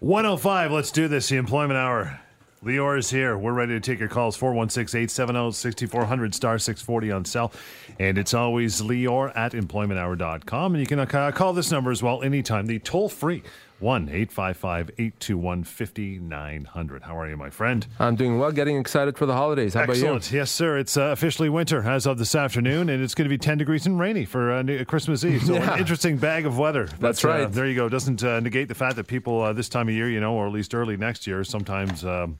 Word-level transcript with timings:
105, 0.00 0.72
let's 0.72 0.90
do 0.90 1.08
this. 1.08 1.28
The 1.28 1.36
Employment 1.36 1.76
Hour. 1.76 2.18
Lior 2.64 2.98
is 2.98 3.10
here. 3.10 3.36
We're 3.36 3.52
ready 3.52 3.74
to 3.74 3.80
take 3.80 3.98
your 3.98 4.08
calls 4.08 4.34
416 4.34 4.98
870 4.98 5.52
6400 5.52 6.34
star 6.34 6.58
640 6.58 7.12
on 7.12 7.24
cell. 7.26 7.52
And 7.98 8.16
it's 8.16 8.32
always 8.32 8.80
Lior 8.80 9.30
at 9.36 9.52
employmenthour.com. 9.52 10.74
And 10.74 10.80
you 10.80 10.86
can 10.86 11.00
uh, 11.00 11.32
call 11.32 11.52
this 11.52 11.70
number 11.70 11.90
as 11.90 12.02
well 12.02 12.22
anytime. 12.22 12.64
The 12.64 12.78
toll 12.78 13.10
free 13.10 13.42
1 13.80 14.02
855 14.08 14.90
821 14.98 15.64
5900. 15.64 17.02
How 17.02 17.18
are 17.18 17.28
you, 17.28 17.36
my 17.36 17.50
friend? 17.50 17.86
I'm 17.98 18.14
doing 18.14 18.38
well, 18.38 18.52
getting 18.52 18.76
excited 18.78 19.16
for 19.16 19.26
the 19.26 19.32
holidays. 19.32 19.74
How 19.74 19.80
Excellent. 19.80 20.00
about 20.02 20.10
you? 20.10 20.16
Excellent. 20.16 20.36
Yes, 20.36 20.50
sir. 20.50 20.78
It's 20.78 20.96
uh, 20.96 21.02
officially 21.04 21.48
winter 21.48 21.82
as 21.88 22.06
of 22.06 22.18
this 22.18 22.34
afternoon, 22.34 22.88
and 22.90 23.02
it's 23.02 23.14
going 23.14 23.24
to 23.24 23.30
be 23.30 23.38
10 23.38 23.58
degrees 23.58 23.86
and 23.86 23.98
rainy 23.98 24.24
for 24.26 24.52
uh, 24.52 24.84
Christmas 24.86 25.24
Eve. 25.24 25.42
So, 25.44 25.54
Yeah. 25.54 25.74
an 25.74 25.78
interesting 25.80 26.16
bag 26.18 26.46
of 26.46 26.58
weather. 26.58 26.88
That's 26.98 27.22
But, 27.22 27.28
uh, 27.28 27.32
right. 27.44 27.52
there 27.52 27.66
you 27.66 27.74
go. 27.74 27.88
Doesn't 27.88 28.22
uh, 28.22 28.40
negate 28.40 28.68
the 28.68 28.74
fact 28.74 28.96
that 28.96 29.06
people 29.06 29.42
uh, 29.42 29.52
this 29.52 29.68
time 29.68 29.88
of 29.88 29.94
year, 29.94 30.10
you 30.10 30.20
know, 30.20 30.34
or 30.34 30.46
at 30.46 30.52
least 30.52 30.74
early 30.74 30.96
next 30.96 31.26
year, 31.26 31.42
sometimes. 31.44 32.04
Um, 32.04 32.38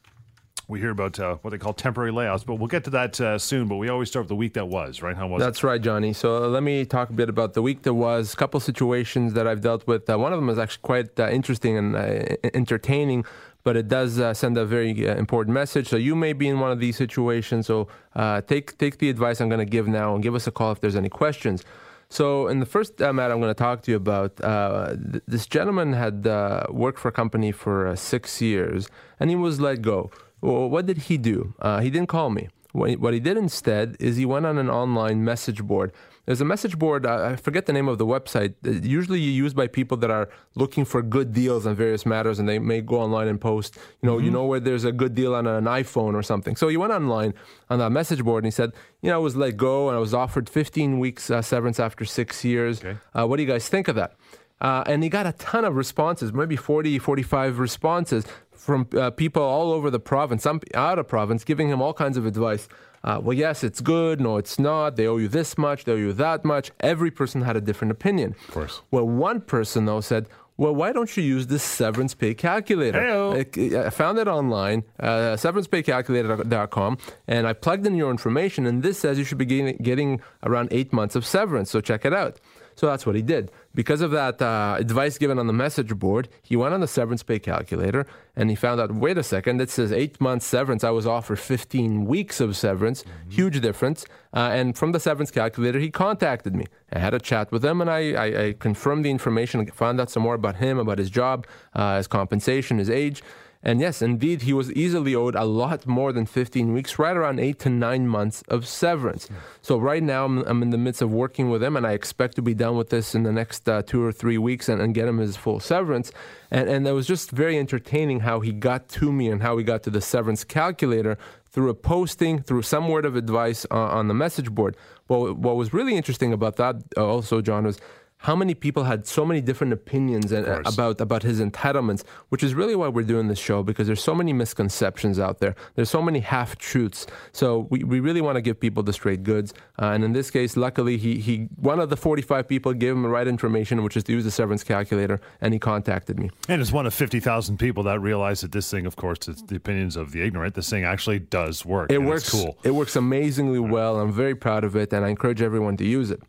we 0.70 0.79
hear 0.79 0.91
about 0.91 1.19
uh, 1.19 1.34
what 1.42 1.51
they 1.51 1.59
call 1.59 1.73
temporary 1.73 2.12
layoffs, 2.12 2.47
but 2.47 2.55
we'll 2.55 2.69
get 2.69 2.84
to 2.84 2.91
that 2.91 3.20
uh, 3.20 3.38
soon. 3.38 3.66
But 3.66 3.77
we 3.77 3.88
always 3.88 4.09
start 4.09 4.24
with 4.24 4.29
the 4.29 4.37
week 4.37 4.55
that 4.55 4.69
was, 4.69 5.02
right? 5.02 5.16
How 5.16 5.27
was 5.27 5.43
That's 5.43 5.65
right, 5.65 5.83
Johnny. 5.83 6.12
So 6.12 6.45
uh, 6.45 6.48
let 6.48 6.62
me 6.62 6.84
talk 6.84 7.10
a 7.10 7.12
bit 7.12 7.29
about 7.29 7.55
the 7.55 7.62
week 7.62 7.83
that 7.83 7.95
was. 7.95 8.33
A 8.33 8.37
couple 8.37 8.60
situations 8.60 9.34
that 9.34 9.46
I've 9.48 9.60
dealt 9.60 9.87
with. 9.88 10.09
Uh, 10.09 10.16
one 10.19 10.33
of 10.33 10.38
them 10.38 10.48
is 10.48 10.59
actually 10.59 10.83
quite 10.83 11.19
uh, 11.19 11.29
interesting 11.29 11.77
and 11.77 11.96
uh, 11.96 12.37
entertaining, 12.55 13.24
but 13.65 13.77
it 13.77 13.88
does 13.88 14.20
uh, 14.20 14.33
send 14.33 14.56
a 14.56 14.65
very 14.65 15.09
uh, 15.09 15.16
important 15.16 15.55
message. 15.55 15.88
So 15.88 15.96
you 15.96 16.15
may 16.15 16.33
be 16.33 16.46
in 16.46 16.60
one 16.60 16.71
of 16.71 16.79
these 16.79 16.96
situations. 16.96 17.66
So 17.66 17.88
uh, 18.15 18.41
take 18.43 18.79
take 18.79 18.98
the 18.98 19.10
advice 19.10 19.41
I'm 19.41 19.48
going 19.48 19.59
to 19.59 19.73
give 19.79 19.88
now 19.88 20.15
and 20.15 20.23
give 20.23 20.37
us 20.37 20.46
a 20.46 20.52
call 20.52 20.71
if 20.71 20.80
there's 20.80 20.96
any 20.96 21.09
questions. 21.09 21.65
So, 22.12 22.48
in 22.48 22.59
the 22.59 22.66
first 22.66 22.98
matter 22.98 23.32
I'm 23.32 23.41
going 23.41 23.55
to 23.55 23.62
talk 23.68 23.82
to 23.82 23.91
you 23.93 23.96
about, 23.96 24.38
th- 24.38 25.23
this 25.29 25.46
gentleman 25.46 25.93
had 25.93 26.24
worked 26.68 26.98
for 26.98 27.07
a 27.07 27.12
company 27.12 27.52
for 27.52 27.95
six 27.95 28.41
years 28.41 28.88
and 29.21 29.30
he 29.30 29.37
was 29.37 29.60
let 29.60 29.80
go. 29.80 30.10
Well, 30.41 30.69
what 30.69 30.87
did 30.87 30.99
he 30.99 31.19
do? 31.19 31.55
Uh, 31.59 31.80
he 31.80 31.91
didn't 31.91 32.09
call 32.09 32.30
me. 32.30 32.49
What 32.73 32.91
he, 32.91 32.96
what 32.96 33.15
he 33.15 33.21
did 33.21 33.37
instead 33.37 33.96
is 33.99 34.16
he 34.16 34.24
went 34.24 34.46
on 34.46 34.57
an 34.59 34.71
online 34.71 35.24
message 35.24 35.63
board. 35.63 35.93
There's 36.27 36.41
a 36.41 36.45
message 36.45 36.79
board, 36.79 37.05
uh, 37.07 37.30
I 37.33 37.37
forget 37.37 37.66
the 37.66 37.73
name 37.73 37.88
of 37.88 37.99
the 37.99 38.07
website, 38.07 38.55
usually 38.63 39.18
used 39.18 39.57
by 39.57 39.66
people 39.66 39.96
that 39.96 40.11
are 40.11 40.29
looking 40.55 40.85
for 40.85 41.02
good 41.02 41.33
deals 41.33 41.66
on 41.66 41.74
various 41.74 42.07
matters 42.07 42.38
and 42.38 42.49
they 42.49 42.61
may 42.61 42.80
go 42.83 43.01
online 43.01 43.27
and 43.27 43.41
post, 43.41 43.77
you 44.01 44.09
know, 44.09 44.18
you 44.18 44.30
know 44.30 44.45
where 44.45 44.61
there's 44.61 44.85
a 44.85 44.93
good 44.93 45.15
deal 45.15 45.35
on 45.35 45.49
an 45.49 45.65
iPhone 45.65 46.15
or 46.15 46.23
something. 46.23 46.55
So 46.55 46.68
he 46.68 46.77
went 46.77 46.93
online 46.93 47.35
on 47.68 47.80
that 47.80 47.91
message 47.91 48.23
board 48.23 48.45
and 48.45 48.46
he 48.46 48.55
said, 48.55 48.73
you 49.02 49.11
know, 49.11 49.16
I 49.16 49.18
was 49.18 49.35
let 49.35 49.57
go 49.57 49.88
and 49.88 49.96
I 49.96 50.01
was 50.01 50.15
offered 50.15 50.49
15 50.49 51.01
weeks 51.01 51.30
uh, 51.30 51.43
severance 51.43 51.80
after 51.80 52.05
six 52.05 52.45
years. 52.45 52.79
Okay. 52.79 52.96
Uh, 53.13 53.27
what 53.27 53.38
do 53.38 53.43
you 53.43 53.49
guys 53.49 53.68
think 53.68 53.88
of 53.88 53.96
that? 53.96 54.15
Uh, 54.61 54.85
and 54.87 55.02
he 55.02 55.09
got 55.09 55.27
a 55.27 55.33
ton 55.33 55.65
of 55.65 55.74
responses, 55.74 56.33
maybe 56.33 56.55
40, 56.55 56.99
45 56.99 57.59
responses 57.59 58.27
from 58.61 58.87
uh, 58.97 59.11
people 59.11 59.43
all 59.43 59.73
over 59.73 59.91
the 59.91 59.99
province, 59.99 60.43
some 60.43 60.61
out 60.75 60.99
of 60.99 61.09
province, 61.09 61.45
giving 61.45 61.69
him 61.69 61.80
all 61.80 61.95
kinds 61.95 62.16
of 62.16 62.27
advice. 62.27 62.69
Uh, 63.02 63.19
well, 63.23 63.37
yes, 63.37 63.65
it's 63.65 63.80
good. 63.80 64.21
No, 64.21 64.37
it's 64.37 64.59
not. 64.59 64.97
They 64.97 65.06
owe 65.06 65.17
you 65.17 65.28
this 65.28 65.56
much. 65.56 65.84
They 65.84 65.93
owe 65.93 65.97
you 65.97 66.12
that 66.12 66.44
much. 66.44 66.71
Every 66.81 67.11
person 67.11 67.41
had 67.41 67.56
a 67.56 67.61
different 67.61 67.91
opinion. 67.93 68.37
Of 68.49 68.55
course. 68.55 68.83
Well, 68.91 69.09
one 69.09 69.41
person, 69.41 69.87
though, 69.87 70.03
said, 70.03 70.28
well, 70.59 70.75
why 70.75 70.93
don't 70.93 71.17
you 71.17 71.22
use 71.22 71.47
this 71.47 71.62
severance 71.62 72.15
pay 72.15 72.34
calculator? 72.34 73.00
Heyo. 73.00 73.83
I 73.83 73.87
I 73.87 73.89
found 73.89 74.19
it 74.19 74.28
online, 74.28 74.84
uh, 74.99 75.37
severancepaycalculator.com, 75.39 76.99
and 77.27 77.47
I 77.47 77.55
plugged 77.55 77.87
in 77.87 77.95
your 77.95 78.11
information, 78.11 78.67
and 78.67 78.83
this 78.83 78.99
says 78.99 79.17
you 79.19 79.25
should 79.25 79.39
be 79.39 79.47
getting, 79.47 79.78
getting 79.78 80.21
around 80.43 80.69
eight 80.71 80.93
months 80.93 81.17
of 81.17 81.25
severance. 81.25 81.71
So 81.71 81.81
check 81.81 82.05
it 82.05 82.12
out. 82.12 82.39
So 82.81 82.87
that's 82.87 83.05
what 83.05 83.15
he 83.15 83.21
did. 83.21 83.53
Because 83.75 84.00
of 84.00 84.11
that 84.12 84.41
uh, 84.41 84.77
advice 84.78 85.19
given 85.19 85.39
on 85.39 85.47
the 85.47 85.53
message 85.53 85.95
board, 85.99 86.31
he 86.41 86.56
went 86.56 86.73
on 86.73 86.81
the 86.81 86.89
severance 86.89 87.23
pay 87.23 87.39
calculator 87.39 88.06
and 88.34 88.49
he 88.49 88.56
found 88.56 88.81
out 88.81 88.91
wait 88.95 89.19
a 89.19 89.23
second, 89.23 89.61
it 89.61 89.69
says 89.69 89.93
eight 89.93 90.19
months 90.19 90.47
severance. 90.47 90.83
I 90.83 90.89
was 90.89 91.06
offered 91.06 91.39
15 91.39 92.06
weeks 92.06 92.41
of 92.41 92.56
severance, 92.56 93.05
huge 93.28 93.61
difference. 93.61 94.06
Uh, 94.33 94.49
and 94.55 94.78
from 94.78 94.93
the 94.93 94.99
severance 94.99 95.31
calculator, 95.31 95.79
he 95.79 95.91
contacted 95.91 96.57
me. 96.57 96.65
I 96.91 97.01
had 97.01 97.13
a 97.13 97.19
chat 97.19 97.53
with 97.53 97.63
him 97.63 97.83
and 97.83 97.91
I, 97.91 98.13
I, 98.13 98.45
I 98.47 98.55
confirmed 98.59 99.05
the 99.05 99.11
information, 99.11 99.67
found 99.67 100.01
out 100.01 100.09
some 100.09 100.23
more 100.23 100.35
about 100.35 100.57
him, 100.57 100.79
about 100.79 100.97
his 100.97 101.11
job, 101.11 101.47
uh, 101.75 101.99
his 101.99 102.07
compensation, 102.07 102.79
his 102.79 102.89
age. 102.89 103.23
And 103.62 103.78
yes, 103.78 104.00
indeed, 104.00 104.43
he 104.43 104.54
was 104.54 104.72
easily 104.72 105.15
owed 105.15 105.34
a 105.34 105.44
lot 105.44 105.87
more 105.87 106.12
than 106.12 106.25
15 106.25 106.72
weeks, 106.72 106.98
right 106.98 107.15
around 107.15 107.41
eight 107.41 107.59
to 107.60 107.69
nine 107.69 108.09
months 108.09 108.43
of 108.48 108.66
severance. 108.66 109.28
So, 109.60 109.76
right 109.76 110.03
now, 110.03 110.25
I'm, 110.25 110.38
I'm 110.47 110.62
in 110.62 110.71
the 110.71 110.78
midst 110.78 111.03
of 111.03 111.12
working 111.12 111.50
with 111.50 111.62
him, 111.62 111.76
and 111.76 111.87
I 111.87 111.93
expect 111.93 112.37
to 112.37 112.43
be 112.43 112.54
done 112.54 112.78
with 112.78 112.88
this 112.88 113.15
in 113.15 113.22
the 113.22 113.32
next 113.32 113.69
uh, 113.69 113.82
two 113.82 114.03
or 114.03 114.12
three 114.12 114.38
weeks 114.38 114.71
and, 114.71 114.81
and 114.81 114.94
get 114.94 115.09
him 115.09 115.19
his 115.19 115.37
full 115.37 115.60
severance. 115.60 116.10
And, 116.50 116.71
and 116.71 116.88
it 116.88 116.93
was 116.93 117.06
just 117.06 117.32
very 117.32 117.59
entertaining 117.59 118.21
how 118.21 118.41
he 118.41 118.50
got 118.50 118.88
to 118.91 119.12
me 119.12 119.28
and 119.28 119.43
how 119.43 119.59
he 119.59 119.65
got 119.65 119.82
to 119.82 119.91
the 119.91 120.00
severance 120.00 120.42
calculator 120.42 121.19
through 121.50 121.69
a 121.69 121.75
posting, 121.75 122.42
through 122.42 122.62
some 122.62 122.88
word 122.88 123.04
of 123.04 123.15
advice 123.15 123.66
uh, 123.71 123.77
on 123.77 124.09
the 124.09 124.15
message 124.15 124.50
board. 124.50 124.77
Well, 125.09 125.34
what 125.34 125.56
was 125.56 125.75
really 125.75 125.97
interesting 125.97 126.32
about 126.32 126.56
that, 126.56 126.77
uh, 126.97 127.04
also, 127.04 127.41
John, 127.41 127.65
was 127.65 127.78
how 128.23 128.37
many 128.37 128.55
people 128.55 128.85
had 128.85 129.07
so 129.07 129.25
many 129.25 129.41
different 129.41 129.73
opinions 129.73 130.31
and, 130.31 130.45
course. 130.45 130.75
about 130.75 131.01
about 131.01 131.23
his 131.23 131.41
entitlements, 131.41 132.05
which 132.29 132.43
is 132.43 132.55
really 132.55 132.77
why 132.77 132.87
we're 132.87 133.03
doing 133.03 133.29
this 133.29 133.39
show 133.39 133.63
because 133.63 133.87
there's 133.87 134.03
so 134.03 134.15
many 134.15 134.33
misconceptions 134.35 135.19
out 135.19 135.39
there. 135.39 135.55
There's 135.75 135.89
so 135.89 136.03
many 136.03 136.21
half 136.21 136.57
truths. 136.57 137.07
So 137.33 137.67
we, 137.71 137.83
we 137.83 138.01
really 138.01 138.21
want 138.21 138.37
to 138.37 138.43
give 138.43 138.61
people 138.61 138.83
the 138.83 138.93
straight 138.93 139.23
goods. 139.23 139.55
Uh, 139.81 139.87
and 139.87 140.05
in 140.05 140.13
this 140.13 140.31
case, 140.31 140.55
luckily, 140.57 140.99
he 140.99 141.19
he 141.19 141.49
one 141.57 141.81
of 141.81 141.89
the 141.89 141.97
45 141.97 142.47
people 142.47 142.75
gave 142.75 142.93
him 142.93 143.03
the 143.03 143.09
right 143.09 143.27
information, 143.27 143.83
which 143.83 143.97
is 143.97 144.05
to 144.05 144.13
use 144.13 144.25
the 144.25 144.31
severance 144.31 144.65
calculator, 144.65 145.19
and 145.41 145.55
he 145.55 145.59
contacted 145.59 146.19
me. 146.19 146.31
And 146.47 146.61
it's 146.61 146.73
one 146.73 146.87
of 146.87 146.93
50,000 146.93 147.57
people 147.59 147.83
that 147.85 148.01
realize 148.01 148.43
that 148.43 148.53
this 148.53 148.71
thing, 148.71 148.85
of 148.85 148.97
course, 148.97 149.29
it's 149.29 149.43
the 149.43 149.57
opinions 149.57 149.97
of 149.97 150.13
the 150.13 150.21
ignorant. 150.21 150.55
This 150.55 150.69
thing 150.69 150.85
actually 150.85 151.21
does 151.21 151.65
work. 151.65 151.91
It 151.91 152.03
works 152.03 152.31
cool. 152.31 152.59
It 152.65 152.73
works 152.73 152.97
amazingly 152.97 153.61
well. 153.61 153.99
I'm 153.99 154.13
very 154.13 154.35
proud 154.35 154.65
of 154.65 154.77
it, 154.77 154.93
and 154.93 155.07
I 155.07 155.09
encourage 155.09 155.41
everyone 155.41 155.79
to 155.79 155.87
use 155.87 156.11
it. 156.11 156.21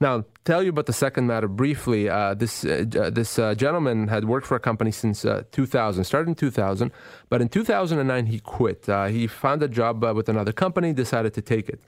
Now, 0.00 0.24
tell 0.46 0.62
you 0.62 0.70
about 0.70 0.86
the 0.86 0.94
second 0.94 1.26
matter 1.26 1.46
briefly. 1.46 2.08
Uh, 2.08 2.32
this 2.32 2.64
uh, 2.64 2.86
uh, 2.98 3.10
this 3.10 3.38
uh, 3.38 3.54
gentleman 3.54 4.08
had 4.08 4.24
worked 4.24 4.46
for 4.46 4.56
a 4.56 4.60
company 4.60 4.90
since 4.90 5.26
uh, 5.26 5.42
2000, 5.52 6.04
started 6.04 6.28
in 6.30 6.34
2000, 6.34 6.90
but 7.28 7.42
in 7.42 7.50
2009 7.50 8.26
he 8.26 8.40
quit. 8.40 8.88
Uh, 8.88 9.06
he 9.06 9.26
found 9.26 9.62
a 9.62 9.68
job 9.68 10.02
with 10.02 10.30
another 10.30 10.52
company, 10.52 10.94
decided 10.94 11.34
to 11.34 11.42
take 11.42 11.68
it. 11.68 11.80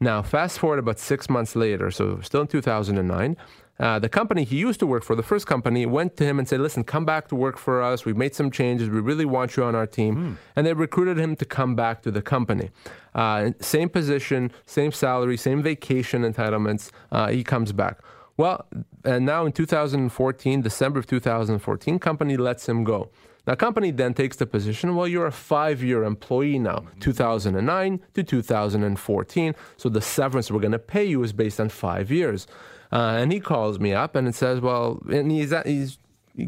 Now, 0.00 0.20
fast 0.22 0.58
forward 0.58 0.80
about 0.80 0.98
six 0.98 1.30
months 1.30 1.54
later, 1.54 1.90
so 1.92 2.20
still 2.22 2.40
in 2.40 2.48
2009. 2.48 3.36
Uh, 3.80 3.98
the 3.98 4.08
company 4.10 4.44
he 4.44 4.58
used 4.58 4.78
to 4.78 4.86
work 4.86 5.02
for, 5.02 5.16
the 5.16 5.22
first 5.22 5.46
company, 5.46 5.86
went 5.86 6.16
to 6.18 6.24
him 6.24 6.38
and 6.38 6.46
said, 6.46 6.60
Listen, 6.60 6.84
come 6.84 7.06
back 7.06 7.28
to 7.28 7.34
work 7.34 7.56
for 7.56 7.82
us. 7.82 8.04
We've 8.04 8.16
made 8.16 8.34
some 8.34 8.50
changes. 8.50 8.90
We 8.90 9.00
really 9.00 9.24
want 9.24 9.56
you 9.56 9.64
on 9.64 9.74
our 9.74 9.86
team. 9.86 10.38
And 10.54 10.66
they 10.66 10.74
recruited 10.74 11.18
him 11.18 11.34
to 11.36 11.46
come 11.46 11.74
back 11.74 12.02
to 12.02 12.10
the 12.10 12.20
company. 12.20 12.70
Uh, 13.14 13.52
same 13.60 13.88
position, 13.88 14.52
same 14.66 14.92
salary, 14.92 15.38
same 15.38 15.62
vacation 15.62 16.22
entitlements. 16.22 16.90
Uh, 17.10 17.28
he 17.30 17.42
comes 17.42 17.72
back. 17.72 17.98
Well, 18.36 18.66
and 19.04 19.24
now 19.26 19.46
in 19.46 19.52
2014, 19.52 20.60
December 20.60 20.98
of 20.98 21.06
2014, 21.06 21.98
company 21.98 22.36
lets 22.36 22.68
him 22.68 22.84
go. 22.84 23.10
Now, 23.46 23.54
company 23.54 23.90
then 23.90 24.14
takes 24.14 24.36
the 24.36 24.46
position, 24.46 24.94
well, 24.94 25.08
you're 25.08 25.26
a 25.26 25.32
five 25.32 25.82
year 25.82 26.04
employee 26.04 26.58
now, 26.58 26.84
2009 27.00 28.00
to 28.14 28.22
2014. 28.22 29.54
So 29.76 29.88
the 29.88 30.00
severance 30.00 30.50
we're 30.50 30.60
going 30.60 30.72
to 30.72 30.78
pay 30.78 31.04
you 31.04 31.22
is 31.22 31.32
based 31.32 31.58
on 31.58 31.68
five 31.70 32.10
years. 32.10 32.46
Uh, 32.92 33.16
and 33.18 33.32
he 33.32 33.40
calls 33.40 33.78
me 33.78 33.92
up 33.92 34.16
and 34.16 34.26
it 34.26 34.34
says, 34.34 34.60
well, 34.60 35.00
and 35.10 35.30
he's, 35.30 35.54
he's 35.64 35.98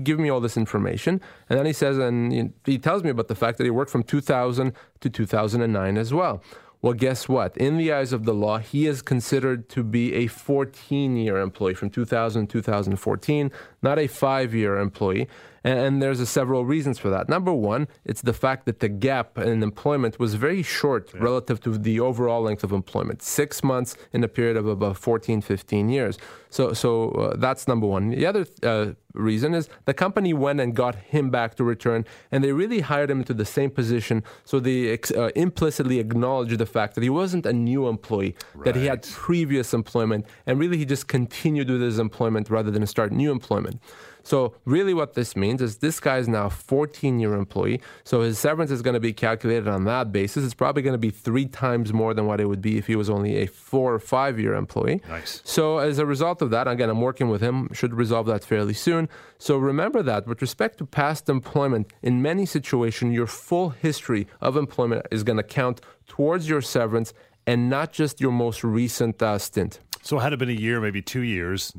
giving 0.02 0.22
me 0.22 0.28
all 0.28 0.40
this 0.40 0.56
information. 0.56 1.20
And 1.48 1.58
then 1.58 1.66
he 1.66 1.72
says, 1.72 1.98
and 1.98 2.52
he 2.64 2.78
tells 2.78 3.04
me 3.04 3.10
about 3.10 3.28
the 3.28 3.34
fact 3.34 3.58
that 3.58 3.64
he 3.64 3.70
worked 3.70 3.90
from 3.90 4.02
2000 4.02 4.72
to 5.00 5.10
2009 5.10 5.96
as 5.96 6.12
well. 6.12 6.42
Well, 6.80 6.94
guess 6.94 7.28
what? 7.28 7.56
In 7.56 7.76
the 7.76 7.92
eyes 7.92 8.12
of 8.12 8.24
the 8.24 8.34
law, 8.34 8.58
he 8.58 8.88
is 8.88 9.02
considered 9.02 9.68
to 9.68 9.84
be 9.84 10.14
a 10.14 10.26
14 10.26 11.16
year 11.16 11.38
employee 11.38 11.74
from 11.74 11.90
2000 11.90 12.48
to 12.48 12.52
2014, 12.52 13.52
not 13.82 14.00
a 14.00 14.08
five 14.08 14.52
year 14.52 14.78
employee. 14.78 15.28
And, 15.64 15.78
and 15.78 16.02
there's 16.02 16.20
a 16.20 16.26
several 16.26 16.64
reasons 16.64 16.98
for 16.98 17.10
that. 17.10 17.28
Number 17.28 17.52
one, 17.52 17.88
it's 18.04 18.22
the 18.22 18.32
fact 18.32 18.66
that 18.66 18.80
the 18.80 18.88
gap 18.88 19.38
in 19.38 19.62
employment 19.62 20.18
was 20.18 20.34
very 20.34 20.62
short 20.62 21.12
relative 21.14 21.60
to 21.62 21.78
the 21.78 22.00
overall 22.00 22.42
length 22.42 22.64
of 22.64 22.72
employment 22.72 23.22
six 23.22 23.62
months 23.62 23.96
in 24.12 24.24
a 24.24 24.28
period 24.28 24.56
of 24.56 24.66
about 24.66 24.96
14, 24.96 25.40
15 25.40 25.88
years. 25.88 26.18
So, 26.50 26.74
so 26.74 27.10
uh, 27.12 27.36
that's 27.36 27.66
number 27.66 27.86
one. 27.86 28.10
The 28.10 28.26
other 28.26 28.46
uh, 28.62 28.92
reason 29.14 29.54
is 29.54 29.68
the 29.86 29.94
company 29.94 30.34
went 30.34 30.60
and 30.60 30.74
got 30.74 30.94
him 30.96 31.30
back 31.30 31.54
to 31.56 31.64
return, 31.64 32.04
and 32.30 32.44
they 32.44 32.52
really 32.52 32.80
hired 32.80 33.10
him 33.10 33.20
into 33.20 33.34
the 33.34 33.44
same 33.44 33.70
position. 33.70 34.22
So 34.44 34.60
they 34.60 34.90
ex- 34.90 35.10
uh, 35.10 35.30
implicitly 35.34 35.98
acknowledged 35.98 36.58
the 36.58 36.66
fact 36.66 36.94
that 36.94 37.02
he 37.02 37.10
wasn't 37.10 37.46
a 37.46 37.52
new 37.52 37.88
employee, 37.88 38.34
that 38.64 38.76
he 38.76 38.86
had 38.86 39.02
previous 39.02 39.72
employment, 39.72 40.26
and 40.46 40.58
really 40.58 40.76
he 40.76 40.84
just 40.84 41.08
continued 41.08 41.70
with 41.70 41.80
his 41.80 41.98
employment 41.98 42.50
rather 42.50 42.70
than 42.70 42.86
start 42.86 43.12
new 43.12 43.30
employment. 43.30 43.80
So 44.22 44.54
really 44.64 44.94
what 44.94 45.14
this 45.14 45.36
means 45.36 45.62
is 45.62 45.78
this 45.78 46.00
guy 46.00 46.18
is 46.18 46.28
now 46.28 46.46
a 46.46 46.50
14 46.50 47.18
year 47.18 47.34
employee. 47.34 47.80
So 48.04 48.20
his 48.22 48.38
severance 48.38 48.70
is 48.70 48.82
going 48.82 48.94
to 48.94 49.00
be 49.00 49.12
calculated 49.12 49.68
on 49.68 49.84
that 49.84 50.12
basis. 50.12 50.44
It's 50.44 50.54
probably 50.54 50.82
going 50.82 50.94
to 50.94 50.98
be 50.98 51.10
three 51.10 51.46
times 51.46 51.92
more 51.92 52.14
than 52.14 52.26
what 52.26 52.40
it 52.40 52.46
would 52.46 52.62
be 52.62 52.78
if 52.78 52.86
he 52.86 52.96
was 52.96 53.10
only 53.10 53.36
a 53.36 53.46
four 53.46 53.94
or 53.94 53.98
five 53.98 54.38
year 54.38 54.54
employee. 54.54 55.00
Nice. 55.08 55.40
So 55.44 55.78
as 55.78 55.98
a 55.98 56.06
result 56.06 56.42
of 56.42 56.50
that, 56.50 56.68
again, 56.68 56.90
I'm 56.90 57.00
working 57.00 57.28
with 57.28 57.40
him, 57.40 57.68
should 57.72 57.94
resolve 57.94 58.26
that 58.26 58.44
fairly 58.44 58.74
soon. 58.74 59.08
So 59.38 59.56
remember 59.56 60.02
that 60.02 60.26
with 60.26 60.40
respect 60.40 60.78
to 60.78 60.86
past 60.86 61.28
employment, 61.28 61.92
in 62.02 62.22
many 62.22 62.46
situations, 62.46 63.14
your 63.14 63.26
full 63.26 63.70
history 63.70 64.26
of 64.40 64.56
employment 64.56 65.06
is 65.10 65.24
going 65.24 65.38
to 65.38 65.42
count 65.42 65.80
towards 66.06 66.48
your 66.48 66.60
severance 66.60 67.12
and 67.46 67.68
not 67.68 67.92
just 67.92 68.20
your 68.20 68.32
most 68.32 68.62
recent 68.62 69.22
uh, 69.22 69.38
stint. 69.38 69.80
So 70.02 70.18
had 70.18 70.32
it 70.32 70.38
been 70.38 70.48
a 70.48 70.52
year, 70.52 70.80
maybe 70.80 71.00
two 71.00 71.20
years, 71.22 71.72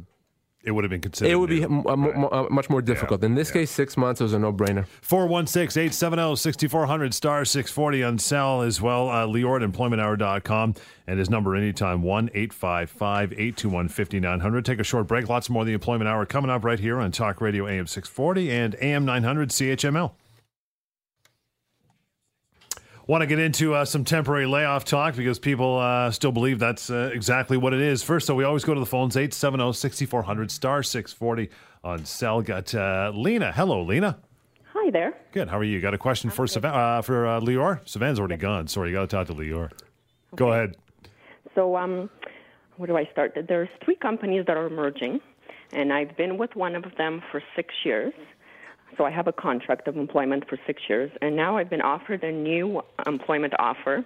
it 0.64 0.72
would 0.72 0.84
have 0.84 0.92
been 0.92 1.02
considered. 1.02 1.32
It 1.32 1.36
would 1.36 1.50
be 1.50 1.60
new. 1.60 1.80
m- 1.80 1.86
a 1.88 1.98
mo- 1.98 2.14
mo- 2.14 2.30
uh, 2.30 2.48
much 2.50 2.70
more 2.70 2.82
difficult. 2.82 3.24
In 3.24 3.36
this 3.36 3.52
case, 3.52 3.70
six 3.70 3.98
months 3.98 4.22
was 4.22 4.34
a 4.34 4.40
no-brainer. 4.40 4.86
416 5.02 5.82
870 5.84 6.36
6400 6.38 7.14
star 7.14 7.44
640 7.46 8.04
on 8.04 8.18
cell 8.20 8.62
as 8.62 8.82
well. 8.82 9.10
Uh, 9.10 9.26
Lior 9.28 9.62
at 9.62 9.70
employmenthour.com 9.70 10.76
and 11.08 11.20
his 11.20 11.30
number 11.30 11.56
anytime 11.56 12.02
1 12.02 12.30
855 12.34 13.34
821 13.34 13.88
5900. 13.90 14.66
Take 14.66 14.80
a 14.80 14.84
short 14.84 15.08
break. 15.08 15.28
Lots 15.30 15.50
more 15.50 15.64
of 15.64 15.68
the 15.68 15.74
Employment 15.74 16.08
Hour 16.08 16.26
coming 16.26 16.50
up 16.50 16.64
right 16.64 16.80
here 16.80 17.00
on 17.00 17.12
Talk 17.12 17.42
Radio 17.42 17.68
AM 17.68 17.88
640 17.88 18.52
and 18.52 18.76
AM 18.82 19.06
900 19.06 19.50
CHML. 19.50 20.12
Want 23.06 23.22
to 23.22 23.28
get 23.28 23.38
into 23.38 23.74
uh, 23.74 23.84
some 23.84 24.06
temporary 24.06 24.46
layoff 24.46 24.86
talk 24.86 25.18
because 25.18 25.38
people 25.38 25.78
uh, 25.78 26.10
still 26.12 26.32
believe 26.32 26.58
that's 26.58 26.90
uh, 26.90 27.12
exactly 27.14 27.58
what 27.58 27.74
it 27.74 27.82
is. 27.82 28.02
First, 28.02 28.28
though, 28.28 28.36
we 28.36 28.46
always 28.46 28.64
go 28.64 28.74
to 28.74 28.80
the 28.80 28.86
phones 28.86 29.18
870 29.18 29.74
6400 29.74 30.50
star 30.50 30.84
640 30.84 31.50
on 31.84 32.06
cell. 32.06 32.42
Got 32.42 32.74
uh, 32.74 33.12
Lena. 33.14 33.52
Hello, 33.52 33.84
Lena. 33.84 34.20
Hi 34.72 34.90
there. 34.90 35.18
Good. 35.34 35.50
How 35.50 35.58
are 35.58 35.66
you? 35.66 35.82
Got 35.82 35.94
a 35.94 35.98
question 35.98 36.30
for 36.30 36.48
Savan, 36.48 36.74
uh, 36.74 37.02
for 37.02 37.28
uh, 37.28 37.42
Lior? 37.42 37.82
Savan's 37.86 38.20
already 38.20 38.38
gone. 38.38 38.68
Sorry, 38.70 38.90
you 38.90 38.96
got 38.96 39.10
to 39.10 39.16
talk 39.16 39.28
to 39.28 39.34
Lior. 39.34 39.70
Go 40.38 40.54
ahead. 40.54 40.78
So, 41.56 41.76
um, 41.76 42.10
where 42.78 42.88
do 42.88 42.96
I 42.96 43.04
start? 43.12 43.38
There's 43.50 43.70
three 43.84 43.96
companies 43.96 44.46
that 44.48 44.56
are 44.56 44.70
merging, 44.70 45.20
and 45.74 45.92
I've 45.92 46.16
been 46.16 46.38
with 46.38 46.56
one 46.56 46.74
of 46.74 46.86
them 46.98 47.22
for 47.32 47.44
six 47.54 47.74
years. 47.84 48.14
So 48.98 49.06
I 49.06 49.12
have 49.12 49.28
a 49.28 49.34
contract 49.34 49.88
of 49.88 49.98
employment 49.98 50.48
for 50.48 50.58
six 50.68 50.82
years, 50.88 51.12
and 51.22 51.36
now 51.36 51.58
I've 51.58 51.70
been 51.70 51.82
offered 51.82 52.24
a 52.24 52.32
new 52.32 52.82
employment 53.08 53.54
offer, 53.60 54.06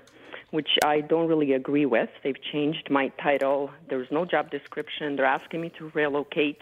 which 0.52 0.70
I 0.84 1.02
don't 1.02 1.28
really 1.28 1.54
agree 1.54 1.86
with. 1.86 2.10
They've 2.24 2.42
changed 2.52 2.90
my 2.90 3.10
title. 3.22 3.70
There's 3.90 4.08
no 4.12 4.26
job 4.26 4.50
description. 4.50 5.16
They're 5.16 5.26
asking 5.26 5.62
me 5.62 5.72
to 5.78 5.92
relocate, 5.94 6.62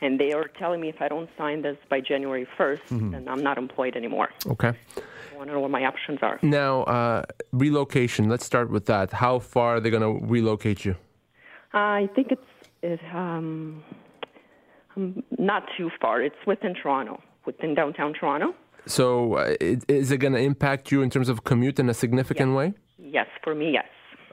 and 0.00 0.20
they 0.20 0.32
are 0.32 0.48
telling 0.58 0.80
me 0.80 0.88
if 0.88 1.00
I 1.00 1.08
don't 1.08 1.30
sign 1.38 1.62
this 1.62 1.76
by 1.88 2.00
January 2.00 2.46
1st, 2.58 3.12
then 3.12 3.28
I'm 3.28 3.42
not 3.42 3.56
employed 3.58 3.96
anymore. 3.96 4.28
Okay. 4.46 4.72
I 4.96 5.36
want 5.36 5.48
to 5.48 5.54
know 5.54 5.60
what 5.60 5.70
my 5.70 5.84
options 5.84 6.18
are. 6.22 6.38
Now, 6.42 6.82
uh, 6.82 7.22
relocation. 7.52 8.28
Let's 8.28 8.44
start 8.44 8.70
with 8.70 8.86
that. 8.86 9.12
How 9.12 9.38
far 9.38 9.76
are 9.76 9.80
they 9.80 9.90
going 9.90 10.02
to 10.02 10.26
relocate 10.26 10.84
you? 10.84 10.96
I 11.72 12.10
think 12.14 12.32
it's 12.32 12.42
it, 12.82 13.00
um, 13.14 13.82
um, 14.96 15.22
not 15.38 15.64
too 15.76 15.90
far. 16.00 16.20
It's 16.20 16.36
within 16.46 16.74
Toronto, 16.74 17.20
within 17.46 17.74
downtown 17.74 18.12
Toronto. 18.12 18.54
So, 18.86 19.34
uh, 19.34 19.54
is 19.60 20.10
it 20.10 20.18
going 20.18 20.32
to 20.32 20.40
impact 20.40 20.90
you 20.90 21.02
in 21.02 21.10
terms 21.10 21.28
of 21.28 21.44
commute 21.44 21.78
in 21.78 21.88
a 21.88 21.94
significant 21.94 22.54
way? 22.54 22.74
Yes, 22.98 23.26
for 23.44 23.54
me, 23.54 23.70
yes. 23.72 23.86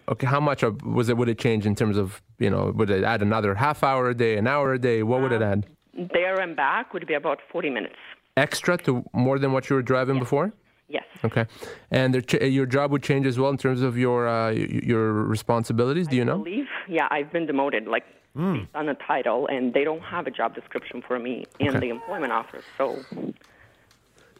Okay, 0.07 0.25
how 0.25 0.39
much 0.39 0.63
was 0.83 1.07
it? 1.09 1.17
Would 1.17 1.29
it 1.29 1.37
change 1.37 1.67
in 1.67 1.75
terms 1.75 1.95
of 1.97 2.21
you 2.39 2.49
know? 2.49 2.71
Would 2.75 2.89
it 2.89 3.03
add 3.03 3.21
another 3.21 3.53
half 3.53 3.83
hour 3.83 4.09
a 4.09 4.15
day, 4.15 4.37
an 4.37 4.47
hour 4.47 4.73
a 4.73 4.79
day? 4.79 5.03
What 5.03 5.21
would 5.21 5.31
it 5.31 5.43
add? 5.43 5.67
There 5.93 6.39
and 6.41 6.55
back 6.55 6.93
would 6.93 7.05
be 7.05 7.13
about 7.13 7.39
40 7.51 7.69
minutes. 7.69 7.95
Extra 8.35 8.77
to 8.85 9.03
more 9.13 9.37
than 9.37 9.51
what 9.51 9.69
you 9.69 9.75
were 9.75 9.83
driving 9.83 10.17
before? 10.17 10.51
Yes. 10.87 11.03
Okay, 11.23 11.45
and 11.91 12.25
ch- 12.25 12.41
your 12.41 12.65
job 12.65 12.89
would 12.91 13.03
change 13.03 13.27
as 13.27 13.37
well 13.37 13.51
in 13.51 13.57
terms 13.57 13.83
of 13.83 13.99
your 13.99 14.27
uh, 14.27 14.49
your 14.49 15.13
responsibilities. 15.13 16.07
Do 16.07 16.15
you 16.15 16.23
I 16.23 16.25
know? 16.25 16.37
believe, 16.39 16.65
yeah, 16.87 17.07
I've 17.11 17.31
been 17.31 17.45
demoted, 17.45 17.85
like 17.87 18.05
Hmm. 18.35 18.53
based 18.59 18.75
on 18.75 18.85
the 18.85 18.93
title, 18.93 19.47
and 19.47 19.73
they 19.73 19.83
don't 19.83 20.01
have 20.01 20.27
a 20.27 20.31
job 20.31 20.53
description 20.53 21.01
for 21.07 21.17
me 21.19 21.45
in 21.59 21.69
Okay. 21.69 21.79
the 21.79 21.89
employment 21.89 22.31
offer. 22.31 22.61
So, 22.77 22.99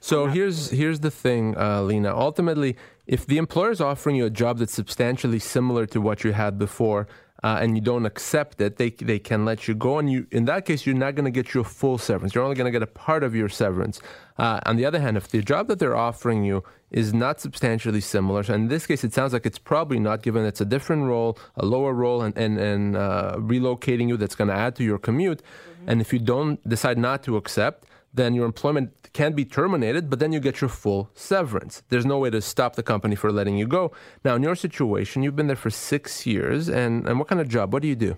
So 0.02 0.28
here's 0.28 0.70
here's 0.70 1.02
the 1.02 1.12
thing, 1.12 1.58
uh, 1.58 1.82
Lena. 1.82 2.16
Ultimately, 2.16 2.78
if 3.08 3.26
the 3.26 3.38
employer 3.38 3.72
is 3.72 3.82
offering 3.82 4.16
you 4.16 4.26
a 4.26 4.30
job 4.30 4.58
that's 4.60 4.74
substantially 4.74 5.40
similar 5.40 5.86
to 5.88 6.00
what 6.00 6.24
you 6.24 6.32
had 6.32 6.58
before, 6.58 7.08
uh, 7.44 7.58
and 7.62 7.76
you 7.76 7.82
don't 7.82 8.06
accept 8.06 8.62
it, 8.62 8.78
they 8.78 8.92
they 8.92 9.20
can 9.20 9.44
let 9.44 9.68
you 9.68 9.76
go. 9.76 10.00
And 10.00 10.10
you, 10.10 10.26
in 10.32 10.46
that 10.46 10.66
case, 10.66 10.86
you're 10.86 10.96
not 10.96 11.16
going 11.16 11.26
to 11.26 11.32
get 11.32 11.54
your 11.54 11.66
full 11.66 11.98
severance. 11.98 12.34
You're 12.34 12.46
only 12.46 12.56
going 12.56 12.72
to 12.72 12.78
get 12.80 12.84
a 12.84 12.94
part 13.08 13.24
of 13.24 13.36
your 13.36 13.50
severance. 13.50 14.00
Uh, 14.40 14.60
on 14.66 14.76
the 14.78 14.86
other 14.86 15.00
hand, 15.00 15.18
if 15.18 15.28
the 15.28 15.42
job 15.42 15.68
that 15.68 15.78
they're 15.80 15.96
offering 16.10 16.44
you 16.50 16.64
is 16.92 17.14
not 17.14 17.40
substantially 17.42 18.02
similar, 18.16 18.42
so 18.44 18.54
in 18.54 18.68
this 18.70 18.88
case, 18.90 19.04
it 19.04 19.14
sounds 19.14 19.34
like 19.34 19.46
it's 19.46 19.60
probably 19.74 20.00
not, 20.00 20.18
given 20.24 20.46
it's 20.46 20.62
a 20.62 20.66
different 20.76 21.04
role, 21.14 21.38
a 21.64 21.66
lower 21.66 21.94
role, 21.94 22.22
and 22.26 22.34
and, 22.38 22.58
and 22.72 22.96
uh, 22.96 23.36
relocating 23.54 24.08
you 24.12 24.18
that's 24.22 24.36
going 24.40 24.48
to 24.56 24.60
add 24.66 24.74
to 24.78 24.84
your 24.84 24.98
commute. 25.08 25.42
And 25.90 26.00
if 26.02 26.14
you 26.14 26.20
don't 26.34 26.58
decide 26.76 26.98
not 26.98 27.22
to 27.28 27.32
accept, 27.42 27.86
then 28.20 28.34
your 28.34 28.46
employment 28.54 28.88
can 29.20 29.32
be 29.34 29.46
terminated, 29.60 30.10
but 30.10 30.18
then 30.20 30.32
you 30.36 30.40
get 30.40 30.62
your 30.62 30.70
full 30.70 31.02
severance. 31.14 31.84
There's 31.90 32.06
no 32.14 32.18
way 32.24 32.30
to 32.38 32.42
stop 32.42 32.72
the 32.76 32.84
company 32.94 33.16
for 33.16 33.30
letting 33.40 33.58
you 33.62 33.68
go. 33.80 33.92
Now, 34.26 34.34
in 34.36 34.44
your 34.44 34.56
situation, 34.56 35.22
you've 35.24 35.36
been 35.36 35.48
there 35.48 35.64
for 35.66 35.70
six 35.94 36.26
years, 36.26 36.70
and, 36.70 37.08
and 37.08 37.20
what 37.20 37.28
kind 37.28 37.42
of 37.42 37.48
job? 37.48 37.74
What 37.74 37.82
do 37.82 37.88
you 37.88 37.96
do? 38.10 38.18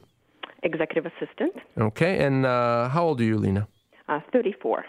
executive 0.64 1.06
assistant, 1.12 1.54
Okay, 1.90 2.24
and 2.24 2.46
uh, 2.46 2.88
how 2.90 3.04
old 3.08 3.20
are 3.22 3.24
you, 3.24 3.38
Lena? 3.40 3.68
uh, 4.10 4.20
34. 4.32 4.86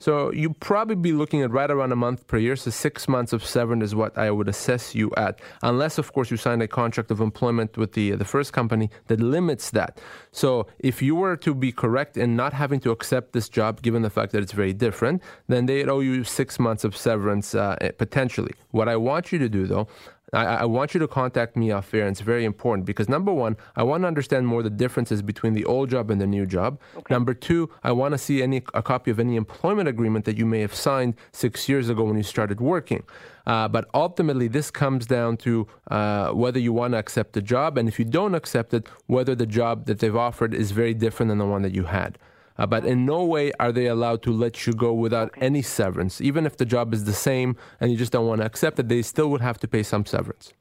So 0.00 0.32
you 0.32 0.54
probably 0.54 0.96
be 0.96 1.12
looking 1.12 1.42
at 1.42 1.50
right 1.50 1.70
around 1.70 1.92
a 1.92 1.96
month 1.96 2.26
per 2.26 2.38
year. 2.38 2.56
So 2.56 2.70
six 2.70 3.08
months 3.08 3.32
of 3.32 3.44
severance 3.44 3.84
is 3.84 3.94
what 3.94 4.16
I 4.18 4.30
would 4.30 4.48
assess 4.48 4.94
you 4.94 5.10
at, 5.16 5.40
unless 5.62 5.98
of 5.98 6.12
course 6.12 6.30
you 6.30 6.36
sign 6.36 6.60
a 6.62 6.68
contract 6.68 7.10
of 7.10 7.20
employment 7.20 7.76
with 7.76 7.92
the 7.92 8.12
the 8.12 8.24
first 8.24 8.52
company 8.52 8.90
that 9.06 9.20
limits 9.20 9.70
that. 9.70 10.00
So 10.32 10.66
if 10.78 11.02
you 11.02 11.14
were 11.14 11.36
to 11.38 11.54
be 11.54 11.72
correct 11.72 12.16
in 12.16 12.36
not 12.36 12.52
having 12.52 12.80
to 12.80 12.90
accept 12.90 13.32
this 13.32 13.48
job, 13.48 13.82
given 13.82 14.02
the 14.02 14.10
fact 14.10 14.32
that 14.32 14.42
it's 14.42 14.52
very 14.52 14.72
different, 14.72 15.22
then 15.48 15.66
they 15.66 15.84
owe 15.84 16.00
you 16.00 16.24
six 16.24 16.58
months 16.58 16.84
of 16.84 16.96
severance 16.96 17.54
uh, 17.54 17.76
potentially. 17.98 18.54
What 18.70 18.88
I 18.88 18.96
want 18.96 19.32
you 19.32 19.38
to 19.38 19.48
do 19.48 19.66
though. 19.66 19.88
I, 20.32 20.44
I 20.44 20.64
want 20.64 20.94
you 20.94 21.00
to 21.00 21.08
contact 21.08 21.56
me 21.56 21.70
off 21.70 21.92
air. 21.94 22.02
And 22.02 22.12
it's 22.12 22.20
very 22.20 22.44
important 22.44 22.86
because 22.86 23.08
number 23.08 23.32
one, 23.32 23.56
I 23.76 23.82
want 23.82 24.02
to 24.02 24.08
understand 24.08 24.46
more 24.46 24.62
the 24.62 24.70
differences 24.70 25.22
between 25.22 25.54
the 25.54 25.64
old 25.64 25.90
job 25.90 26.10
and 26.10 26.20
the 26.20 26.26
new 26.26 26.46
job. 26.46 26.80
Number 27.10 27.34
two, 27.34 27.70
I 27.82 27.92
want 27.92 28.12
to 28.12 28.18
see 28.18 28.42
any 28.42 28.62
a 28.72 28.82
copy 28.82 29.10
of 29.10 29.20
any 29.20 29.36
employment 29.36 29.88
agreement 29.88 30.24
that 30.24 30.36
you 30.36 30.46
may 30.46 30.60
have 30.60 30.74
signed 30.74 31.14
six 31.32 31.68
years 31.68 31.88
ago 31.88 32.04
when 32.04 32.16
you 32.16 32.22
started 32.22 32.60
working. 32.60 33.04
Uh, 33.46 33.68
but 33.68 33.88
ultimately, 33.92 34.48
this 34.48 34.70
comes 34.70 35.06
down 35.06 35.36
to 35.36 35.66
uh, 35.90 36.30
whether 36.30 36.58
you 36.58 36.72
want 36.72 36.92
to 36.92 36.98
accept 36.98 37.34
the 37.34 37.42
job, 37.42 37.76
and 37.76 37.88
if 37.88 37.98
you 37.98 38.04
don't 38.04 38.34
accept 38.34 38.72
it, 38.72 38.88
whether 39.06 39.34
the 39.34 39.46
job 39.46 39.84
that 39.84 39.98
they've 39.98 40.16
offered 40.16 40.54
is 40.54 40.70
very 40.70 40.94
different 40.94 41.28
than 41.28 41.38
the 41.38 41.46
one 41.46 41.60
that 41.60 41.74
you 41.74 41.84
had. 41.84 42.18
Uh, 42.56 42.66
but 42.66 42.84
in 42.84 43.04
no 43.04 43.24
way 43.24 43.52
are 43.58 43.72
they 43.72 43.86
allowed 43.86 44.22
to 44.22 44.30
let 44.30 44.66
you 44.66 44.72
go 44.72 44.92
without 44.92 45.32
any 45.40 45.62
severance. 45.62 46.20
Even 46.20 46.46
if 46.46 46.56
the 46.56 46.64
job 46.64 46.94
is 46.94 47.04
the 47.04 47.12
same 47.12 47.56
and 47.80 47.90
you 47.90 47.96
just 47.96 48.12
don't 48.12 48.26
want 48.26 48.40
to 48.40 48.46
accept 48.46 48.78
it, 48.78 48.88
they 48.88 49.02
still 49.02 49.28
would 49.30 49.40
have 49.40 49.58
to 49.58 49.68
pay 49.68 49.82
some 49.82 50.06
severance. 50.06 50.52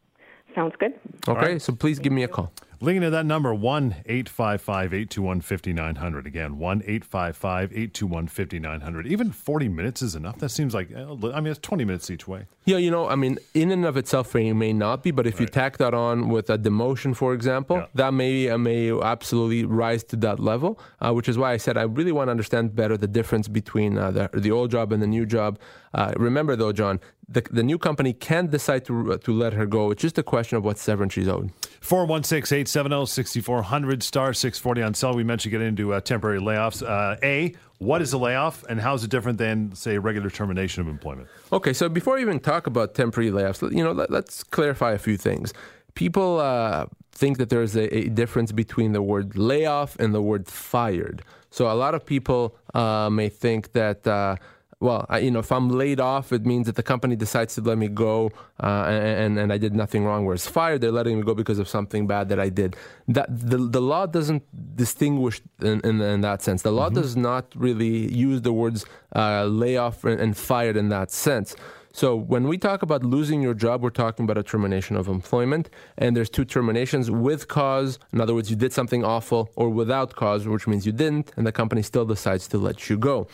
Sounds 0.55 0.73
good. 0.79 0.93
Okay, 1.27 1.59
so 1.59 1.73
please 1.73 2.00
give 2.00 2.13
me 2.13 2.23
a 2.23 2.27
call. 2.27 2.51
Linking 2.83 3.03
to 3.03 3.09
that 3.11 3.25
number, 3.25 3.53
1 3.53 3.95
855 4.05 4.93
821 4.93 5.39
5900. 5.39 6.27
Again, 6.27 6.57
1 6.59 6.81
855 6.85 7.71
821 7.71 8.27
5900. 8.27 9.07
Even 9.07 9.31
40 9.31 9.69
minutes 9.69 10.01
is 10.01 10.15
enough. 10.15 10.39
That 10.39 10.49
seems 10.49 10.73
like, 10.73 10.89
uh, 10.93 11.15
I 11.31 11.39
mean, 11.39 11.47
it's 11.51 11.59
20 11.61 11.85
minutes 11.85 12.11
each 12.11 12.27
way. 12.27 12.45
Yeah, 12.65 12.75
you 12.77 12.91
know, 12.91 13.07
I 13.07 13.15
mean, 13.15 13.39
in 13.53 13.71
and 13.71 13.85
of 13.85 13.95
itself, 13.95 14.35
it 14.35 14.53
may 14.53 14.73
not 14.73 15.01
be, 15.01 15.11
but 15.11 15.25
if 15.25 15.39
you 15.39 15.45
tack 15.45 15.77
that 15.77 15.93
on 15.93 16.27
with 16.27 16.49
a 16.49 16.57
demotion, 16.57 17.15
for 17.15 17.33
example, 17.33 17.77
Yeah. 17.77 17.85
that 17.95 18.13
may 18.13 18.49
uh, 18.49 18.57
may 18.57 18.91
absolutely 18.91 19.63
rise 19.63 20.03
to 20.05 20.17
that 20.17 20.41
level. 20.41 20.77
Uh, 20.99 21.13
which 21.13 21.29
is 21.29 21.37
why 21.37 21.53
I 21.53 21.57
said 21.57 21.77
I 21.77 21.83
really 21.83 22.11
want 22.11 22.27
to 22.27 22.31
understand 22.31 22.75
better 22.75 22.97
the 22.97 23.07
difference 23.07 23.47
between 23.47 23.97
uh, 23.97 24.11
the 24.11 24.29
the 24.33 24.51
old 24.51 24.71
job 24.71 24.91
and 24.91 25.01
the 25.01 25.07
new 25.07 25.25
job. 25.25 25.57
Uh, 25.93 26.11
remember, 26.17 26.55
though, 26.57 26.73
John, 26.73 26.99
the 27.27 27.42
the 27.51 27.63
new 27.63 27.77
company 27.77 28.13
can 28.13 28.48
decide 28.48 28.86
to 28.86 29.18
to 29.18 29.32
let 29.32 29.53
her 29.53 29.65
go. 29.65 29.92
It's 29.92 30.01
just 30.01 30.18
a 30.18 30.24
question 30.24 30.58
of 30.58 30.63
what 30.63 30.77
severance 30.77 31.13
she's 31.13 31.27
owed. 31.27 31.51
416 31.84 32.60
870 32.60 33.06
6400 33.06 34.03
star 34.03 34.34
640 34.34 34.82
on 34.82 34.94
cell. 34.94 35.13
We 35.13 35.25
mentioned 35.25 35.51
getting 35.51 35.68
into 35.68 35.94
uh, 35.94 36.00
temporary 36.00 36.39
layoffs. 36.39 36.82
Uh, 36.82 37.18
a, 37.22 37.53
what 37.80 38.01
is 38.01 38.13
a 38.13 38.18
layoff 38.18 38.63
and 38.70 38.80
how 38.80 38.94
is 38.94 39.03
it 39.03 39.10
different 39.10 39.38
than, 39.38 39.75
say, 39.75 39.98
regular 39.98 40.30
termination 40.30 40.80
of 40.82 40.88
employment? 40.88 41.27
Okay, 41.51 41.74
so 41.74 41.89
before 41.89 42.15
we 42.15 42.22
even 42.22 42.39
talk 42.39 42.68
about 42.68 42.96
temporary 42.96 43.32
layoffs, 43.32 43.70
you 43.75 43.84
know, 43.84 43.92
let, 43.92 44.10
us 44.12 44.44
clarify 44.44 44.94
a 44.94 44.98
few 44.98 45.18
things. 45.18 45.53
People 45.94 46.39
uh, 46.39 46.86
think 47.12 47.38
that 47.38 47.50
there's 47.50 47.75
a, 47.75 47.94
a, 47.94 48.08
difference 48.08 48.53
between 48.53 48.94
the 48.94 49.01
word 49.01 49.38
layoff 49.38 50.00
and 50.00 50.13
the 50.13 50.22
word 50.22 50.48
fired. 50.48 51.22
So 51.50 51.70
a 51.70 51.75
lot 51.75 51.96
of 51.96 52.06
people 52.06 52.56
uh, 52.74 53.10
may 53.10 53.27
think 53.27 53.74
that. 53.74 54.08
Uh, 54.08 54.38
well, 54.83 55.05
I, 55.07 55.19
you 55.19 55.31
know, 55.31 55.39
if 55.39 55.51
I'm 55.51 55.69
laid 55.69 55.99
off, 55.99 56.33
it 56.33 56.45
means 56.45 56.65
that 56.67 56.75
the 56.75 56.83
company 56.83 57.15
decides 57.15 57.55
to 57.55 57.61
let 57.61 57.77
me 57.77 57.87
go, 57.87 58.31
uh, 58.61 58.85
and, 58.87 59.39
and 59.39 59.53
I 59.53 59.57
did 59.57 59.73
nothing 59.73 60.03
wrong. 60.03 60.25
Whereas 60.25 60.45
fired, 60.45 60.81
they're 60.81 60.91
letting 60.91 61.17
me 61.17 61.23
go 61.23 61.33
because 61.33 61.57
of 61.57 61.67
something 61.69 62.05
bad 62.05 62.27
that 62.29 62.39
I 62.39 62.49
did. 62.49 62.75
That 63.07 63.27
the 63.29 63.57
the 63.57 63.81
law 63.81 64.05
doesn't 64.05 64.43
distinguish 64.75 65.41
in, 65.61 65.79
in, 65.81 66.01
in 66.01 66.21
that 66.21 66.41
sense. 66.41 66.61
The 66.63 66.71
law 66.71 66.87
mm-hmm. 66.87 67.01
does 67.01 67.15
not 67.15 67.45
really 67.55 68.13
use 68.13 68.41
the 68.41 68.51
words 68.51 68.85
uh, 69.15 69.45
layoff 69.45 70.03
and, 70.03 70.19
and 70.19 70.35
fired 70.35 70.75
in 70.75 70.89
that 70.89 71.11
sense. 71.11 71.55
So 71.95 72.15
when 72.15 72.47
we 72.47 72.57
talk 72.57 72.81
about 72.81 73.03
losing 73.03 73.43
your 73.43 73.53
job, 73.53 73.83
we're 73.83 73.91
talking 73.91 74.23
about 74.25 74.39
a 74.39 74.43
termination 74.43 74.95
of 74.95 75.07
employment. 75.07 75.69
And 75.99 76.17
there's 76.17 76.29
two 76.29 76.43
terminations 76.43 77.11
with 77.11 77.47
cause. 77.47 77.99
In 78.11 78.19
other 78.19 78.33
words, 78.33 78.49
you 78.49 78.55
did 78.55 78.73
something 78.73 79.03
awful, 79.03 79.51
or 79.55 79.69
without 79.69 80.15
cause, 80.15 80.47
which 80.47 80.65
means 80.65 80.87
you 80.87 80.91
didn't, 80.91 81.31
and 81.37 81.45
the 81.45 81.51
company 81.51 81.83
still 81.83 82.05
decides 82.05 82.47
to 82.47 82.57
let 82.57 82.89
you 82.89 82.97
go. 82.97 83.27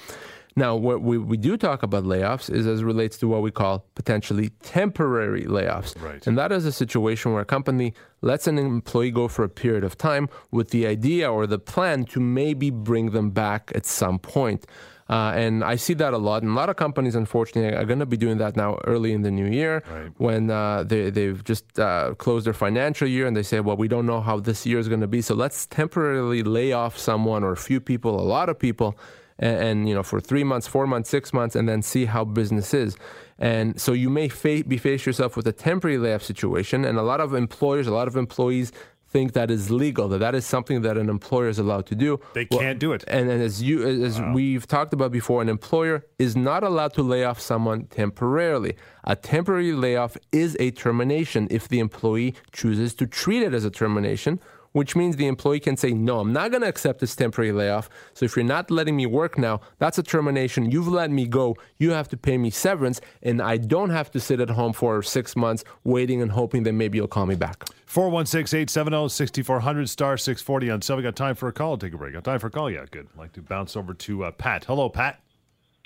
Now, 0.60 0.76
what 0.76 1.02
we, 1.02 1.18
we 1.18 1.38
do 1.38 1.56
talk 1.56 1.84
about 1.84 2.04
layoffs 2.04 2.54
is 2.54 2.68
as 2.68 2.84
relates 2.84 3.18
to 3.20 3.30
what 3.30 3.42
we 3.42 3.50
call 3.50 3.86
potentially 3.96 4.50
temporary 4.62 5.46
layoffs. 5.46 6.00
Right. 6.02 6.28
And 6.28 6.38
that 6.38 6.52
is 6.52 6.66
a 6.66 6.74
situation 6.74 7.32
where 7.32 7.42
a 7.42 7.46
company 7.46 7.94
lets 8.20 8.46
an 8.46 8.58
employee 8.58 9.12
go 9.12 9.30
for 9.30 9.46
a 9.46 9.50
period 9.50 9.86
of 9.86 9.98
time 9.98 10.28
with 10.52 10.72
the 10.72 10.86
idea 10.86 11.32
or 11.32 11.48
the 11.48 11.60
plan 11.60 12.04
to 12.08 12.20
maybe 12.20 12.72
bring 12.72 13.12
them 13.12 13.30
back 13.30 13.72
at 13.74 13.86
some 13.86 14.20
point. 14.20 14.66
Uh, 15.10 15.32
and 15.34 15.64
I 15.64 15.78
see 15.78 15.94
that 15.94 16.14
a 16.14 16.18
lot. 16.18 16.44
And 16.44 16.52
a 16.52 16.56
lot 16.56 16.68
of 16.68 16.76
companies, 16.76 17.16
unfortunately, 17.16 17.74
are 17.76 17.86
going 17.86 18.00
to 18.00 18.06
be 18.06 18.18
doing 18.18 18.38
that 18.40 18.58
now 18.58 18.80
early 18.86 19.14
in 19.14 19.22
the 19.22 19.32
new 19.32 19.48
year 19.48 19.82
right. 19.90 20.12
when 20.18 20.52
uh, 20.52 20.84
they, 20.84 21.10
they've 21.10 21.42
just 21.42 21.80
uh, 21.80 22.16
closed 22.16 22.46
their 22.46 22.54
financial 22.54 23.08
year 23.08 23.28
and 23.28 23.36
they 23.38 23.44
say, 23.44 23.62
well, 23.62 23.78
we 23.78 23.88
don't 23.88 24.06
know 24.06 24.20
how 24.20 24.42
this 24.42 24.66
year 24.66 24.78
is 24.78 24.90
going 24.90 25.02
to 25.02 25.08
be. 25.08 25.22
So 25.22 25.36
let's 25.36 25.66
temporarily 25.68 26.44
lay 26.44 26.74
off 26.74 26.98
someone 26.98 27.46
or 27.46 27.54
a 27.54 27.58
few 27.58 27.80
people, 27.80 28.20
a 28.20 28.28
lot 28.28 28.50
of 28.50 28.60
people. 28.60 28.98
And, 29.40 29.58
and 29.64 29.90
you 29.90 29.96
know, 29.96 30.04
for 30.04 30.20
three 30.20 30.44
months, 30.44 30.68
four 30.68 30.86
months, 30.86 31.10
six 31.10 31.34
months, 31.34 31.56
and 31.56 31.68
then 31.68 31.82
see 31.82 32.06
how 32.06 32.26
business 32.26 32.74
is. 32.74 32.96
And 33.40 33.80
so 33.80 33.94
you 33.94 34.10
may 34.10 34.28
fa- 34.28 34.64
be 34.68 34.78
faced 34.78 35.06
yourself 35.06 35.38
with 35.38 35.48
a 35.48 35.54
temporary 35.54 35.98
layoff 35.98 36.24
situation, 36.24 36.86
and 36.86 36.98
a 36.98 37.04
lot 37.04 37.22
of 37.22 37.34
employers, 37.34 37.88
a 37.88 37.94
lot 37.94 38.08
of 38.08 38.16
employees 38.18 38.72
think 39.10 39.34
that 39.34 39.50
is 39.50 39.72
legal, 39.72 40.08
that 40.10 40.20
that 40.20 40.36
is 40.36 40.46
something 40.46 40.82
that 40.84 40.98
an 40.98 41.10
employer 41.10 41.50
is 41.50 41.58
allowed 41.58 41.86
to 41.88 41.96
do. 41.96 42.20
They 42.34 42.48
well, 42.52 42.60
can't 42.60 42.80
do 42.80 42.94
it. 42.94 43.04
And, 43.08 43.30
and 43.30 43.42
as 43.42 43.62
you 43.62 43.86
as 43.88 44.20
wow. 44.20 44.34
we've 44.34 44.68
talked 44.68 44.94
about 44.94 45.12
before, 45.12 45.42
an 45.42 45.50
employer 45.50 46.06
is 46.20 46.36
not 46.36 46.64
allowed 46.64 46.94
to 46.94 47.02
lay 47.02 47.24
off 47.24 47.40
someone 47.40 47.86
temporarily. 47.88 48.76
A 49.06 49.16
temporary 49.16 49.74
layoff 49.74 50.16
is 50.32 50.56
a 50.60 50.72
termination 50.72 51.48
if 51.50 51.68
the 51.68 51.80
employee 51.80 52.36
chooses 52.52 52.94
to 52.96 53.08
treat 53.08 53.42
it 53.42 53.54
as 53.54 53.66
a 53.66 53.72
termination 53.72 54.40
which 54.72 54.96
means 54.96 55.16
the 55.16 55.28
employee 55.28 55.60
can 55.60 55.78
say, 55.78 55.92
No, 55.92 56.20
I'm 56.20 56.34
not 56.34 56.52
going 56.52 56.62
to 56.62 56.68
accept 56.68 57.00
this 57.00 57.16
temporary 57.16 57.52
layoff. 57.52 57.90
So 58.14 58.26
if 58.26 58.36
you're 58.36 58.46
not 58.46 58.72
letting 58.72 58.96
me 58.96 59.06
work 59.06 59.38
now, 59.38 59.62
that's 59.78 59.98
a 59.98 60.04
termination. 60.04 60.72
You've 60.72 60.88
let 60.88 61.12
me 61.12 61.28
go. 61.28 61.56
You 61.78 61.92
have 61.92 62.08
to 62.10 62.18
pay 62.18 62.38
me 62.38 62.50
severance, 62.50 63.02
and 63.24 63.42
I 63.42 63.58
don't 63.58 63.90
have 63.90 64.12
to 64.12 64.20
sit 64.20 64.40
at 64.40 64.50
home 64.50 64.74
for 64.74 65.02
six 65.02 65.36
months 65.36 65.64
waiting 65.84 66.22
and 66.22 66.32
hoping 66.32 66.64
that 66.64 66.74
maybe 66.74 66.98
you'll 66.98 67.08
call 67.08 67.26
me 67.26 67.36
back. 67.36 67.66
416 67.86 68.60
870 68.60 69.10
6400 69.10 69.90
star 69.90 70.18
640 70.18 70.70
on. 70.70 70.82
So 70.82 70.96
we 70.96 71.04
got 71.04 71.16
time 71.16 71.36
for 71.36 71.48
a 71.48 71.54
call. 71.54 71.78
Take 71.78 71.94
a 71.94 71.98
break. 71.98 72.14
Got 72.14 72.24
time 72.24 72.40
for 72.40 72.48
a 72.48 72.52
call? 72.52 72.70
Yeah, 72.70 72.86
good. 72.90 73.08
I'd 73.14 73.20
like 73.20 73.34
to 73.34 73.42
bounce 73.42 73.76
over 73.76 73.94
to 73.94 74.26
uh, 74.26 74.32
Pat. 74.32 74.66
Hello, 74.66 74.90
Pat. 74.90 75.20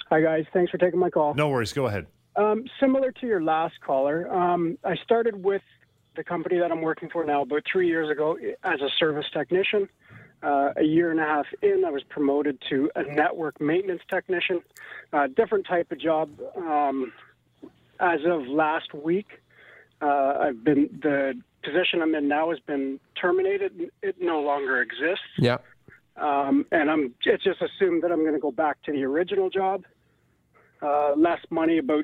Hi, 0.09 0.21
guys. 0.21 0.45
Thanks 0.53 0.69
for 0.69 0.77
taking 0.77 0.99
my 0.99 1.09
call. 1.09 1.33
No 1.33 1.49
worries. 1.49 1.73
Go 1.73 1.87
ahead. 1.87 2.07
Um, 2.35 2.65
similar 2.79 3.11
to 3.11 3.27
your 3.27 3.41
last 3.41 3.75
caller, 3.85 4.31
um, 4.33 4.77
I 4.83 4.95
started 5.03 5.43
with 5.43 5.61
the 6.15 6.23
company 6.23 6.59
that 6.59 6.71
I'm 6.71 6.81
working 6.81 7.09
for 7.09 7.23
now 7.23 7.41
about 7.41 7.63
three 7.71 7.87
years 7.87 8.09
ago 8.09 8.37
as 8.63 8.81
a 8.81 8.89
service 8.99 9.25
technician. 9.33 9.89
Uh, 10.41 10.73
a 10.75 10.83
year 10.83 11.09
and 11.09 11.21
a 11.21 11.23
half 11.23 11.45
in, 11.61 11.83
I 11.85 11.89
was 11.89 12.03
promoted 12.09 12.61
to 12.69 12.91
a 12.95 13.03
network 13.03 13.61
maintenance 13.61 14.01
technician, 14.09 14.61
uh, 15.13 15.27
different 15.27 15.65
type 15.65 15.89
of 15.91 15.99
job. 15.99 16.29
Um, 16.57 17.13
as 18.01 18.19
of 18.25 18.45
last 18.47 18.93
week, 18.93 19.27
uh, 20.01 20.37
I've 20.41 20.61
been 20.61 20.99
the 21.01 21.39
position 21.63 22.01
I'm 22.01 22.13
in 22.13 22.27
now 22.27 22.49
has 22.49 22.59
been 22.59 22.99
terminated. 23.19 23.89
It 24.01 24.17
no 24.19 24.41
longer 24.41 24.81
exists. 24.81 25.23
Yeah. 25.37 25.59
Um, 26.17 26.65
and 26.73 26.91
I'm 26.91 27.15
it's 27.23 27.43
just 27.43 27.61
assumed 27.61 28.03
that 28.03 28.11
I'm 28.11 28.19
going 28.19 28.33
to 28.33 28.39
go 28.39 28.51
back 28.51 28.81
to 28.83 28.91
the 28.91 29.03
original 29.03 29.49
job. 29.49 29.85
Uh, 30.81 31.13
less 31.15 31.39
money, 31.49 31.77
about 31.77 32.03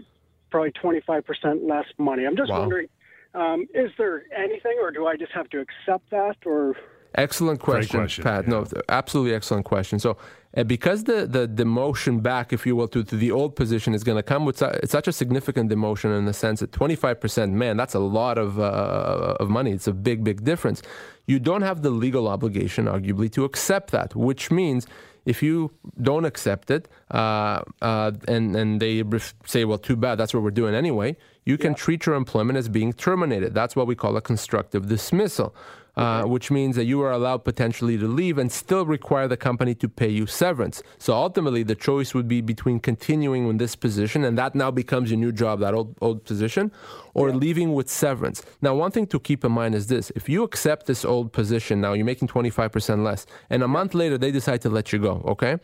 probably 0.50 0.72
25% 0.72 1.24
less 1.68 1.86
money. 1.98 2.26
I'm 2.26 2.38
just 2.38 2.50
wow. 2.50 2.62
wondering 2.62 2.88
um, 3.34 3.68
is 3.74 3.92
there 3.98 4.24
anything, 4.36 4.78
or 4.82 4.92
do 4.92 5.08
I 5.08 5.16
just 5.16 5.32
have 5.34 5.50
to 5.50 5.60
accept 5.60 6.10
that, 6.12 6.38
or? 6.46 6.76
Excellent 7.16 7.60
question, 7.60 8.00
question 8.02 8.24
Pat. 8.24 8.46
Yeah. 8.46 8.52
No, 8.52 8.68
absolutely 8.88 9.34
excellent 9.34 9.66
question. 9.66 9.98
So, 9.98 10.18
uh, 10.56 10.64
because 10.64 11.04
the, 11.04 11.26
the 11.26 11.48
demotion 11.48 12.22
back, 12.22 12.54
if 12.54 12.66
you 12.66 12.76
will, 12.76 12.88
to, 12.90 13.04
to 13.04 13.16
the 13.16 13.32
old 13.32 13.56
position 13.56 13.94
is 13.94 14.04
going 14.04 14.18
to 14.18 14.24
come 14.24 14.46
with 14.46 14.58
su- 14.58 14.72
such 14.86 15.08
a 15.08 15.12
significant 15.12 15.72
demotion 15.72 16.18
in 16.18 16.26
the 16.26 16.34
sense 16.34 16.60
that 16.60 16.72
25%, 16.72 17.52
man, 17.52 17.78
that's 17.78 17.96
a 17.96 18.00
lot 18.00 18.38
of, 18.38 18.60
uh, 18.60 19.38
of 19.40 19.50
money. 19.50 19.72
It's 19.72 19.88
a 19.88 19.94
big, 19.94 20.24
big 20.24 20.44
difference. 20.44 20.82
You 21.26 21.40
don't 21.40 21.62
have 21.62 21.82
the 21.82 21.92
legal 21.92 22.28
obligation, 22.28 22.86
arguably, 22.86 23.32
to 23.34 23.44
accept 23.44 23.92
that, 23.92 24.16
which 24.16 24.50
means 24.50 24.88
if 25.26 25.44
you 25.44 25.72
don't 26.02 26.26
accept 26.26 26.72
it 26.72 26.88
uh, 27.12 27.62
uh, 27.82 28.12
and, 28.28 28.56
and 28.56 28.80
they 28.80 29.04
say, 29.46 29.66
well, 29.66 29.78
too 29.78 29.96
bad, 29.96 30.18
that's 30.18 30.34
what 30.34 30.42
we're 30.42 30.52
doing 30.52 30.74
anyway, 30.74 31.16
you 31.46 31.58
can 31.58 31.74
treat 31.74 32.06
your 32.06 32.16
employment 32.16 32.58
as 32.58 32.70
being 32.70 32.94
terminated. 32.94 33.54
That's 33.54 33.76
what 33.76 33.88
we 33.88 33.96
call 33.96 34.18
a 34.18 34.22
constructive 34.22 34.88
dismissal 34.88 35.56
uh, 36.00 36.24
which 36.24 36.50
means 36.50 36.78
that 36.78 36.86
you 36.86 37.02
are 37.02 37.12
allowed 37.12 37.44
potentially 37.44 37.98
to 37.98 38.08
leave 38.08 38.38
and 38.38 38.50
still 38.54 38.86
require 38.86 39.28
the 39.28 39.36
company 39.36 39.76
to 39.76 39.90
pay 39.90 40.08
you 40.08 40.26
severance. 40.26 40.82
So 40.98 41.14
ultimately, 41.14 41.62
the 41.62 41.76
choice 41.76 42.14
would 42.14 42.28
be 42.28 42.40
between 42.40 42.80
continuing 42.80 43.50
in 43.50 43.58
this 43.58 43.76
position, 43.76 44.24
and 44.24 44.38
that 44.38 44.56
now 44.56 44.72
becomes 44.72 45.12
your 45.12 45.20
new 45.20 45.34
job, 45.34 45.60
that 45.60 45.74
old, 45.74 45.98
old 46.00 46.24
position, 46.24 46.72
or 47.14 47.30
yeah. 47.30 47.36
leaving 47.36 47.74
with 47.74 47.90
severance. 47.90 48.42
Now, 48.62 48.76
one 48.76 48.92
thing 48.92 49.08
to 49.08 49.20
keep 49.20 49.44
in 49.44 49.52
mind 49.52 49.76
is 49.76 49.88
this 49.88 50.10
if 50.16 50.30
you 50.30 50.44
accept 50.44 50.86
this 50.86 51.04
old 51.04 51.34
position, 51.34 51.82
now 51.82 51.92
you're 51.92 52.06
making 52.06 52.30
25% 52.30 53.04
less, 53.04 53.26
and 53.50 53.62
a 53.62 53.68
month 53.68 53.94
later 53.94 54.18
they 54.18 54.32
decide 54.32 54.62
to 54.62 54.70
let 54.70 54.94
you 54.94 55.00
go, 55.00 55.22
okay? 55.28 55.58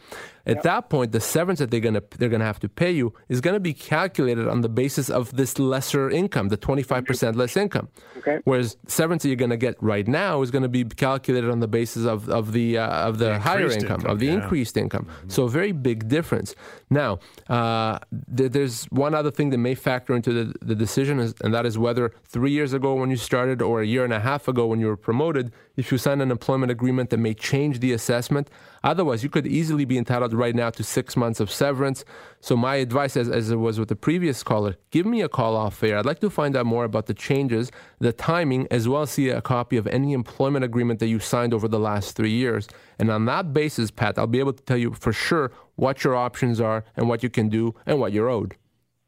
At 0.48 0.62
that 0.64 0.90
point, 0.90 1.12
the 1.12 1.20
severance 1.20 1.60
that 1.60 1.72
they're 1.72 1.80
gonna 1.80 2.04
they're 2.20 2.30
gonna 2.30 2.46
have 2.46 2.60
to 2.60 2.70
pay 2.70 2.92
you 2.92 3.14
is 3.30 3.42
gonna 3.42 3.60
be 3.60 3.74
calculated 3.74 4.48
on 4.48 4.62
the 4.62 4.70
basis 4.70 5.10
of 5.10 5.36
this 5.36 5.58
lesser 5.58 6.08
income, 6.10 6.50
the 6.50 6.58
25% 6.58 7.36
less 7.36 7.58
income. 7.58 7.88
Okay. 8.20 8.40
Whereas 8.44 8.78
severance 8.86 9.24
that 9.24 9.30
you're 9.30 9.44
gonna 9.46 9.58
get 9.58 9.76
right 9.82 10.08
now 10.08 10.25
is 10.42 10.52
gonna 10.52 10.68
be 10.80 10.84
calculated 10.84 11.50
on 11.50 11.60
the 11.60 11.68
basis 11.68 12.06
of 12.06 12.30
of 12.30 12.52
the 12.52 12.78
uh, 12.78 13.08
of 13.10 13.18
the, 13.18 13.26
the 13.26 13.40
higher 13.40 13.70
income, 13.72 14.00
income, 14.00 14.12
of 14.12 14.20
the 14.20 14.28
yeah. 14.28 14.38
increased 14.38 14.76
income. 14.78 15.06
Mm-hmm. 15.06 15.30
So 15.30 15.44
a 15.44 15.50
very 15.50 15.72
big 15.72 16.08
difference. 16.08 16.56
Now, 16.90 17.20
uh, 17.50 18.00
th- 18.38 18.52
there's 18.52 18.86
one 18.86 19.14
other 19.16 19.32
thing 19.32 19.50
that 19.52 19.58
may 19.58 19.76
factor 19.76 20.14
into 20.16 20.32
the, 20.32 20.54
the 20.62 20.76
decision, 20.76 21.20
is, 21.20 21.34
and 21.44 21.54
that 21.54 21.66
is 21.66 21.78
whether 21.78 22.14
three 22.24 22.52
years 22.52 22.74
ago 22.74 22.94
when 22.94 23.10
you 23.10 23.18
started 23.18 23.62
or 23.62 23.82
a 23.82 23.86
year 23.86 24.04
and 24.04 24.14
a 24.14 24.20
half 24.20 24.48
ago 24.48 24.68
when 24.68 24.80
you 24.80 24.88
were 24.88 24.98
promoted, 24.98 25.52
if 25.78 25.92
you 25.92 25.98
signed 25.98 26.22
an 26.22 26.32
employment 26.32 26.72
agreement 26.72 27.10
that 27.10 27.18
may 27.18 27.34
change 27.34 27.80
the 27.80 27.94
assessment. 27.94 28.50
Otherwise, 28.84 29.24
you 29.24 29.30
could 29.30 29.48
easily 29.48 29.86
be 29.86 29.98
entitled 29.98 30.34
right 30.34 30.56
now 30.56 30.70
to 30.70 30.84
six 30.84 31.18
months 31.18 31.40
of 31.40 31.52
severance. 31.52 32.06
So, 32.40 32.56
my 32.56 32.76
advice, 32.76 33.18
as, 33.18 33.30
as 33.30 33.50
it 33.52 33.56
was 33.56 33.80
with 33.80 33.90
the 33.90 33.96
previous 33.96 34.44
caller, 34.44 34.76
give 34.92 35.06
me 35.06 35.22
a 35.22 35.30
call 35.30 35.56
off 35.56 35.84
air. 35.84 35.98
I'd 35.98 36.06
like 36.06 36.20
to 36.20 36.30
find 36.30 36.56
out 36.56 36.66
more 36.66 36.84
about 36.84 37.08
the 37.08 37.14
changes, 37.14 37.72
the 38.00 38.14
timing, 38.14 38.68
as 38.72 38.88
well 38.88 39.04
as 39.04 39.12
see 39.12 39.30
a 39.30 39.42
copy 39.42 39.78
of 39.78 39.88
any 39.88 40.14
employment 40.14 40.64
agreement 40.64 41.00
that 41.00 41.08
you 41.08 41.20
signed 41.20 41.54
over 41.54 41.68
the 41.68 41.80
last 41.80 42.16
three 42.16 42.32
years. 42.32 42.68
And 43.00 43.10
on 43.10 43.26
that 43.26 43.54
basis, 43.54 43.92
Pat, 43.92 44.18
I'll 44.18 44.28
be 44.28 44.40
able 44.40 44.54
to 44.54 44.64
tell 44.64 44.78
you 44.78 44.94
for 44.94 45.14
sure 45.14 45.52
what 45.76 46.04
your 46.04 46.16
options 46.16 46.62
are 46.62 46.86
and 46.96 47.10
what 47.10 47.24
you 47.24 47.30
can 47.30 47.50
do 47.50 47.76
and 47.86 48.00
what 48.00 48.14
you're 48.14 48.30
owed. 48.30 48.56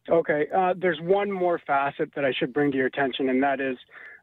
Okay. 0.09 0.47
Uh, 0.55 0.73
there's 0.77 0.99
one 1.01 1.31
more 1.31 1.59
facet 1.65 2.11
that 2.15 2.23
I 2.23 2.31
should 2.37 2.53
bring 2.53 2.71
to 2.71 2.77
your 2.77 2.87
attention, 2.87 3.29
and 3.29 3.43
that 3.43 3.59
is 3.59 3.77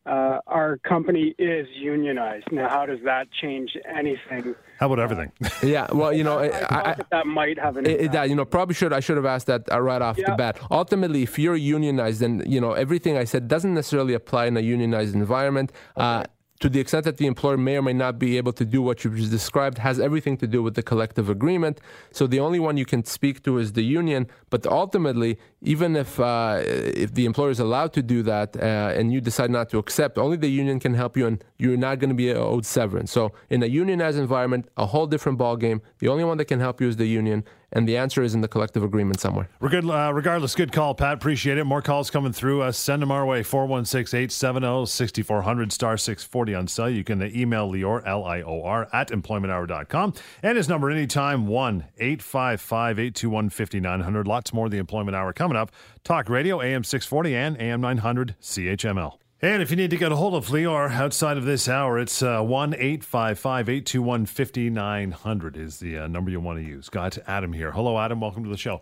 uh, 0.06 0.38
our 0.46 0.78
company 0.78 1.34
is 1.38 1.66
unionized. 1.74 2.46
Now, 2.52 2.68
how 2.68 2.84
does 2.86 3.00
that 3.04 3.28
change 3.40 3.70
anything? 3.88 4.54
How 4.78 4.86
about 4.86 4.98
everything? 4.98 5.32
Uh, 5.42 5.48
yeah, 5.62 5.86
well, 5.92 6.12
you 6.12 6.24
know, 6.24 6.38
I, 6.40 6.48
I, 6.48 6.90
I, 6.90 6.96
that 7.10 7.26
might 7.26 7.58
have 7.58 7.76
an 7.76 7.86
it, 7.86 8.12
that 8.12 8.28
you 8.28 8.34
know 8.34 8.44
probably 8.44 8.74
should 8.74 8.92
I 8.92 9.00
should 9.00 9.16
have 9.16 9.24
asked 9.24 9.46
that 9.46 9.70
uh, 9.72 9.80
right 9.80 10.02
off 10.02 10.18
yeah. 10.18 10.30
the 10.30 10.36
bat. 10.36 10.58
Ultimately, 10.70 11.22
if 11.22 11.38
you're 11.38 11.56
unionized, 11.56 12.20
then 12.20 12.42
you 12.46 12.60
know 12.60 12.72
everything 12.72 13.16
I 13.16 13.24
said 13.24 13.48
doesn't 13.48 13.72
necessarily 13.72 14.14
apply 14.14 14.46
in 14.46 14.56
a 14.56 14.60
unionized 14.60 15.14
environment. 15.14 15.72
Uh, 15.96 16.00
okay. 16.00 16.30
Uh, 16.30 16.33
to 16.64 16.70
the 16.70 16.80
extent 16.80 17.04
that 17.04 17.18
the 17.18 17.26
employer 17.26 17.58
may 17.58 17.76
or 17.76 17.82
may 17.82 17.92
not 17.92 18.18
be 18.18 18.38
able 18.38 18.54
to 18.54 18.64
do 18.64 18.80
what 18.80 19.04
you 19.04 19.10
just 19.14 19.30
described, 19.30 19.76
has 19.76 20.00
everything 20.00 20.34
to 20.38 20.46
do 20.46 20.62
with 20.62 20.74
the 20.76 20.82
collective 20.82 21.28
agreement. 21.28 21.78
So 22.10 22.26
the 22.26 22.40
only 22.40 22.58
one 22.58 22.78
you 22.78 22.86
can 22.86 23.04
speak 23.04 23.42
to 23.42 23.58
is 23.58 23.74
the 23.74 23.82
union. 23.82 24.28
But 24.48 24.66
ultimately, 24.66 25.38
even 25.60 25.94
if 25.94 26.18
uh, 26.18 26.62
if 27.04 27.12
the 27.12 27.26
employer 27.26 27.50
is 27.50 27.60
allowed 27.60 27.92
to 27.98 28.02
do 28.02 28.22
that 28.22 28.56
uh, 28.56 28.98
and 28.98 29.12
you 29.12 29.20
decide 29.20 29.50
not 29.50 29.68
to 29.72 29.78
accept, 29.78 30.16
only 30.16 30.38
the 30.38 30.48
union 30.48 30.80
can 30.80 30.94
help 30.94 31.18
you, 31.18 31.26
and 31.26 31.44
you're 31.58 31.76
not 31.76 31.98
going 31.98 32.08
to 32.08 32.14
be 32.14 32.32
owed 32.32 32.64
severance. 32.64 33.12
So 33.12 33.32
in 33.50 33.62
a 33.62 33.66
unionized 33.66 34.18
environment, 34.18 34.66
a 34.78 34.86
whole 34.86 35.06
different 35.06 35.38
ballgame. 35.38 35.82
The 35.98 36.08
only 36.08 36.24
one 36.24 36.38
that 36.38 36.46
can 36.46 36.60
help 36.60 36.80
you 36.80 36.88
is 36.88 36.96
the 36.96 37.10
union, 37.20 37.44
And 37.74 37.88
the 37.88 37.96
answer 37.96 38.22
is 38.22 38.34
in 38.34 38.40
the 38.40 38.48
collective 38.48 38.84
agreement 38.84 39.20
somewhere. 39.20 39.48
We're 39.60 39.68
good. 39.68 39.84
Uh, 39.84 40.12
regardless, 40.14 40.54
good 40.54 40.72
call, 40.72 40.94
Pat. 40.94 41.14
Appreciate 41.14 41.58
it. 41.58 41.64
More 41.64 41.82
calls 41.82 42.08
coming 42.08 42.32
through. 42.32 42.62
Uh, 42.62 42.72
send 42.72 43.02
them 43.02 43.10
our 43.10 43.26
way 43.26 43.42
416 43.42 44.16
870 44.16 44.86
6400 44.86 45.72
star 45.72 45.96
640 45.96 46.54
on 46.54 46.68
cell. 46.68 46.88
You 46.88 47.02
can 47.02 47.22
email 47.36 47.70
Lior, 47.70 48.02
L 48.06 48.24
I 48.24 48.42
O 48.42 48.62
R, 48.62 48.88
at 48.92 49.08
employmenthour.com. 49.10 50.14
And 50.42 50.56
his 50.56 50.68
number 50.68 50.90
anytime 50.90 51.48
1 51.48 51.84
855 51.98 52.98
821 52.98 53.50
5900. 53.50 54.26
Lots 54.28 54.52
more 54.52 54.66
of 54.66 54.72
the 54.72 54.78
Employment 54.78 55.16
Hour 55.16 55.32
coming 55.32 55.56
up. 55.56 55.72
Talk 56.04 56.28
Radio, 56.28 56.60
AM 56.60 56.84
640 56.84 57.34
and 57.34 57.60
AM 57.60 57.80
900 57.80 58.36
CHML. 58.40 59.23
And 59.44 59.60
if 59.60 59.68
you 59.70 59.76
need 59.76 59.90
to 59.90 59.98
get 59.98 60.10
a 60.10 60.16
hold 60.16 60.32
of 60.32 60.46
Lior 60.46 60.90
outside 60.90 61.36
of 61.36 61.44
this 61.44 61.68
hour, 61.68 61.98
it's 61.98 62.22
uh, 62.22 62.40
1 62.40 62.76
855 62.76 63.68
821 63.68 64.24
5900 64.24 65.56
is 65.58 65.78
the 65.80 65.98
uh, 65.98 66.06
number 66.06 66.30
you 66.30 66.40
want 66.40 66.60
to 66.60 66.64
use. 66.64 66.88
Got 66.88 67.18
Adam 67.26 67.52
here. 67.52 67.70
Hello, 67.70 67.98
Adam. 67.98 68.22
Welcome 68.22 68.44
to 68.44 68.48
the 68.48 68.56
show. 68.56 68.80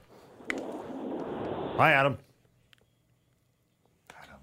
Hi, 1.78 1.94
Adam. 1.94 2.16
Adam. 4.22 4.38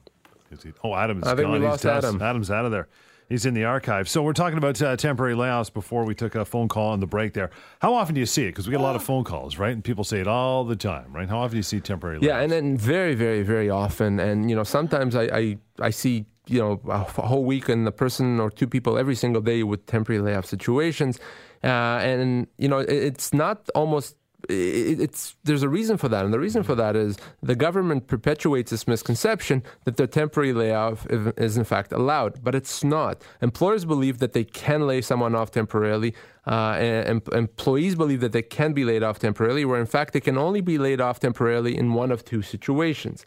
Is 0.52 0.62
he, 0.62 0.74
oh, 0.84 0.94
Adam 0.94 1.20
is 1.20 1.24
I 1.24 1.36
think 1.38 1.46
gone. 1.46 1.52
we 1.54 1.60
He's 1.60 1.68
lost. 1.70 1.86
Adam. 1.86 2.22
Adam's 2.22 2.52
out 2.52 2.66
of 2.66 2.74
there. 2.74 2.90
He's 3.30 3.46
in 3.46 3.54
the 3.54 3.64
archive. 3.64 4.10
So 4.10 4.24
we're 4.24 4.34
talking 4.34 4.58
about 4.58 4.82
uh, 4.82 4.98
temporary 4.98 5.36
layoffs 5.36 5.72
before 5.72 6.04
we 6.04 6.16
took 6.16 6.34
a 6.34 6.44
phone 6.44 6.68
call 6.68 6.90
on 6.90 7.00
the 7.00 7.06
break 7.06 7.34
there. 7.34 7.52
How 7.80 7.94
often 7.94 8.16
do 8.16 8.20
you 8.20 8.26
see 8.26 8.46
it? 8.46 8.50
Because 8.50 8.68
we 8.68 8.72
get 8.72 8.80
a 8.80 8.84
lot 8.84 8.96
of 8.96 9.04
phone 9.04 9.24
calls, 9.24 9.60
right? 9.60 9.72
And 9.72 9.84
people 9.84 10.04
say 10.04 10.20
it 10.20 10.28
all 10.28 10.64
the 10.64 10.76
time, 10.76 11.14
right? 11.14 11.30
How 11.30 11.38
often 11.38 11.52
do 11.52 11.58
you 11.58 11.64
see 11.64 11.80
temporary 11.80 12.18
layoffs? 12.18 12.24
Yeah, 12.24 12.40
and 12.40 12.52
then 12.52 12.76
very, 12.76 13.14
very, 13.14 13.44
very 13.44 13.70
often, 13.70 14.20
and 14.20 14.50
you 14.50 14.56
know, 14.56 14.64
sometimes 14.64 15.16
I, 15.16 15.24
I, 15.24 15.58
I 15.80 15.90
see 15.92 16.26
you 16.48 16.60
know 16.60 16.82
a 16.90 17.04
whole 17.04 17.46
week 17.46 17.70
and 17.70 17.88
a 17.88 17.92
person 17.92 18.40
or 18.40 18.50
two 18.50 18.66
people 18.68 18.98
every 18.98 19.14
single 19.16 19.42
day 19.42 19.62
with 19.62 19.86
temporary 19.86 20.22
layoff 20.22 20.48
situations, 20.48 21.20
uh, 21.64 21.68
and 22.02 22.48
you 22.58 22.68
know, 22.68 22.80
it, 22.80 22.90
it's 22.90 23.32
not 23.34 23.70
almost. 23.76 24.16
It- 24.48 25.00
It's 25.02 25.36
there's 25.44 25.64
a 25.64 25.70
reason 25.70 25.98
for 25.98 26.08
that, 26.10 26.24
and 26.26 26.34
the 26.34 26.40
reason 26.40 26.64
for 26.64 26.76
that 26.76 26.96
is 26.96 27.18
the 27.44 27.56
government 27.56 28.08
perpetuates 28.08 28.72
this 28.72 28.88
misconception 28.88 29.64
that 29.86 29.98
the 29.98 30.08
temporary 30.08 30.54
layoff 30.54 31.06
is- 31.10 31.58
in 31.58 31.64
fact 31.64 31.92
allowed, 31.92 32.44
but 32.44 32.56
it's 32.56 32.84
not. 32.84 33.22
Employers 33.42 33.86
believe 33.86 34.20
that 34.20 34.34
they 34.34 34.44
can 34.46 34.88
lay 34.88 35.02
someone 35.02 35.36
off 35.36 35.52
temporarily, 35.52 36.14
uh, 36.48 36.76
and 36.80 37.08
em- 37.08 37.22
employees 37.34 37.96
believe 37.96 38.22
that 38.22 38.32
they 38.32 38.42
can 38.42 38.74
be 38.74 38.86
laid 38.86 39.04
off 39.04 39.20
temporarily, 39.20 39.66
where 39.66 39.80
in 39.80 39.86
fact 39.86 40.14
they 40.14 40.22
can 40.22 40.38
only 40.38 40.62
be 40.62 40.78
laid 40.78 41.02
off 41.02 41.20
temporarily 41.20 41.78
in 41.78 41.94
one 41.94 42.12
of 42.12 42.24
two 42.24 42.42
situations. 42.42 43.26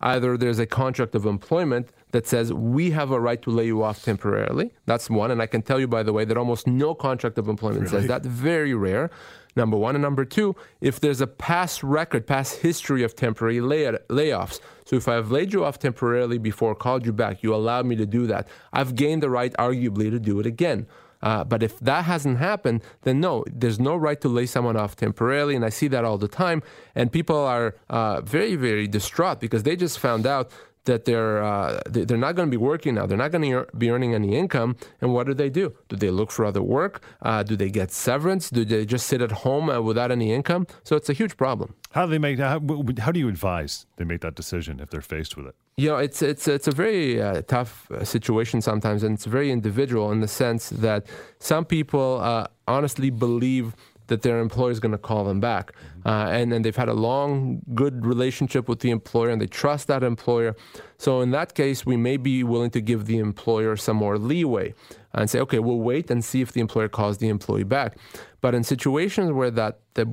Either 0.00 0.36
there's 0.36 0.58
a 0.58 0.66
contract 0.66 1.14
of 1.14 1.24
employment 1.24 1.90
that 2.12 2.26
says 2.26 2.52
we 2.52 2.90
have 2.90 3.10
a 3.10 3.18
right 3.18 3.40
to 3.40 3.50
lay 3.50 3.64
you 3.66 3.82
off 3.82 4.02
temporarily. 4.04 4.70
That's 4.84 5.08
one. 5.08 5.30
And 5.30 5.40
I 5.40 5.46
can 5.46 5.62
tell 5.62 5.80
you, 5.80 5.88
by 5.88 6.02
the 6.02 6.12
way, 6.12 6.26
that 6.26 6.36
almost 6.36 6.66
no 6.66 6.94
contract 6.94 7.38
of 7.38 7.48
employment 7.48 7.88
says 7.88 8.06
that. 8.08 8.22
Very 8.22 8.74
rare. 8.74 9.10
Number 9.56 9.76
one. 9.76 9.94
And 9.96 10.02
number 10.02 10.24
two, 10.24 10.54
if 10.80 11.00
there's 11.00 11.22
a 11.22 11.26
past 11.26 11.82
record, 11.82 12.26
past 12.26 12.58
history 12.58 13.02
of 13.02 13.16
temporary 13.16 13.60
lay- 13.60 13.98
layoffs. 14.08 14.60
So 14.84 14.96
if 14.96 15.08
I've 15.08 15.30
laid 15.30 15.52
you 15.52 15.64
off 15.64 15.78
temporarily 15.78 16.38
before, 16.38 16.74
called 16.74 17.06
you 17.06 17.12
back, 17.12 17.42
you 17.42 17.54
allowed 17.54 17.86
me 17.86 17.96
to 17.96 18.06
do 18.06 18.26
that, 18.26 18.46
I've 18.72 18.94
gained 18.94 19.22
the 19.22 19.30
right, 19.30 19.52
arguably, 19.54 20.10
to 20.10 20.20
do 20.20 20.38
it 20.38 20.46
again. 20.46 20.86
Uh, 21.22 21.42
but 21.42 21.62
if 21.62 21.80
that 21.80 22.04
hasn't 22.04 22.38
happened, 22.38 22.82
then 23.02 23.20
no, 23.20 23.44
there's 23.50 23.80
no 23.80 23.96
right 23.96 24.20
to 24.20 24.28
lay 24.28 24.46
someone 24.46 24.76
off 24.76 24.94
temporarily. 24.94 25.56
And 25.56 25.64
I 25.64 25.70
see 25.70 25.88
that 25.88 26.04
all 26.04 26.18
the 26.18 26.28
time. 26.28 26.62
And 26.94 27.10
people 27.10 27.36
are 27.36 27.74
uh, 27.88 28.20
very, 28.20 28.54
very 28.54 28.86
distraught 28.86 29.40
because 29.40 29.62
they 29.62 29.76
just 29.76 29.98
found 29.98 30.26
out 30.26 30.50
that 30.86 31.04
they're 31.04 31.42
uh, 31.42 31.80
they- 31.88 32.04
they're 32.06 32.24
not 32.26 32.34
going 32.36 32.48
to 32.50 32.58
be 32.58 32.62
working 32.72 32.94
now. 32.94 33.04
They're 33.06 33.22
not 33.24 33.30
going 33.32 33.44
to 33.50 33.66
be 33.76 33.90
earning 33.90 34.14
any 34.14 34.34
income. 34.42 34.76
And 35.00 35.12
what 35.14 35.26
do 35.26 35.34
they 35.34 35.50
do? 35.50 35.66
Do 35.88 35.96
they 35.96 36.10
look 36.10 36.30
for 36.30 36.44
other 36.44 36.62
work? 36.62 36.94
Uh, 37.22 37.42
do 37.42 37.54
they 37.56 37.70
get 37.70 37.92
severance? 37.92 38.50
Do 38.50 38.64
they 38.64 38.84
just 38.86 39.06
sit 39.06 39.20
at 39.20 39.32
home 39.44 39.68
uh, 39.70 39.80
without 39.80 40.10
any 40.10 40.32
income? 40.32 40.66
So 40.88 40.96
it's 40.96 41.10
a 41.10 41.12
huge 41.20 41.36
problem. 41.36 41.74
How 41.90 42.06
do 42.06 42.10
they 42.10 42.18
make 42.18 42.38
how, 42.38 42.60
how 43.04 43.12
do 43.12 43.20
you 43.20 43.28
advise 43.28 43.86
they 43.96 44.04
make 44.04 44.20
that 44.20 44.34
decision 44.34 44.80
if 44.80 44.88
they're 44.90 45.08
faced 45.16 45.36
with 45.36 45.46
it? 45.46 45.54
You 45.78 45.88
know, 45.90 45.96
it's 46.06 46.20
it's 46.22 46.46
it's 46.48 46.68
a 46.68 46.72
very 46.84 47.20
uh, 47.20 47.42
tough 47.56 47.72
uh, 47.90 48.04
situation 48.04 48.60
sometimes, 48.62 49.02
and 49.02 49.12
it's 49.16 49.26
very 49.26 49.50
individual 49.50 50.10
in 50.12 50.20
the 50.20 50.28
sense 50.28 50.70
that 50.70 51.00
some 51.38 51.64
people 51.64 52.08
uh, 52.22 52.46
honestly 52.66 53.10
believe 53.10 53.74
that 54.08 54.22
their 54.22 54.40
employer 54.40 54.70
is 54.70 54.80
going 54.80 54.92
to 54.92 54.98
call 54.98 55.24
them 55.24 55.40
back, 55.40 55.72
uh, 56.04 56.28
and 56.30 56.52
and 56.52 56.64
they've 56.64 56.76
had 56.76 56.88
a 56.88 56.94
long, 56.94 57.62
good 57.74 58.06
relationship 58.06 58.68
with 58.68 58.80
the 58.80 58.90
employer, 58.90 59.30
and 59.30 59.40
they 59.40 59.46
trust 59.46 59.86
that 59.88 60.02
employer. 60.02 60.54
So 60.98 61.20
in 61.20 61.30
that 61.32 61.54
case, 61.54 61.84
we 61.84 61.96
may 61.96 62.16
be 62.16 62.42
willing 62.42 62.70
to 62.70 62.80
give 62.80 63.06
the 63.06 63.18
employer 63.18 63.76
some 63.76 63.96
more 63.96 64.18
leeway 64.18 64.74
and 65.12 65.28
say, 65.30 65.40
okay, 65.40 65.58
we'll 65.58 65.78
wait 65.78 66.10
and 66.10 66.24
see 66.24 66.40
if 66.42 66.52
the 66.52 66.60
employer 66.60 66.88
calls 66.88 67.18
the 67.18 67.28
employee 67.28 67.64
back. 67.64 67.96
But 68.40 68.54
in 68.54 68.62
situations 68.62 69.32
where 69.32 69.50
that 69.50 69.80
that, 69.94 70.06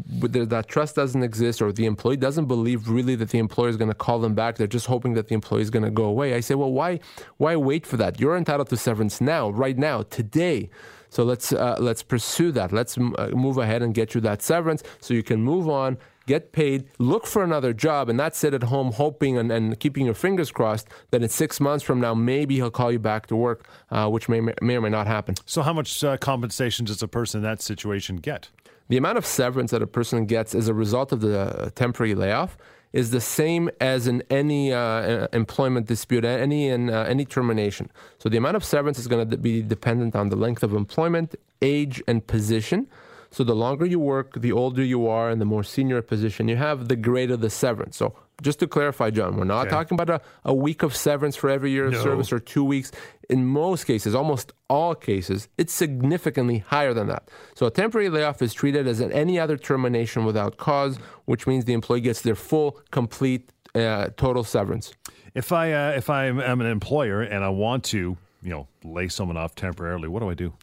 that 0.49 0.67
trust 0.67 0.95
doesn't 0.95 1.23
exist 1.23 1.61
or 1.61 1.71
the 1.71 1.85
employee 1.85 2.17
doesn't 2.17 2.45
believe 2.45 2.89
really 2.89 3.15
that 3.15 3.29
the 3.29 3.37
employer 3.37 3.69
is 3.69 3.77
going 3.77 3.91
to 3.91 3.95
call 3.95 4.19
them 4.19 4.33
back, 4.33 4.55
they're 4.55 4.65
just 4.65 4.87
hoping 4.87 5.13
that 5.13 5.27
the 5.27 5.35
employee 5.35 5.61
is 5.61 5.69
going 5.69 5.83
to 5.83 5.91
go 5.91 6.05
away. 6.05 6.33
I 6.33 6.39
say, 6.39 6.55
well, 6.55 6.71
why 6.71 6.99
why 7.37 7.55
wait 7.55 7.85
for 7.85 7.97
that? 7.97 8.19
You're 8.19 8.37
entitled 8.37 8.69
to 8.69 8.77
severance 8.77 9.21
now, 9.21 9.49
right 9.49 9.77
now, 9.77 10.03
today. 10.03 10.69
So 11.13 11.23
let's 11.23 11.53
uh, 11.53 11.77
let's 11.79 12.01
pursue 12.01 12.51
that. 12.53 12.71
Let's 12.71 12.97
m- 12.97 13.13
uh, 13.19 13.27
move 13.27 13.59
ahead 13.59 13.83
and 13.83 13.93
get 13.93 14.15
you 14.15 14.21
that 14.21 14.41
severance 14.41 14.81
so 14.99 15.13
you 15.13 15.21
can 15.21 15.43
move 15.43 15.69
on, 15.69 15.99
get 16.25 16.53
paid, 16.53 16.89
look 16.97 17.27
for 17.27 17.43
another 17.43 17.71
job, 17.71 18.09
and 18.09 18.17
not 18.17 18.35
sit 18.35 18.51
at 18.55 18.63
home 18.63 18.93
hoping 18.93 19.37
and, 19.37 19.51
and 19.51 19.79
keeping 19.79 20.05
your 20.05 20.15
fingers 20.15 20.49
crossed 20.51 20.87
that 21.11 21.21
in 21.21 21.29
six 21.29 21.59
months 21.59 21.83
from 21.83 21.99
now 22.01 22.15
maybe 22.15 22.55
he'll 22.55 22.71
call 22.71 22.91
you 22.91 22.97
back 22.97 23.27
to 23.27 23.35
work, 23.35 23.67
uh, 23.91 24.09
which 24.09 24.27
may 24.27 24.41
may 24.41 24.75
or 24.75 24.81
may 24.81 24.89
not 24.89 25.05
happen. 25.05 25.35
So 25.45 25.61
how 25.61 25.73
much 25.73 26.03
uh, 26.03 26.17
compensation 26.17 26.85
does 26.85 27.03
a 27.03 27.07
person 27.07 27.41
in 27.41 27.43
that 27.43 27.61
situation 27.61 28.15
get? 28.15 28.49
The 28.89 28.97
amount 28.97 29.19
of 29.19 29.25
severance 29.25 29.69
that 29.69 29.83
a 29.83 29.87
person 29.87 30.25
gets 30.25 30.55
as 30.55 30.67
a 30.67 30.73
result 30.73 31.11
of 31.11 31.21
the 31.21 31.39
uh, 31.39 31.69
temporary 31.75 32.15
layoff 32.15 32.57
is 32.93 33.09
the 33.09 33.19
same 33.19 33.69
as 33.81 34.07
in 34.07 34.23
any 34.29 34.71
uh, 34.71 35.27
employment 35.33 35.87
dispute, 35.87 36.23
any 36.23 36.69
in 36.69 36.89
uh, 36.89 37.03
any 37.09 37.25
termination. 37.25 37.89
So 38.19 38.29
the 38.29 38.37
amount 38.37 38.55
of 38.55 38.63
severance 38.63 38.99
is 38.99 39.07
going 39.07 39.27
to 39.27 39.37
be 39.37 39.61
dependent 39.63 40.15
on 40.15 40.29
the 40.29 40.35
length 40.35 40.63
of 40.63 40.73
employment, 40.73 41.35
age, 41.61 42.01
and 42.07 42.25
position. 42.25 42.87
So 43.33 43.43
the 43.43 43.55
longer 43.55 43.85
you 43.85 43.99
work, 43.99 44.39
the 44.39 44.51
older 44.51 44.83
you 44.83 45.07
are, 45.07 45.29
and 45.31 45.41
the 45.41 45.45
more 45.45 45.63
senior 45.63 45.97
a 45.97 46.03
position 46.03 46.47
you 46.47 46.55
have, 46.55 46.87
the 46.87 46.95
greater 46.95 47.35
the 47.35 47.49
severance. 47.49 47.97
So 47.97 48.15
just 48.43 48.59
to 48.59 48.67
clarify, 48.67 49.09
John, 49.09 49.37
we're 49.37 49.43
not 49.43 49.61
Okay. 49.67 49.71
talking 49.71 49.99
about 49.99 50.21
a, 50.21 50.21
a 50.45 50.53
week 50.53 50.83
of 50.83 50.95
severance 50.95 51.35
for 51.35 51.49
every 51.49 51.71
year 51.71 51.87
of 51.87 51.93
No. 51.93 52.03
service 52.03 52.31
or 52.31 52.39
two 52.39 52.63
weeks. 52.63 52.91
In 53.31 53.45
most 53.47 53.85
cases, 53.85 54.13
almost 54.13 54.53
all 54.69 54.93
cases, 54.93 55.47
it's 55.57 55.73
significantly 55.73 56.59
higher 56.59 56.93
than 56.93 57.07
that. 57.07 57.29
So 57.55 57.65
a 57.65 57.71
temporary 57.71 58.09
layoff 58.09 58.39
is 58.43 58.53
treated 58.53 58.87
as 58.87 59.01
any 59.01 59.39
other 59.39 59.57
termination 59.57 60.25
without 60.25 60.57
cause, 60.57 60.97
which 61.25 61.47
means 61.47 61.65
the 61.65 61.73
employee 61.73 62.01
gets 62.01 62.21
their 62.21 62.35
full, 62.35 62.79
complete, 62.91 63.51
uh, 63.73 64.09
total 64.15 64.43
severance. 64.43 64.93
If 65.33 65.51
I 65.51 65.71
uh, 65.73 65.91
if 65.97 66.07
I'm, 66.07 66.39
I'm 66.39 66.61
an 66.61 66.67
employer 66.67 67.21
and 67.21 67.43
I 67.43 67.49
want 67.49 67.83
to, 67.85 68.15
you 68.43 68.49
know, 68.51 68.67
lay 68.83 69.07
someone 69.07 69.37
off 69.37 69.55
temporarily, 69.55 70.07
what 70.07 70.19
do 70.19 70.29
I 70.29 70.35
do? 70.35 70.53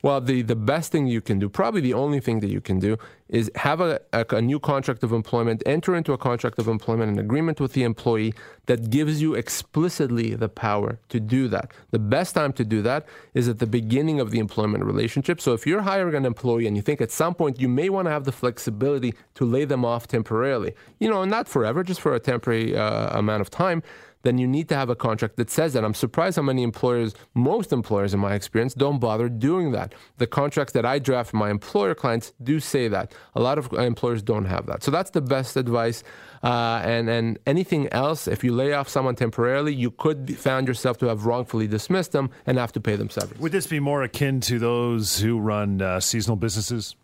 Well, 0.00 0.20
the, 0.20 0.42
the 0.42 0.54
best 0.54 0.92
thing 0.92 1.08
you 1.08 1.20
can 1.20 1.38
do, 1.40 1.48
probably 1.48 1.80
the 1.80 1.94
only 1.94 2.20
thing 2.20 2.38
that 2.40 2.50
you 2.50 2.60
can 2.60 2.78
do, 2.78 2.98
is 3.28 3.50
have 3.56 3.80
a, 3.80 4.00
a, 4.12 4.24
a 4.30 4.40
new 4.40 4.60
contract 4.60 5.02
of 5.02 5.12
employment, 5.12 5.62
enter 5.66 5.94
into 5.94 6.12
a 6.12 6.18
contract 6.18 6.58
of 6.58 6.68
employment, 6.68 7.12
an 7.12 7.18
agreement 7.18 7.60
with 7.60 7.72
the 7.72 7.82
employee 7.82 8.32
that 8.66 8.90
gives 8.90 9.20
you 9.20 9.34
explicitly 9.34 10.34
the 10.34 10.48
power 10.48 10.98
to 11.08 11.18
do 11.18 11.48
that. 11.48 11.72
The 11.90 11.98
best 11.98 12.34
time 12.34 12.52
to 12.54 12.64
do 12.64 12.80
that 12.82 13.06
is 13.34 13.48
at 13.48 13.58
the 13.58 13.66
beginning 13.66 14.20
of 14.20 14.30
the 14.30 14.38
employment 14.38 14.84
relationship. 14.84 15.40
So 15.40 15.52
if 15.52 15.66
you're 15.66 15.82
hiring 15.82 16.14
an 16.14 16.24
employee 16.24 16.66
and 16.66 16.76
you 16.76 16.82
think 16.82 17.00
at 17.00 17.10
some 17.10 17.34
point 17.34 17.60
you 17.60 17.68
may 17.68 17.88
want 17.88 18.06
to 18.06 18.12
have 18.12 18.24
the 18.24 18.32
flexibility 18.32 19.14
to 19.34 19.44
lay 19.44 19.64
them 19.64 19.84
off 19.84 20.06
temporarily, 20.06 20.74
you 21.00 21.10
know, 21.10 21.24
not 21.24 21.48
forever, 21.48 21.82
just 21.82 22.00
for 22.00 22.14
a 22.14 22.20
temporary 22.20 22.76
uh, 22.76 23.18
amount 23.18 23.40
of 23.40 23.50
time, 23.50 23.82
then 24.22 24.38
you 24.38 24.46
need 24.46 24.68
to 24.68 24.74
have 24.74 24.90
a 24.90 24.96
contract 24.96 25.36
that 25.36 25.50
says 25.50 25.72
that. 25.72 25.84
I'm 25.84 25.94
surprised 25.94 26.36
how 26.36 26.42
many 26.42 26.62
employers, 26.62 27.14
most 27.34 27.72
employers 27.72 28.14
in 28.14 28.20
my 28.20 28.34
experience, 28.34 28.74
don't 28.74 28.98
bother 28.98 29.28
doing 29.28 29.72
that. 29.72 29.94
The 30.18 30.26
contracts 30.26 30.72
that 30.72 30.84
I 30.84 30.98
draft 30.98 31.30
for 31.30 31.36
my 31.36 31.50
employer 31.50 31.94
clients 31.94 32.32
do 32.42 32.60
say 32.60 32.88
that. 32.88 33.12
A 33.34 33.40
lot 33.40 33.58
of 33.58 33.72
employers 33.72 34.22
don't 34.22 34.46
have 34.46 34.66
that. 34.66 34.82
So 34.82 34.90
that's 34.90 35.10
the 35.10 35.20
best 35.20 35.56
advice. 35.56 36.02
Uh, 36.42 36.80
and, 36.84 37.08
and 37.08 37.38
anything 37.46 37.88
else, 37.92 38.28
if 38.28 38.44
you 38.44 38.52
lay 38.52 38.72
off 38.72 38.88
someone 38.88 39.16
temporarily, 39.16 39.74
you 39.74 39.90
could 39.90 40.26
be, 40.26 40.34
found 40.34 40.68
yourself 40.68 40.98
to 40.98 41.06
have 41.06 41.26
wrongfully 41.26 41.66
dismissed 41.66 42.12
them 42.12 42.30
and 42.46 42.58
have 42.58 42.72
to 42.72 42.80
pay 42.80 42.96
them 42.96 43.10
severance. 43.10 43.40
Would 43.40 43.52
this 43.52 43.66
be 43.66 43.80
more 43.80 44.02
akin 44.02 44.40
to 44.42 44.58
those 44.58 45.18
who 45.18 45.38
run 45.38 45.82
uh, 45.82 46.00
seasonal 46.00 46.36
businesses? 46.36 46.94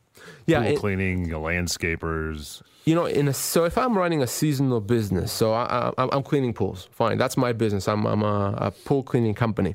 Yeah, 0.47 0.61
Pool 0.63 0.73
it- 0.73 0.79
cleaning, 0.79 1.29
landscapers. 1.29 2.63
You 2.85 2.95
know, 2.95 3.07
in 3.07 3.29
a 3.29 3.33
so 3.33 3.65
if 3.65 3.79
I'm 3.79 3.97
running 3.97 4.23
a 4.23 4.27
seasonal 4.27 4.81
business, 4.81 5.33
so 5.33 5.55
I, 5.55 5.91
I, 5.97 6.09
I'm 6.13 6.23
cleaning 6.23 6.53
pools. 6.53 6.89
Fine, 6.93 7.17
that's 7.17 7.37
my 7.37 7.53
business. 7.53 7.89
I'm 7.89 8.07
I'm 8.07 8.23
a, 8.23 8.55
a 8.59 8.71
pool 8.71 9.03
cleaning 9.03 9.35
company. 9.35 9.75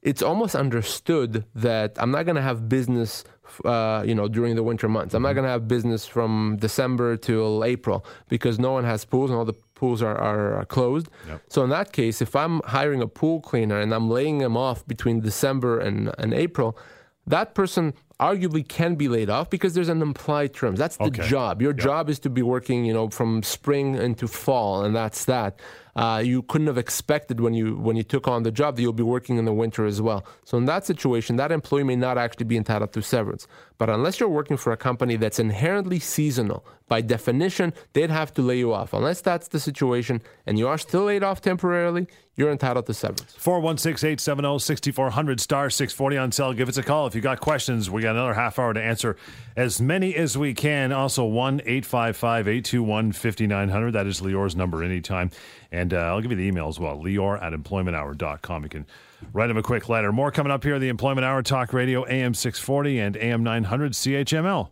It's 0.00 0.22
almost 0.22 0.54
understood 0.54 1.44
that 1.54 1.92
I'm 1.98 2.10
not 2.10 2.22
going 2.24 2.36
to 2.36 2.42
have 2.42 2.68
business, 2.68 3.24
uh, 3.64 4.02
you 4.06 4.14
know, 4.14 4.28
during 4.28 4.54
the 4.56 4.62
winter 4.62 4.88
months. 4.88 5.12
I'm 5.12 5.22
not 5.22 5.32
going 5.34 5.44
to 5.44 5.50
have 5.50 5.66
business 5.68 6.06
from 6.06 6.56
December 6.58 7.16
till 7.16 7.64
April 7.64 8.06
because 8.28 8.58
no 8.58 8.70
one 8.72 8.84
has 8.84 9.04
pools 9.04 9.28
and 9.30 9.38
all 9.38 9.44
the 9.44 9.58
pools 9.74 10.00
are, 10.00 10.16
are 10.16 10.64
closed. 10.66 11.08
Yep. 11.26 11.42
So 11.48 11.64
in 11.64 11.70
that 11.70 11.92
case, 11.92 12.22
if 12.22 12.34
I'm 12.36 12.60
hiring 12.64 13.02
a 13.02 13.08
pool 13.08 13.40
cleaner 13.40 13.78
and 13.80 13.92
I'm 13.92 14.08
laying 14.08 14.38
them 14.38 14.56
off 14.56 14.86
between 14.86 15.20
December 15.20 15.80
and, 15.80 16.12
and 16.16 16.32
April, 16.32 16.78
that 17.26 17.54
person 17.54 17.92
arguably 18.20 18.66
can 18.66 18.96
be 18.96 19.08
laid 19.08 19.30
off 19.30 19.48
because 19.48 19.74
there's 19.74 19.88
an 19.88 20.02
implied 20.02 20.52
term. 20.52 20.74
That's 20.74 20.96
the 20.96 21.04
Okay. 21.04 21.26
job. 21.28 21.62
Your 21.62 21.70
Yep. 21.72 21.78
job 21.84 22.10
is 22.10 22.18
to 22.20 22.30
be 22.30 22.42
working, 22.42 22.84
you 22.84 22.92
know, 22.92 23.08
from 23.08 23.42
spring 23.42 23.94
into 23.94 24.26
fall, 24.26 24.82
and 24.84 24.94
that's 24.94 25.24
that. 25.26 25.58
Uh, 25.94 26.20
you 26.24 26.42
couldn't 26.42 26.66
have 26.68 26.78
expected 26.78 27.40
when 27.40 27.54
you 27.54 27.76
when 27.76 27.96
you 27.96 28.02
took 28.04 28.28
on 28.28 28.42
the 28.44 28.50
job 28.52 28.76
that 28.76 28.82
you'll 28.82 28.92
be 28.92 29.02
working 29.02 29.36
in 29.38 29.44
the 29.44 29.52
winter 29.52 29.84
as 29.84 30.00
well. 30.00 30.24
So 30.44 30.56
in 30.58 30.64
that 30.66 30.84
situation, 30.86 31.36
that 31.36 31.50
employee 31.52 31.82
may 31.84 31.96
not 31.96 32.18
actually 32.18 32.44
be 32.46 32.56
entitled 32.56 32.92
to 32.92 33.02
severance. 33.02 33.46
But 33.78 33.88
unless 33.90 34.18
you're 34.20 34.28
working 34.28 34.56
for 34.56 34.72
a 34.72 34.76
company 34.76 35.16
that's 35.16 35.38
inherently 35.38 35.98
seasonal, 35.98 36.64
by 36.88 37.00
definition, 37.00 37.72
they'd 37.94 38.10
have 38.10 38.32
to 38.34 38.42
lay 38.42 38.58
you 38.58 38.72
off. 38.72 38.92
Unless 38.92 39.22
that's 39.22 39.48
the 39.48 39.58
situation, 39.60 40.22
and 40.46 40.58
you 40.58 40.68
are 40.68 40.78
still 40.78 41.04
laid 41.04 41.22
off 41.24 41.40
temporarily, 41.40 42.06
you're 42.38 42.52
entitled 42.52 42.86
to 42.86 42.94
severance. 42.94 43.34
416 43.34 44.06
870 44.10 44.60
6400 44.60 45.40
star 45.40 45.68
640 45.68 46.16
on 46.16 46.32
cell. 46.32 46.52
Give 46.54 46.68
us 46.68 46.76
a 46.76 46.84
call 46.84 47.08
if 47.08 47.14
you 47.16 47.20
got 47.20 47.40
questions. 47.40 47.90
We 47.90 48.00
got 48.00 48.14
another 48.14 48.32
half 48.32 48.60
hour 48.60 48.72
to 48.72 48.80
answer 48.80 49.16
as 49.56 49.80
many 49.80 50.14
as 50.14 50.38
we 50.38 50.54
can. 50.54 50.92
Also, 50.92 51.24
1 51.24 51.62
855 51.66 52.46
821 52.46 53.12
5900. 53.12 53.90
That 53.90 54.06
is 54.06 54.20
Lior's 54.20 54.54
number 54.54 54.84
anytime. 54.84 55.32
And 55.72 55.92
uh, 55.92 55.96
I'll 55.96 56.20
give 56.20 56.30
you 56.30 56.36
the 56.36 56.46
email 56.46 56.68
as 56.68 56.78
well 56.78 56.96
Lior 56.96 57.42
at 57.42 57.52
employmenthour.com. 57.52 58.62
You 58.62 58.68
can 58.68 58.86
write 59.32 59.50
him 59.50 59.56
a 59.56 59.62
quick 59.62 59.88
letter. 59.88 60.12
More 60.12 60.30
coming 60.30 60.52
up 60.52 60.62
here 60.62 60.78
the 60.78 60.88
Employment 60.88 61.24
Hour 61.24 61.42
Talk 61.42 61.72
Radio, 61.72 62.06
AM 62.06 62.34
640 62.34 63.00
and 63.00 63.16
AM 63.16 63.42
900 63.42 63.92
CHML. 63.92 64.70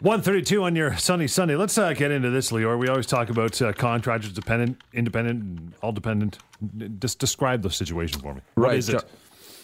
132 0.00 0.62
on 0.64 0.74
your 0.74 0.96
sunny 0.96 1.28
Sunday. 1.28 1.54
Let's 1.54 1.78
uh, 1.78 1.92
get 1.92 2.10
into 2.10 2.30
this, 2.30 2.50
Lior. 2.50 2.78
We 2.78 2.88
always 2.88 3.06
talk 3.06 3.30
about 3.30 3.60
uh, 3.62 3.72
contractors, 3.72 4.32
dependent, 4.32 4.82
independent, 4.92 5.74
all 5.82 5.92
dependent. 5.92 6.38
Just 6.98 7.20
describe 7.20 7.62
the 7.62 7.70
situation 7.70 8.20
for 8.20 8.34
me. 8.34 8.40
What 8.54 8.64
Right, 8.68 8.78
is 8.78 8.88
it? 8.88 9.04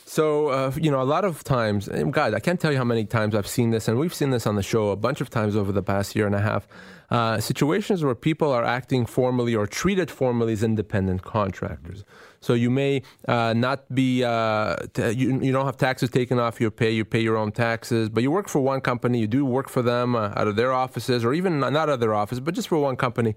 So, 0.04 0.48
uh, 0.48 0.72
you 0.76 0.90
know, 0.90 1.00
a 1.00 1.04
lot 1.04 1.24
of 1.24 1.44
times, 1.44 1.88
and 1.88 2.12
God, 2.12 2.34
I 2.34 2.40
can't 2.40 2.60
tell 2.60 2.72
you 2.72 2.78
how 2.78 2.84
many 2.84 3.04
times 3.04 3.34
I've 3.34 3.46
seen 3.46 3.70
this, 3.70 3.86
and 3.88 3.98
we've 3.98 4.14
seen 4.14 4.30
this 4.30 4.46
on 4.46 4.56
the 4.56 4.62
show 4.62 4.90
a 4.90 4.96
bunch 4.96 5.20
of 5.20 5.30
times 5.30 5.54
over 5.56 5.72
the 5.72 5.82
past 5.82 6.16
year 6.16 6.26
and 6.26 6.34
a 6.34 6.40
half. 6.40 6.66
Uh, 7.10 7.40
situations 7.40 8.04
where 8.04 8.14
people 8.14 8.52
are 8.52 8.64
acting 8.64 9.06
formally 9.06 9.54
or 9.54 9.66
treated 9.66 10.10
formally 10.10 10.52
as 10.52 10.62
independent 10.62 11.22
contractors. 11.22 12.04
So 12.42 12.54
you 12.54 12.70
may 12.70 13.02
uh, 13.28 13.52
not 13.52 13.94
be, 13.94 14.24
uh, 14.24 14.76
t- 14.94 15.10
you, 15.10 15.40
you 15.40 15.52
don't 15.52 15.66
have 15.66 15.76
taxes 15.76 16.08
taken 16.08 16.38
off 16.38 16.58
your 16.58 16.70
pay, 16.70 16.90
you 16.90 17.04
pay 17.04 17.20
your 17.20 17.36
own 17.36 17.52
taxes, 17.52 18.08
but 18.08 18.22
you 18.22 18.30
work 18.30 18.48
for 18.48 18.60
one 18.60 18.80
company, 18.80 19.20
you 19.20 19.26
do 19.26 19.44
work 19.44 19.68
for 19.68 19.82
them 19.82 20.16
uh, 20.16 20.32
out 20.36 20.48
of 20.48 20.56
their 20.56 20.72
offices, 20.72 21.22
or 21.22 21.34
even 21.34 21.60
not 21.60 21.76
out 21.76 21.90
of 21.90 22.00
their 22.00 22.14
office, 22.14 22.40
but 22.40 22.54
just 22.54 22.68
for 22.68 22.78
one 22.78 22.96
company, 22.96 23.34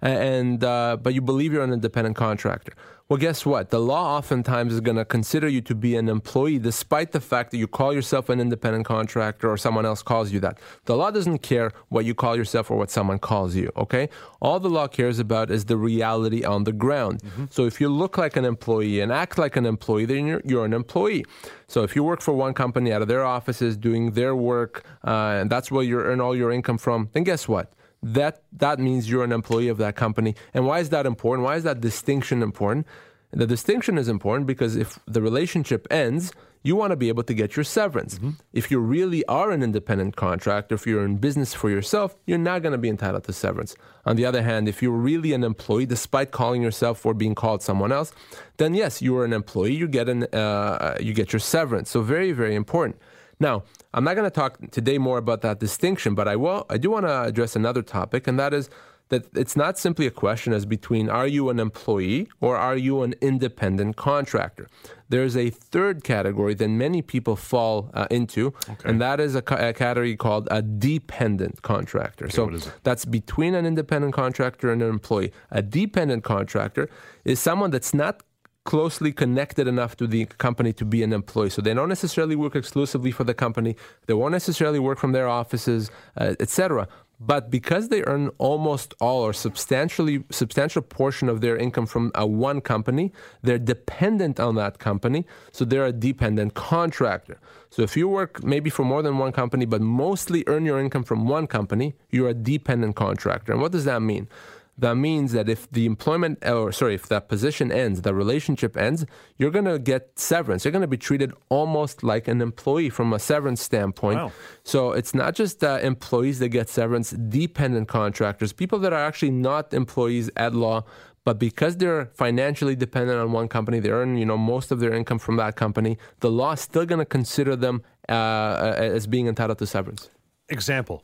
and 0.00 0.62
uh, 0.62 0.96
but 1.00 1.14
you 1.14 1.20
believe 1.20 1.52
you're 1.52 1.64
an 1.64 1.72
independent 1.72 2.16
contractor. 2.16 2.72
Well, 3.08 3.18
guess 3.18 3.46
what? 3.46 3.70
The 3.70 3.78
law 3.78 4.16
oftentimes 4.16 4.72
is 4.72 4.80
going 4.80 4.96
to 4.96 5.04
consider 5.04 5.46
you 5.46 5.60
to 5.60 5.76
be 5.76 5.94
an 5.94 6.08
employee 6.08 6.58
despite 6.58 7.12
the 7.12 7.20
fact 7.20 7.52
that 7.52 7.58
you 7.58 7.68
call 7.68 7.94
yourself 7.94 8.28
an 8.28 8.40
independent 8.40 8.84
contractor 8.84 9.48
or 9.48 9.56
someone 9.56 9.86
else 9.86 10.02
calls 10.02 10.32
you 10.32 10.40
that. 10.40 10.58
The 10.86 10.96
law 10.96 11.12
doesn't 11.12 11.38
care 11.38 11.70
what 11.88 12.04
you 12.04 12.16
call 12.16 12.34
yourself 12.34 12.68
or 12.68 12.76
what 12.76 12.90
someone 12.90 13.20
calls 13.20 13.54
you, 13.54 13.70
okay? 13.76 14.08
All 14.42 14.58
the 14.58 14.68
law 14.68 14.88
cares 14.88 15.20
about 15.20 15.52
is 15.52 15.66
the 15.66 15.76
reality 15.76 16.42
on 16.44 16.64
the 16.64 16.72
ground. 16.72 17.22
So 17.48 17.64
if 17.64 17.80
you 17.80 17.88
look 17.88 18.18
like 18.18 18.36
an 18.36 18.44
employee 18.44 18.98
and 18.98 19.12
act 19.12 19.38
like 19.38 19.54
an 19.54 19.66
employee, 19.66 20.06
then 20.06 20.26
you're, 20.26 20.42
you're 20.44 20.64
an 20.64 20.72
employee. 20.72 21.24
So 21.68 21.84
if 21.84 21.94
you 21.94 22.02
work 22.02 22.20
for 22.20 22.34
one 22.34 22.54
company 22.54 22.92
out 22.92 23.02
of 23.02 23.08
their 23.08 23.24
offices 23.24 23.76
doing 23.76 24.12
their 24.12 24.34
work, 24.34 24.84
uh, 25.06 25.38
and 25.38 25.48
that's 25.48 25.70
where 25.70 25.84
you 25.84 26.00
earn 26.00 26.20
all 26.20 26.34
your 26.34 26.50
income 26.50 26.78
from, 26.78 27.08
then 27.12 27.22
guess 27.22 27.46
what? 27.46 27.72
That 28.02 28.42
that 28.52 28.78
means 28.78 29.10
you're 29.10 29.24
an 29.24 29.32
employee 29.32 29.68
of 29.68 29.78
that 29.78 29.96
company. 29.96 30.34
And 30.54 30.66
why 30.66 30.80
is 30.80 30.90
that 30.90 31.06
important? 31.06 31.44
Why 31.44 31.56
is 31.56 31.64
that 31.64 31.80
distinction 31.80 32.42
important? 32.42 32.86
The 33.32 33.46
distinction 33.46 33.98
is 33.98 34.08
important 34.08 34.46
because 34.46 34.76
if 34.76 34.98
the 35.06 35.20
relationship 35.20 35.86
ends, 35.90 36.32
you 36.62 36.74
want 36.74 36.90
to 36.90 36.96
be 36.96 37.08
able 37.08 37.22
to 37.22 37.34
get 37.34 37.54
your 37.56 37.64
severance. 37.64 38.18
If 38.52 38.70
you 38.70 38.80
really 38.80 39.24
are 39.26 39.50
an 39.52 39.62
independent 39.62 40.16
contractor, 40.16 40.74
if 40.74 40.86
you're 40.86 41.04
in 41.04 41.18
business 41.18 41.54
for 41.54 41.70
yourself, 41.70 42.16
you're 42.26 42.38
not 42.38 42.62
going 42.62 42.72
to 42.72 42.78
be 42.78 42.88
entitled 42.88 43.24
to 43.24 43.32
severance. 43.32 43.76
On 44.04 44.16
the 44.16 44.24
other 44.24 44.42
hand, 44.42 44.68
if 44.68 44.82
you're 44.82 44.90
really 44.90 45.32
an 45.32 45.44
employee, 45.44 45.86
despite 45.86 46.32
calling 46.32 46.62
yourself 46.62 47.06
or 47.06 47.14
being 47.14 47.36
called 47.36 47.62
someone 47.62 47.92
else, 47.92 48.12
then 48.56 48.74
yes, 48.74 49.00
you 49.00 49.16
are 49.16 49.24
an 49.24 49.32
employee. 49.32 49.74
You 49.74 49.86
get 49.86 50.08
an 50.08 50.24
uh, 50.24 50.96
you 51.00 51.12
get 51.12 51.32
your 51.32 51.40
severance. 51.40 51.90
So 51.90 52.00
very 52.02 52.32
very 52.32 52.54
important. 52.54 52.96
Now, 53.38 53.64
I'm 53.92 54.04
not 54.04 54.14
going 54.14 54.28
to 54.28 54.34
talk 54.34 54.70
today 54.70 54.98
more 54.98 55.18
about 55.18 55.42
that 55.42 55.60
distinction, 55.60 56.14
but 56.14 56.26
I 56.26 56.36
will. 56.36 56.66
I 56.70 56.78
do 56.78 56.90
want 56.90 57.06
to 57.06 57.22
address 57.22 57.54
another 57.56 57.82
topic, 57.82 58.26
and 58.26 58.38
that 58.38 58.54
is 58.54 58.70
that 59.08 59.24
it's 59.36 59.56
not 59.56 59.78
simply 59.78 60.06
a 60.06 60.10
question 60.10 60.52
as 60.52 60.66
between 60.66 61.08
are 61.08 61.26
you 61.26 61.48
an 61.48 61.60
employee 61.60 62.28
or 62.40 62.56
are 62.56 62.76
you 62.76 63.02
an 63.02 63.14
independent 63.20 63.96
contractor. 63.96 64.68
There's 65.08 65.36
a 65.36 65.50
third 65.50 66.02
category 66.02 66.54
that 66.54 66.68
many 66.68 67.02
people 67.02 67.36
fall 67.36 67.90
uh, 67.94 68.08
into, 68.10 68.52
and 68.84 69.00
that 69.00 69.20
is 69.20 69.36
a, 69.36 69.42
ca- 69.42 69.68
a 69.68 69.72
category 69.72 70.16
called 70.16 70.48
a 70.50 70.62
dependent 70.62 71.62
contractor. 71.62 72.28
so 72.28 72.48
is 72.48 72.66
it? 72.66 72.72
that's 72.82 73.04
between 73.04 73.54
an 73.54 73.64
independent 73.64 74.14
contractor 74.14 74.72
and 74.72 74.82
an 74.82 74.88
employee. 74.88 75.32
A 75.52 75.62
dependent 75.62 76.24
contractor 76.24 76.88
is 77.24 77.38
someone 77.38 77.70
that's 77.70 77.94
not 77.94 78.22
closely 78.66 79.12
connected 79.12 79.66
enough 79.66 79.96
to 79.96 80.06
the 80.06 80.26
company 80.26 80.72
to 80.74 80.84
be 80.84 81.02
an 81.02 81.12
employee. 81.12 81.50
So 81.50 81.62
they 81.62 81.72
don't 81.72 81.88
necessarily 81.88 82.36
work 82.36 82.54
exclusively 82.54 83.12
for 83.12 83.24
the 83.24 83.32
company. 83.32 83.76
They 84.06 84.14
won't 84.14 84.32
necessarily 84.32 84.78
work 84.78 84.98
from 84.98 85.12
their 85.12 85.28
offices, 85.28 85.90
uh, 86.20 86.34
etc. 86.38 86.88
But 87.18 87.50
because 87.50 87.88
they 87.88 88.02
earn 88.02 88.28
almost 88.36 88.92
all 89.00 89.22
or 89.22 89.32
substantially 89.32 90.24
substantial 90.30 90.82
portion 90.82 91.30
of 91.30 91.40
their 91.40 91.56
income 91.56 91.86
from 91.86 92.12
a 92.14 92.26
one 92.26 92.60
company, 92.60 93.12
they're 93.42 93.58
dependent 93.58 94.38
on 94.38 94.56
that 94.56 94.78
company. 94.78 95.24
So 95.52 95.64
they're 95.64 95.86
a 95.86 95.92
dependent 95.92 96.52
contractor. 96.54 97.38
So 97.70 97.82
if 97.82 97.96
you 97.96 98.08
work 98.08 98.44
maybe 98.44 98.68
for 98.68 98.84
more 98.84 99.02
than 99.02 99.16
one 99.16 99.32
company, 99.32 99.64
but 99.64 99.80
mostly 99.80 100.44
earn 100.46 100.66
your 100.66 100.78
income 100.78 101.04
from 101.04 101.26
one 101.26 101.46
company, 101.46 101.94
you're 102.10 102.28
a 102.28 102.34
dependent 102.34 102.96
contractor. 102.96 103.52
And 103.52 103.62
what 103.62 103.72
does 103.72 103.86
that 103.86 104.02
mean? 104.02 104.28
That 104.78 104.96
means 104.96 105.32
that 105.32 105.48
if 105.48 105.70
the 105.70 105.86
employment, 105.86 106.46
or 106.46 106.70
sorry, 106.70 106.94
if 106.94 107.08
that 107.08 107.28
position 107.28 107.72
ends, 107.72 108.02
the 108.02 108.14
relationship 108.14 108.76
ends, 108.76 109.06
you're 109.38 109.50
going 109.50 109.64
to 109.64 109.78
get 109.78 110.18
severance. 110.18 110.64
You're 110.64 110.72
going 110.72 110.82
to 110.82 110.86
be 110.88 110.98
treated 110.98 111.32
almost 111.48 112.02
like 112.02 112.28
an 112.28 112.42
employee 112.42 112.90
from 112.90 113.14
a 113.14 113.18
severance 113.18 113.62
standpoint. 113.62 114.18
Wow. 114.18 114.32
So 114.64 114.92
it's 114.92 115.14
not 115.14 115.34
just 115.34 115.64
uh, 115.64 115.78
employees 115.82 116.40
that 116.40 116.50
get 116.50 116.68
severance, 116.68 117.10
dependent 117.10 117.88
contractors, 117.88 118.52
people 118.52 118.78
that 118.80 118.92
are 118.92 119.04
actually 119.06 119.30
not 119.30 119.72
employees 119.72 120.30
at 120.36 120.54
law, 120.54 120.84
but 121.24 121.38
because 121.40 121.78
they're 121.78 122.06
financially 122.14 122.76
dependent 122.76 123.18
on 123.18 123.32
one 123.32 123.48
company, 123.48 123.80
they 123.80 123.90
earn 123.90 124.16
you 124.16 124.24
know 124.24 124.38
most 124.38 124.70
of 124.70 124.78
their 124.78 124.92
income 124.92 125.18
from 125.18 125.36
that 125.36 125.56
company. 125.56 125.98
The 126.20 126.30
law 126.30 126.52
is 126.52 126.60
still 126.60 126.86
going 126.86 127.00
to 127.00 127.04
consider 127.04 127.56
them 127.56 127.82
uh, 128.08 128.74
as 128.76 129.06
being 129.08 129.26
entitled 129.26 129.58
to 129.58 129.66
severance. 129.66 130.08
Example. 130.48 131.02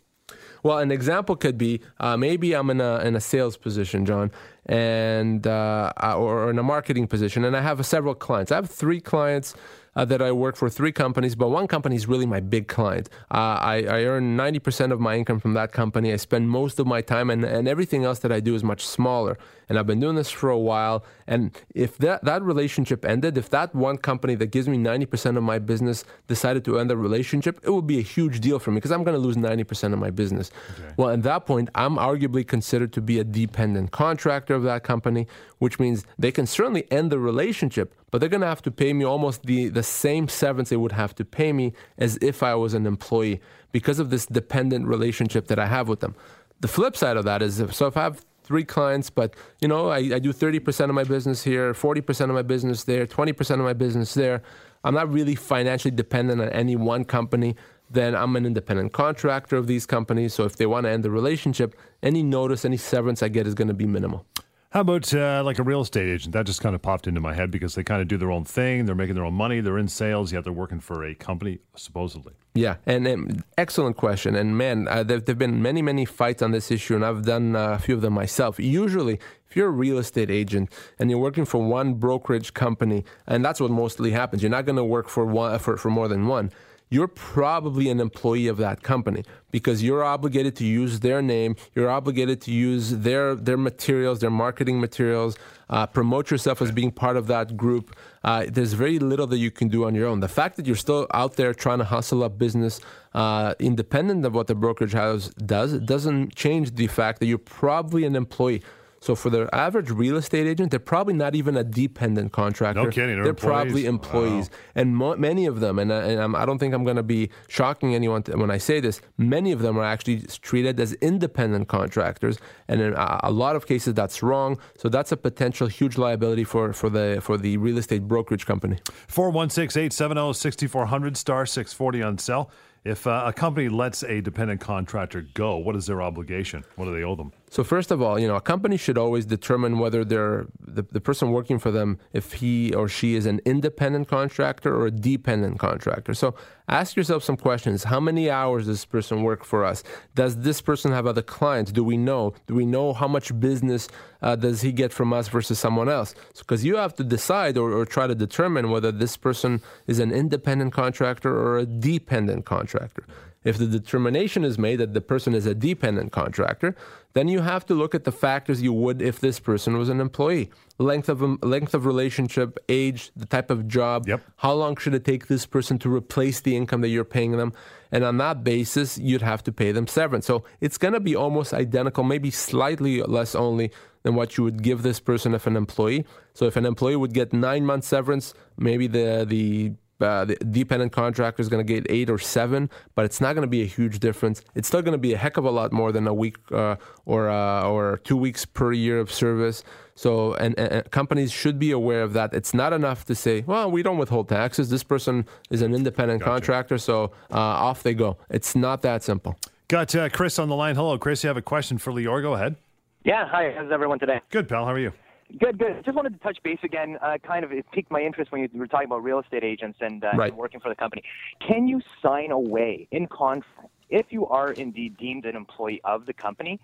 Well, 0.63 0.79
an 0.79 0.93
example 0.93 1.35
could 1.37 1.59
be 1.59 1.81
uh, 1.99 2.17
maybe 2.17 2.55
I'm 2.55 2.71
in 2.71 2.81
a 2.81 2.99
in 2.99 3.17
a 3.17 3.21
sales 3.21 3.57
position, 3.57 4.07
John, 4.07 4.31
and 4.67 5.47
uh, 5.47 5.93
or 6.17 6.51
in 6.51 6.59
a 6.59 6.63
marketing 6.63 7.09
position, 7.09 7.45
and 7.45 7.57
I 7.57 7.61
have 7.61 7.85
several 7.85 8.15
clients. 8.15 8.53
I 8.53 8.57
have 8.57 8.71
three 8.71 9.01
clients. 9.01 9.55
Uh, 9.95 10.07
that 10.07 10.23
I 10.23 10.33
work 10.33 10.57
for 10.57 10.71
three 10.71 10.91
companies, 10.91 11.35
but 11.35 11.51
one 11.51 11.67
company 11.67 11.97
is 11.97 12.09
really 12.09 12.25
my 12.25 12.41
big 12.41 12.67
client. 12.67 13.11
Uh, 13.31 13.61
I, 13.61 13.85
I 13.87 14.05
earn 14.05 14.39
90% 14.39 14.91
of 14.91 15.01
my 15.01 15.17
income 15.17 15.39
from 15.39 15.53
that 15.53 15.73
company. 15.73 16.15
I 16.15 16.17
spend 16.17 16.49
most 16.49 16.79
of 16.79 16.87
my 16.87 17.03
time, 17.03 17.29
and, 17.29 17.45
and 17.45 17.69
everything 17.69 18.03
else 18.03 18.21
that 18.21 18.33
I 18.33 18.41
do 18.41 18.55
is 18.55 18.65
much 18.65 18.87
smaller. 18.87 19.37
And 19.73 19.79
I've 19.79 19.87
been 19.87 20.01
doing 20.01 20.17
this 20.17 20.31
for 20.31 20.51
a 20.51 20.59
while. 20.59 21.03
And 21.27 21.51
if 21.75 21.97
that, 21.97 22.23
that 22.25 22.43
relationship 22.43 23.07
ended, 23.07 23.39
if 23.39 23.49
that 23.49 23.75
one 23.75 23.97
company 23.97 24.35
that 24.35 24.49
gives 24.49 24.69
me 24.69 24.77
90% 24.77 25.39
of 25.39 25.43
my 25.43 25.59
business 25.59 26.05
decided 26.29 26.63
to 26.67 26.79
end 26.79 26.91
the 26.91 26.97
relationship, 26.99 27.59
it 27.63 27.71
would 27.71 27.87
be 27.87 27.99
a 27.99 28.03
huge 28.03 28.41
deal 28.41 28.59
for 28.59 28.71
me 28.71 28.75
because 28.75 28.93
I'm 28.93 29.03
going 29.03 29.15
to 29.15 29.19
lose 29.19 29.37
90% 29.37 29.95
of 29.95 29.99
my 29.99 30.11
business. 30.11 30.51
Well, 30.99 31.09
at 31.09 31.23
that 31.23 31.47
point, 31.47 31.71
I'm 31.75 31.97
arguably 31.97 32.47
considered 32.47 32.93
to 32.93 33.01
be 33.01 33.19
a 33.19 33.25
dependent 33.25 33.93
contractor 33.93 34.55
of 34.55 34.63
that 34.65 34.85
company, 34.85 35.27
which 35.59 35.81
means 35.81 36.05
they 36.19 36.33
can 36.33 36.47
certainly 36.47 36.85
end 36.93 37.11
the 37.11 37.19
relationship, 37.19 37.95
but 38.11 38.19
they're 38.21 38.29
going 38.29 38.43
to 38.43 38.47
have 38.47 38.61
to 38.61 38.71
pay 38.71 38.93
me 38.93 39.07
almost 39.07 39.45
the, 39.45 39.71
the 39.71 39.83
same 39.83 40.29
severance 40.29 40.69
they 40.69 40.77
would 40.77 40.93
have 40.93 41.15
to 41.15 41.25
pay 41.25 41.51
me 41.51 41.73
as 41.97 42.19
if 42.21 42.43
I 42.43 42.55
was 42.57 42.75
an 42.75 42.87
employee 42.87 43.41
because 43.71 43.99
of 43.99 44.11
this 44.11 44.27
dependent 44.27 44.87
relationship 44.87 45.47
that 45.47 45.59
I 45.59 45.65
have 45.65 45.89
with 45.89 46.01
them. 46.01 46.15
The 46.61 46.69
flip 46.69 46.95
side 46.95 47.17
of 47.17 47.25
that 47.25 47.41
is 47.41 47.59
if, 47.59 47.75
so 47.75 47.87
if 47.87 47.97
I 47.97 48.03
have 48.03 48.23
three 48.53 48.65
clients, 48.65 49.09
but 49.09 49.35
you 49.63 49.69
know, 49.69 49.89
I, 49.89 50.01
I 50.17 50.19
do 50.19 50.31
30% 50.31 50.91
of 50.91 50.95
my 50.95 51.05
business 51.05 51.43
here, 51.43 51.73
40% 51.73 52.21
of 52.29 52.35
my 52.35 52.43
business 52.43 52.85
there, 52.85 53.07
20% 53.07 53.51
of 53.53 53.61
my 53.61 53.73
business 53.73 54.13
there. 54.13 54.43
I'm 54.85 54.93
not 54.93 55.11
really 55.11 55.35
financially 55.35 55.91
dependent 55.91 56.43
on 56.43 56.51
any 56.51 56.77
one 56.77 57.07
company. 57.07 57.57
Then 57.89 58.15
I'm 58.15 58.37
an 58.37 58.45
independent 58.45 58.93
contractor 58.93 59.57
of 59.57 59.69
these 59.69 59.87
companies. 59.87 60.35
So 60.35 60.45
if 60.45 60.57
they 60.57 60.67
want 60.67 60.85
to 60.85 60.91
end 60.91 61.03
the 61.03 61.11
relationship, 61.11 61.75
any 62.03 62.23
notice, 62.23 62.67
any 62.67 62.77
severance 62.77 63.23
I 63.23 63.29
get 63.29 63.47
is 63.47 63.55
going 63.55 63.69
to 63.69 63.75
be 63.75 63.87
minimal. 63.87 64.27
How 64.73 64.81
about 64.81 65.13
uh, 65.13 65.43
like 65.45 65.59
a 65.59 65.63
real 65.63 65.83
estate 65.83 66.09
agent? 66.09 66.33
That 66.33 66.47
just 66.47 66.63
kind 66.63 66.75
of 66.75 66.81
popped 66.81 67.07
into 67.07 67.21
my 67.21 67.35
head 67.35 67.51
because 67.51 67.75
they 67.75 67.85
kind 67.85 68.01
of 68.01 68.09
do 68.09 68.17
their 68.17 68.31
own 68.31 68.47
thing. 68.47 68.87
They're 68.87 68.95
making 68.95 69.17
their 69.17 69.25
own 69.27 69.35
money. 69.35 69.61
They're 69.61 69.77
in 69.77 69.87
sales, 69.87 70.33
yet 70.33 70.45
they're 70.45 70.53
working 70.53 70.81
for 70.81 71.05
a 71.05 71.15
company, 71.15 71.59
supposedly. 71.77 72.33
Yeah, 72.55 72.77
and, 72.87 73.07
and 73.07 73.45
excellent 73.59 73.99
question. 73.99 74.35
And 74.35 74.57
man, 74.57 74.89
uh, 74.89 75.03
there 75.03 75.21
have 75.27 75.39
been 75.39 75.61
many, 75.61 75.83
many 75.83 76.07
fights 76.07 76.41
on 76.41 76.53
this 76.53 76.71
issue, 76.71 76.95
and 76.95 77.05
I've 77.05 77.27
done 77.27 77.55
uh, 77.55 77.73
a 77.73 77.79
few 77.79 77.95
of 77.95 78.01
them 78.01 78.15
myself. 78.15 78.59
Usually, 78.59 79.21
if 79.47 79.57
you're 79.57 79.69
a 79.69 79.71
real 79.71 79.99
estate 79.99 80.31
agent 80.31 80.73
and 80.99 81.11
you're 81.11 81.19
working 81.19 81.45
for 81.45 81.63
one 81.63 81.93
brokerage 81.93 82.55
company, 82.55 83.05
and 83.27 83.45
that's 83.45 83.61
what 83.61 83.71
mostly 83.71 84.13
happens, 84.13 84.43
you're 84.43 84.49
not 84.49 84.65
going 84.65 84.77
to 84.77 84.85
work 84.85 85.11
for 85.11 85.27
one 85.27 85.59
for, 85.59 85.77
for 85.77 85.91
more 85.91 86.09
than 86.09 86.27
one. 86.29 86.51
You're 86.93 87.09
probably 87.09 87.89
an 87.89 88.01
employee 88.01 88.49
of 88.49 88.59
that 88.59 88.83
company 88.83 89.25
because 89.51 89.83
you're 89.83 90.05
obligated 90.05 90.55
to 90.57 90.67
use 90.67 91.01
their 91.01 91.23
name, 91.23 91.57
you're 91.75 91.89
obligated 91.89 92.41
to 92.43 92.51
use 92.53 92.91
their 92.91 93.35
their 93.35 93.57
materials, 93.57 94.21
their 94.21 94.31
marketing 94.31 94.79
materials, 94.79 95.35
uh, 95.71 95.87
promote 95.87 96.31
yourself 96.31 96.61
as 96.61 96.71
being 96.71 96.91
part 96.91 97.17
of 97.17 97.27
that 97.29 97.57
group. 97.57 97.97
Uh, 98.23 98.45
there's 98.47 98.75
very 98.75 98.99
little 98.99 99.27
that 99.27 99.39
you 99.39 99.51
can 99.51 99.69
do 99.69 99.87
on 99.87 99.95
your 99.95 100.07
own. 100.07 100.21
The 100.21 100.29
fact 100.29 100.57
that 100.57 100.67
you're 100.67 100.77
still 100.77 101.07
out 101.15 101.37
there 101.37 101.55
trying 101.55 101.79
to 101.79 101.85
hustle 101.85 102.23
up 102.23 102.37
business, 102.37 102.79
uh, 103.15 103.55
independent 103.59 104.27
of 104.27 104.35
what 104.35 104.47
the 104.47 104.55
brokerage 104.55 104.93
house 104.93 105.29
does, 105.31 105.79
doesn't 105.79 106.35
change 106.37 106.75
the 106.75 106.89
fact 106.89 107.21
that 107.21 107.27
you're 107.27 107.39
probably 107.39 108.05
an 108.05 108.15
employee. 108.17 108.63
So 109.03 109.17
for 109.17 109.31
the 109.31 109.49
average 109.53 109.91
real 109.91 110.17
estate 110.17 110.47
agent, 110.47 110.71
they're 110.71 110.79
probably 110.95 111.15
not 111.15 111.35
even 111.35 111.57
a 111.57 111.65
dependent 111.65 112.31
contractor. 112.31 112.85
No 112.85 112.89
kidding. 112.89 113.17
They're, 113.17 113.25
They're 113.25 113.31
employees? 113.31 113.65
probably 113.65 113.87
employees, 113.87 114.49
Wow. 114.51 114.57
and 114.77 114.97
mo- 114.97 115.17
many 115.17 115.47
of 115.47 115.59
them, 115.59 115.81
and, 115.81 115.93
I- 115.93 116.03
and 116.05 116.21
I'm, 116.23 116.35
I 116.37 116.47
don't 116.47 116.59
think 116.59 116.73
I'm 116.73 116.85
going 116.85 116.97
to 116.97 117.03
be 117.03 117.29
shocking 117.49 117.97
anyone 117.97 118.23
when 118.35 118.51
I 118.53 118.59
say 118.59 118.79
this. 118.79 119.01
Many 119.19 119.51
of 119.51 119.59
them 119.59 119.77
are 119.77 119.83
actually 119.85 120.21
treated 120.41 120.79
as 120.79 120.93
independent 120.95 121.67
contractors, 121.67 122.39
and 122.69 122.81
in 122.81 122.93
a, 122.95 123.21
a 123.25 123.33
lot 123.33 123.57
of 123.57 123.67
cases 123.67 123.95
that's 123.95 124.23
wrong. 124.23 124.57
So 124.79 124.89
that's 124.89 125.11
a 125.11 125.17
potential 125.17 125.67
huge 125.67 125.99
liability 125.99 126.45
for, 126.45 126.73
for 126.73 126.89
the 126.89 127.19
for 127.21 127.37
the 127.37 127.57
real 127.57 127.79
estate 127.79 128.07
brokerage 128.07 128.47
company. 128.47 128.79
416 129.09 129.81
870 129.83 130.33
6400 130.33 131.17
star 131.17 131.45
640 131.45 132.03
on 132.03 132.19
cell. 132.19 132.51
If 132.85 133.07
uh, 133.07 133.25
a 133.27 133.33
company 133.33 133.69
lets 133.69 134.03
a 134.05 134.21
dependent 134.21 134.61
contractor 134.61 135.23
go, 135.35 135.57
what 135.57 135.75
is 135.77 135.87
their 135.87 136.01
obligation? 136.03 136.65
What 136.77 136.85
do 136.87 136.95
they 136.95 137.03
owe 137.05 137.15
them? 137.17 137.33
So 137.53 137.63
first 137.63 137.91
of 137.91 138.01
all, 138.01 138.19
you 138.19 138.27
know, 138.27 138.37
a 138.37 138.41
company 138.41 138.79
should 138.79 138.97
always 138.97 139.27
determine 139.27 139.79
whether 139.79 140.07
they're 140.07 140.47
the, 140.59 140.87
the 140.91 141.03
person 141.03 141.33
working 141.33 141.59
for 141.59 141.71
them, 141.71 141.99
if 142.15 142.33
he 142.33 142.73
or 142.73 142.89
she 142.89 143.15
is 143.15 143.27
an 143.27 143.43
independent 143.45 144.09
contractor 144.09 144.75
or 144.75 144.87
a 144.87 144.91
dependent 144.91 145.59
contractor. 145.59 146.15
So 146.15 146.35
ask 146.67 146.97
yourself 146.97 147.23
some 147.23 147.37
questions. 147.37 147.85
How 147.85 148.01
many 148.01 148.31
hours 148.31 148.65
does 148.65 148.79
this 148.79 148.85
person 148.87 149.23
work 149.23 149.45
for 149.45 149.67
us? 149.67 149.85
Does 150.15 150.39
this 150.39 150.63
person 150.63 150.93
have 150.93 151.07
other 151.07 151.21
clients? 151.21 151.71
Do 151.73 151.85
we 151.85 151.99
know? 151.99 152.33
Do 152.47 152.55
we 152.55 152.65
know 152.65 152.95
how 152.95 153.07
much 153.07 153.39
business 153.39 153.87
uh, 154.23 154.35
does 154.35 154.63
he 154.63 154.73
get 154.73 154.91
from 154.91 155.13
us 155.13 155.29
versus 155.29 155.59
someone 155.59 155.91
else? 155.91 156.15
Because 156.39 156.65
you 156.65 156.77
have 156.77 156.95
to 156.95 157.05
decide 157.05 157.59
or, 157.59 157.71
or 157.75 157.85
try 157.85 158.07
to 158.07 158.15
determine 158.15 158.71
whether 158.71 158.91
this 158.91 159.19
person 159.19 159.61
is 159.87 159.99
an 159.99 160.11
independent 160.11 160.73
contractor 160.73 161.37
or 161.37 161.59
a 161.59 161.67
dependent 161.67 162.47
contractor. 162.47 163.05
If 163.45 163.59
the 163.59 163.67
determination 163.67 164.45
is 164.45 164.59
made 164.59 164.77
that 164.77 164.95
the 164.95 165.01
person 165.01 165.35
is 165.35 165.47
a 165.47 165.55
dependent 165.55 166.13
contractor, 166.13 166.77
then 167.15 167.29
you 167.29 167.41
have 167.41 167.67
to 167.67 167.75
look 167.75 167.95
at 167.95 168.05
the 168.05 168.13
factors 168.13 168.63
you 168.63 168.73
would 168.73 169.03
if 169.03 169.21
this 169.21 169.41
person 169.41 169.77
was 169.77 169.89
an 169.89 170.01
employee: 170.01 170.51
length 170.79 171.09
of 171.09 171.23
um, 171.23 171.39
length 171.43 171.75
of 171.75 171.85
relationship, 171.85 172.59
age, 172.69 173.11
the 173.17 173.27
type 173.27 173.51
of 173.51 173.67
job, 173.69 174.09
Yep. 174.09 174.21
how 174.37 174.53
long 174.53 174.77
should 174.77 174.95
it 174.95 175.05
take 175.05 175.27
this 175.27 175.45
person 175.47 175.79
to 175.81 175.93
replace 175.93 176.41
the 176.41 176.57
income 176.57 176.81
that 176.83 176.89
you're 176.89 177.05
paying 177.05 177.33
them, 177.37 177.53
and 177.91 178.05
on 178.05 178.17
that 178.19 178.43
basis, 178.45 178.97
you'd 178.99 179.23
have 179.23 179.43
to 179.45 179.53
pay 179.53 179.73
them 179.73 179.87
severance. 179.87 180.27
So 180.27 180.45
it's 180.61 180.79
going 180.79 180.95
to 180.95 181.01
be 181.01 181.15
almost 181.15 181.53
identical, 181.53 182.05
maybe 182.05 182.31
slightly 182.31 183.03
less 183.03 183.35
only 183.35 183.71
than 184.05 184.15
what 184.15 184.37
you 184.37 184.45
would 184.45 184.63
give 184.63 184.83
this 184.83 184.99
person 185.01 185.35
if 185.35 185.47
an 185.47 185.57
employee. 185.57 186.05
So 186.35 186.47
if 186.47 186.57
an 186.57 186.67
employee 186.67 186.97
would 186.97 187.13
get 187.13 187.33
nine 187.33 187.65
months 187.67 187.87
severance, 187.89 188.35
maybe 188.57 188.87
the 188.87 189.25
the 189.29 189.73
uh, 190.03 190.25
the 190.25 190.37
dependent 190.37 190.93
contractor 190.93 191.41
is 191.41 191.49
going 191.49 191.65
to 191.65 191.73
get 191.73 191.87
eight 191.91 192.11
or 192.11 192.19
seven, 192.19 192.69
but 192.95 193.05
it's 193.05 193.21
not 193.21 193.35
going 193.35 193.43
to 193.43 193.51
be 193.51 193.63
a 193.63 193.67
huge 193.67 194.01
difference. 194.01 194.43
It's 194.55 194.69
still 194.69 194.83
going 194.83 194.93
to 194.93 194.99
be 194.99 195.15
a 195.15 195.17
heck 195.17 195.37
of 195.37 195.45
a 195.45 195.51
lot 195.51 195.73
more 195.73 195.93
than 195.93 196.07
a 196.07 196.15
week 196.15 196.37
uh, 196.51 196.77
or 197.07 197.31
uh, 197.31 197.63
or 197.65 197.99
two 198.05 198.17
weeks 198.17 198.45
per 198.45 198.73
year 198.73 198.99
of 198.99 199.11
service. 199.11 199.65
So, 199.95 200.35
and, 200.35 200.59
and 200.59 200.73
and 200.73 200.91
companies 200.91 201.31
should 201.31 201.59
be 201.59 201.71
aware 201.71 202.03
of 202.03 202.13
that. 202.15 202.33
It's 202.35 202.55
not 202.55 202.73
enough 202.73 203.05
to 203.07 203.15
say, 203.15 203.45
"Well, 203.47 203.71
we 203.71 203.83
don't 203.83 203.99
withhold 203.99 204.29
taxes. 204.29 204.71
This 204.71 204.83
person 204.83 205.27
is 205.51 205.63
an 205.63 205.75
independent 205.75 206.23
contractor, 206.23 206.79
so 206.79 207.13
uh, 207.31 207.39
off 207.39 207.83
they 207.83 207.95
go." 207.95 208.17
It's 208.31 208.57
not 208.57 208.83
that 208.83 209.03
simple. 209.03 209.37
Got 209.69 209.95
uh, 209.95 210.09
Chris 210.09 210.39
on 210.39 210.49
the 210.49 210.57
line. 210.57 210.77
Hello, 210.77 210.99
Chris. 210.99 211.23
You 211.23 211.29
have 211.29 211.37
a 211.37 211.43
question 211.43 211.79
for 211.79 211.93
Lior? 211.93 212.21
Go 212.23 212.35
ahead. 212.35 212.57
Yeah, 213.05 213.27
hi. 213.29 213.55
How's 213.57 213.73
everyone 213.73 213.99
today? 213.99 214.21
Good, 214.31 214.49
pal. 214.49 214.65
How 214.65 214.73
are 214.73 214.79
you? 214.79 214.93
Good, 215.39 215.59
good. 215.59 215.85
Just 215.85 215.97
wanted 215.97 216.13
to 216.13 216.19
touch 216.19 216.39
base 216.43 216.59
again. 216.63 216.99
Uh, 217.01 217.17
kind 217.27 217.45
of, 217.45 217.53
it 217.53 217.65
piqued 217.73 217.91
my 217.91 218.01
interest 218.01 218.33
when 218.33 218.43
you 218.43 218.49
were 218.59 218.67
talking 218.67 218.87
about 218.87 219.03
real 219.03 219.19
estate 219.19 219.45
agents 219.45 219.79
and, 219.81 220.05
uh, 220.05 220.13
Right. 220.17 220.29
and 220.29 220.37
working 220.37 220.61
for 220.61 220.69
the 220.69 220.75
company. 220.75 221.03
Can 221.41 221.67
you 221.67 221.81
sign 222.03 222.31
away 222.31 222.87
in 222.91 223.07
contract 223.07 223.69
if 223.89 224.07
you 224.11 224.27
are 224.27 224.53
indeed 224.53 224.97
deemed 224.97 225.25
an 225.25 225.37
employee 225.37 225.81
of 225.85 226.07
the 226.07 226.13
company? 226.13 226.61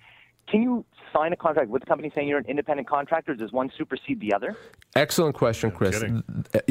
Can 0.51 0.63
you 0.63 0.85
sign 1.13 1.33
a 1.33 1.37
contract 1.37 1.69
with 1.71 1.83
the 1.83 1.87
company 1.87 2.11
saying 2.15 2.29
you're 2.29 2.39
an 2.39 2.47
independent 2.47 2.89
contractor? 2.89 3.35
Does 3.35 3.53
one 3.53 3.71
supersede 3.77 4.21
the 4.21 4.33
other? 4.33 4.57
Excellent 4.97 5.35
question, 5.35 5.71
Chris. 5.71 6.03
Uh, 6.03 6.21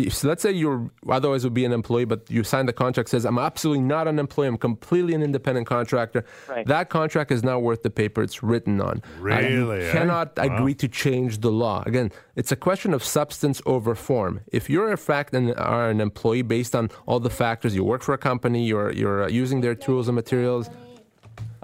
So 0.10 0.28
let's 0.28 0.42
say 0.42 0.52
you're 0.52 0.90
otherwise 1.10 1.44
would 1.44 1.54
be 1.54 1.66
an 1.66 1.72
employee, 1.72 2.06
but 2.06 2.30
you 2.30 2.44
signed 2.44 2.68
the 2.68 2.74
contract 2.74 3.10
says 3.10 3.26
I'm 3.26 3.40
absolutely 3.40 3.84
not 3.84 4.08
an 4.08 4.20
employee. 4.20 4.48
I'm 4.48 4.58
completely 4.58 5.14
an 5.14 5.22
independent 5.22 5.68
contractor. 5.68 6.26
Right. 6.48 6.66
That 6.66 6.90
contract 6.90 7.32
is 7.32 7.44
not 7.44 7.62
worth 7.62 7.84
the 7.84 7.90
paper 7.90 8.22
it's 8.22 8.42
written 8.44 8.82
on. 8.82 8.96
Uh, 8.98 9.40
you 9.40 9.70
Really, 9.70 9.86
eh? 9.86 9.92
cannot 9.92 10.28
agree 10.38 10.76
to 10.76 10.88
change 10.88 11.40
the 11.40 11.52
law. 11.52 11.84
Again, 11.86 12.12
it's 12.36 12.52
a 12.52 12.56
question 12.56 12.94
of 12.94 13.04
substance 13.04 13.62
over 13.66 13.96
form. 13.96 14.42
If 14.52 14.70
you're 14.70 14.90
in 14.90 14.98
fact 14.98 15.34
an, 15.34 15.54
are 15.54 15.90
an 15.90 16.02
employee 16.02 16.42
based 16.42 16.76
on 16.76 16.90
all 17.06 17.20
the 17.20 17.30
factors, 17.30 17.76
you 17.76 17.84
work 17.84 18.02
for 18.02 18.14
a 18.14 18.18
company, 18.18 18.66
you're 18.66 18.92
you're 18.92 19.24
uh, 19.24 19.30
using 19.44 19.62
their 19.62 19.76
tools 19.76 20.08
and 20.08 20.16
materials 20.16 20.70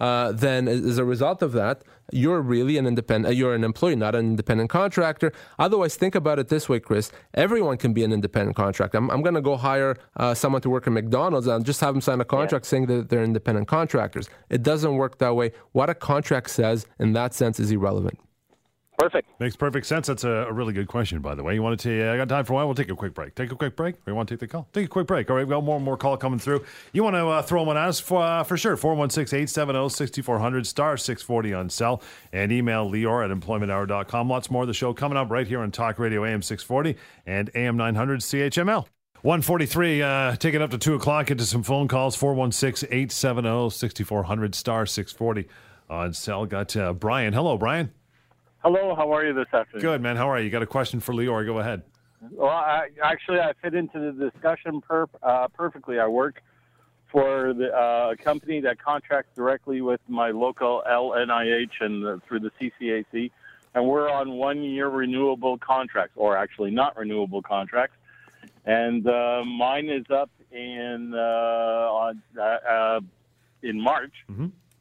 uh, 0.06 0.28
then 0.46 0.62
as 0.92 0.98
a 1.06 1.06
result 1.16 1.40
of 1.48 1.52
that, 1.62 1.78
you're 2.22 2.42
really 2.56 2.76
an 2.82 2.86
independent. 2.94 3.28
uh, 3.32 3.36
You're 3.40 3.56
an 3.60 3.64
employee, 3.72 3.96
not 4.08 4.14
an 4.20 4.26
independent 4.34 4.70
contractor. 4.80 5.30
Otherwise, 5.66 5.94
think 6.04 6.14
about 6.22 6.38
it 6.42 6.48
this 6.56 6.66
way, 6.72 6.80
Chris. 6.88 7.06
Everyone 7.46 7.78
can 7.84 7.92
be 7.98 8.04
an 8.08 8.12
independent 8.18 8.56
contractor. 8.64 8.98
I'm, 9.02 9.10
I'm 9.14 9.22
going 9.28 9.40
to 9.42 9.46
go 9.52 9.56
hire 9.70 9.92
uh, 10.18 10.34
someone 10.42 10.62
to 10.66 10.70
work 10.76 10.86
at 10.90 10.94
McDonald's 11.00 11.48
and 11.48 11.66
just 11.72 11.80
have 11.86 11.94
them 11.96 12.02
sign 12.02 12.20
a 12.20 12.26
contract 12.38 12.66
saying 12.72 12.86
that 12.88 13.10
they're 13.10 13.24
independent 13.34 13.66
contractors. 13.78 14.26
It 14.56 14.62
doesn't 14.70 14.96
work 15.04 15.14
that 15.24 15.34
way. 15.40 15.48
What 15.78 15.90
a 15.96 15.96
contract 16.12 16.48
says, 16.60 16.78
in 17.04 17.10
that 17.14 17.32
sense, 17.42 17.56
is 17.64 17.70
irrelevant. 17.78 18.18
Perfect. 18.98 19.28
Makes 19.40 19.56
perfect 19.56 19.86
sense. 19.86 20.08
That's 20.08 20.24
a, 20.24 20.30
a 20.30 20.54
really 20.54 20.72
good 20.72 20.88
question, 20.88 21.20
by 21.20 21.36
the 21.36 21.44
way. 21.44 21.56
You 21.56 21.64
want 21.64 21.80
to? 21.80 21.90
Take, 21.90 22.08
I 22.08 22.16
got 22.16 22.30
time 22.30 22.46
for 22.46 22.54
a 22.54 22.56
while. 22.58 22.68
We'll 22.68 22.76
take 22.76 22.90
a 22.90 22.96
quick 22.96 23.14
break. 23.14 23.36
Take 23.36 23.52
a 23.52 23.56
quick 23.56 23.76
break. 23.76 23.96
Or 23.96 24.12
you 24.12 24.16
want 24.16 24.30
to 24.30 24.36
take 24.36 24.40
the 24.40 24.48
call? 24.48 24.68
Take 24.72 24.86
a 24.86 24.90
quick 24.90 25.08
break. 25.08 25.30
All 25.30 25.36
right, 25.36 25.42
we've 25.42 25.50
got 25.50 25.64
more 25.64 25.76
and 25.76 25.84
more 25.84 25.98
call 25.98 26.16
coming 26.16 26.40
through. 26.40 26.64
You 26.94 27.04
want 27.04 27.16
to 27.16 27.28
uh, 27.28 27.42
throw 27.42 27.64
one 27.64 27.76
at 27.76 27.90
us 27.90 28.00
for 28.00 28.22
uh, 28.22 28.44
for 28.44 28.56
sure? 28.56 28.78
416-870-6400 28.78 30.66
star 30.66 30.98
six 30.98 31.22
forty 31.22 31.54
on 31.54 31.70
cell 31.70 32.02
and 32.32 32.52
email 32.52 32.90
Lior 32.90 33.26
at 33.30 33.38
employmenthour.com. 33.38 34.30
Lots 34.30 34.52
more 34.52 34.62
of 34.64 34.68
the 34.68 34.74
show 34.74 34.94
coming 34.94 35.18
up 35.18 35.30
right 35.30 35.48
here 35.48 35.60
on 35.62 35.72
Talk 35.72 36.00
Radio 36.00 36.24
AM 36.24 36.42
six 36.42 36.64
forty 36.64 36.96
and 37.26 37.50
AM 37.56 37.76
nine 37.78 37.96
hundred 37.96 38.22
CHML. 38.22 38.86
143, 39.22 40.02
uh, 40.02 40.36
taking 40.36 40.62
up 40.62 40.70
to 40.72 40.78
2 40.78 40.96
o'clock 40.96 41.32
into 41.32 41.46
some 41.46 41.64
phone 41.64 41.88
calls. 41.88 42.14
416 42.14 42.90
870 42.92 43.70
6400 43.70 44.54
star 44.54 44.86
640 44.86 45.48
on 45.90 46.12
cell. 46.12 46.46
Got 46.46 46.76
uh, 46.76 46.92
Brian. 46.92 47.32
Hello, 47.32 47.58
Brian. 47.58 47.94
Hello, 48.64 48.96
how 48.96 49.12
are 49.12 49.26
you 49.26 49.34
this 49.34 49.54
afternoon? 49.54 49.82
Good, 49.82 50.02
man. 50.02 50.16
How 50.16 50.30
are 50.30 50.40
you? 50.40 50.46
You 50.46 50.50
got 50.50 50.62
a 50.62 50.66
question 50.66 51.02
for 51.02 51.12
Lior? 51.14 51.46
Go 51.46 51.60
ahead. 51.60 51.84
Well, 52.32 52.50
I, 52.50 52.88
actually, 53.04 53.42
I 53.42 53.52
fit 53.62 53.74
into 53.74 54.00
the 54.00 54.30
discussion 54.32 54.80
per, 54.80 55.08
uh, 55.22 55.50
perfectly. 55.50 56.00
I 56.00 56.08
work 56.08 56.42
for 57.12 57.54
the 57.54 57.76
uh, 57.76 58.16
company 58.24 58.62
that 58.62 58.82
contracts 58.82 59.36
directly 59.36 59.82
with 59.82 60.00
my 60.08 60.32
local 60.32 60.82
LHIN 60.90 61.70
and 61.82 62.06
uh, 62.06 62.18
through 62.26 62.40
the 62.40 62.52
CCAC, 62.52 63.32
and 63.76 63.86
we're 63.86 64.10
on 64.10 64.32
one-year 64.32 64.88
renewable 64.88 65.58
contracts, 65.58 66.14
or 66.16 66.38
actually 66.38 66.72
not 66.72 66.96
renewable 66.96 67.42
contracts. 67.42 67.98
And 68.66 69.06
uh, 69.06 69.44
mine 69.46 69.90
is 69.90 70.06
up 70.10 70.32
in 70.54 71.12
uh, 71.14 71.18
on 71.18 72.22
uh, 72.38 72.42
uh, 72.42 73.00
in 73.62 73.82
March. 73.82 74.14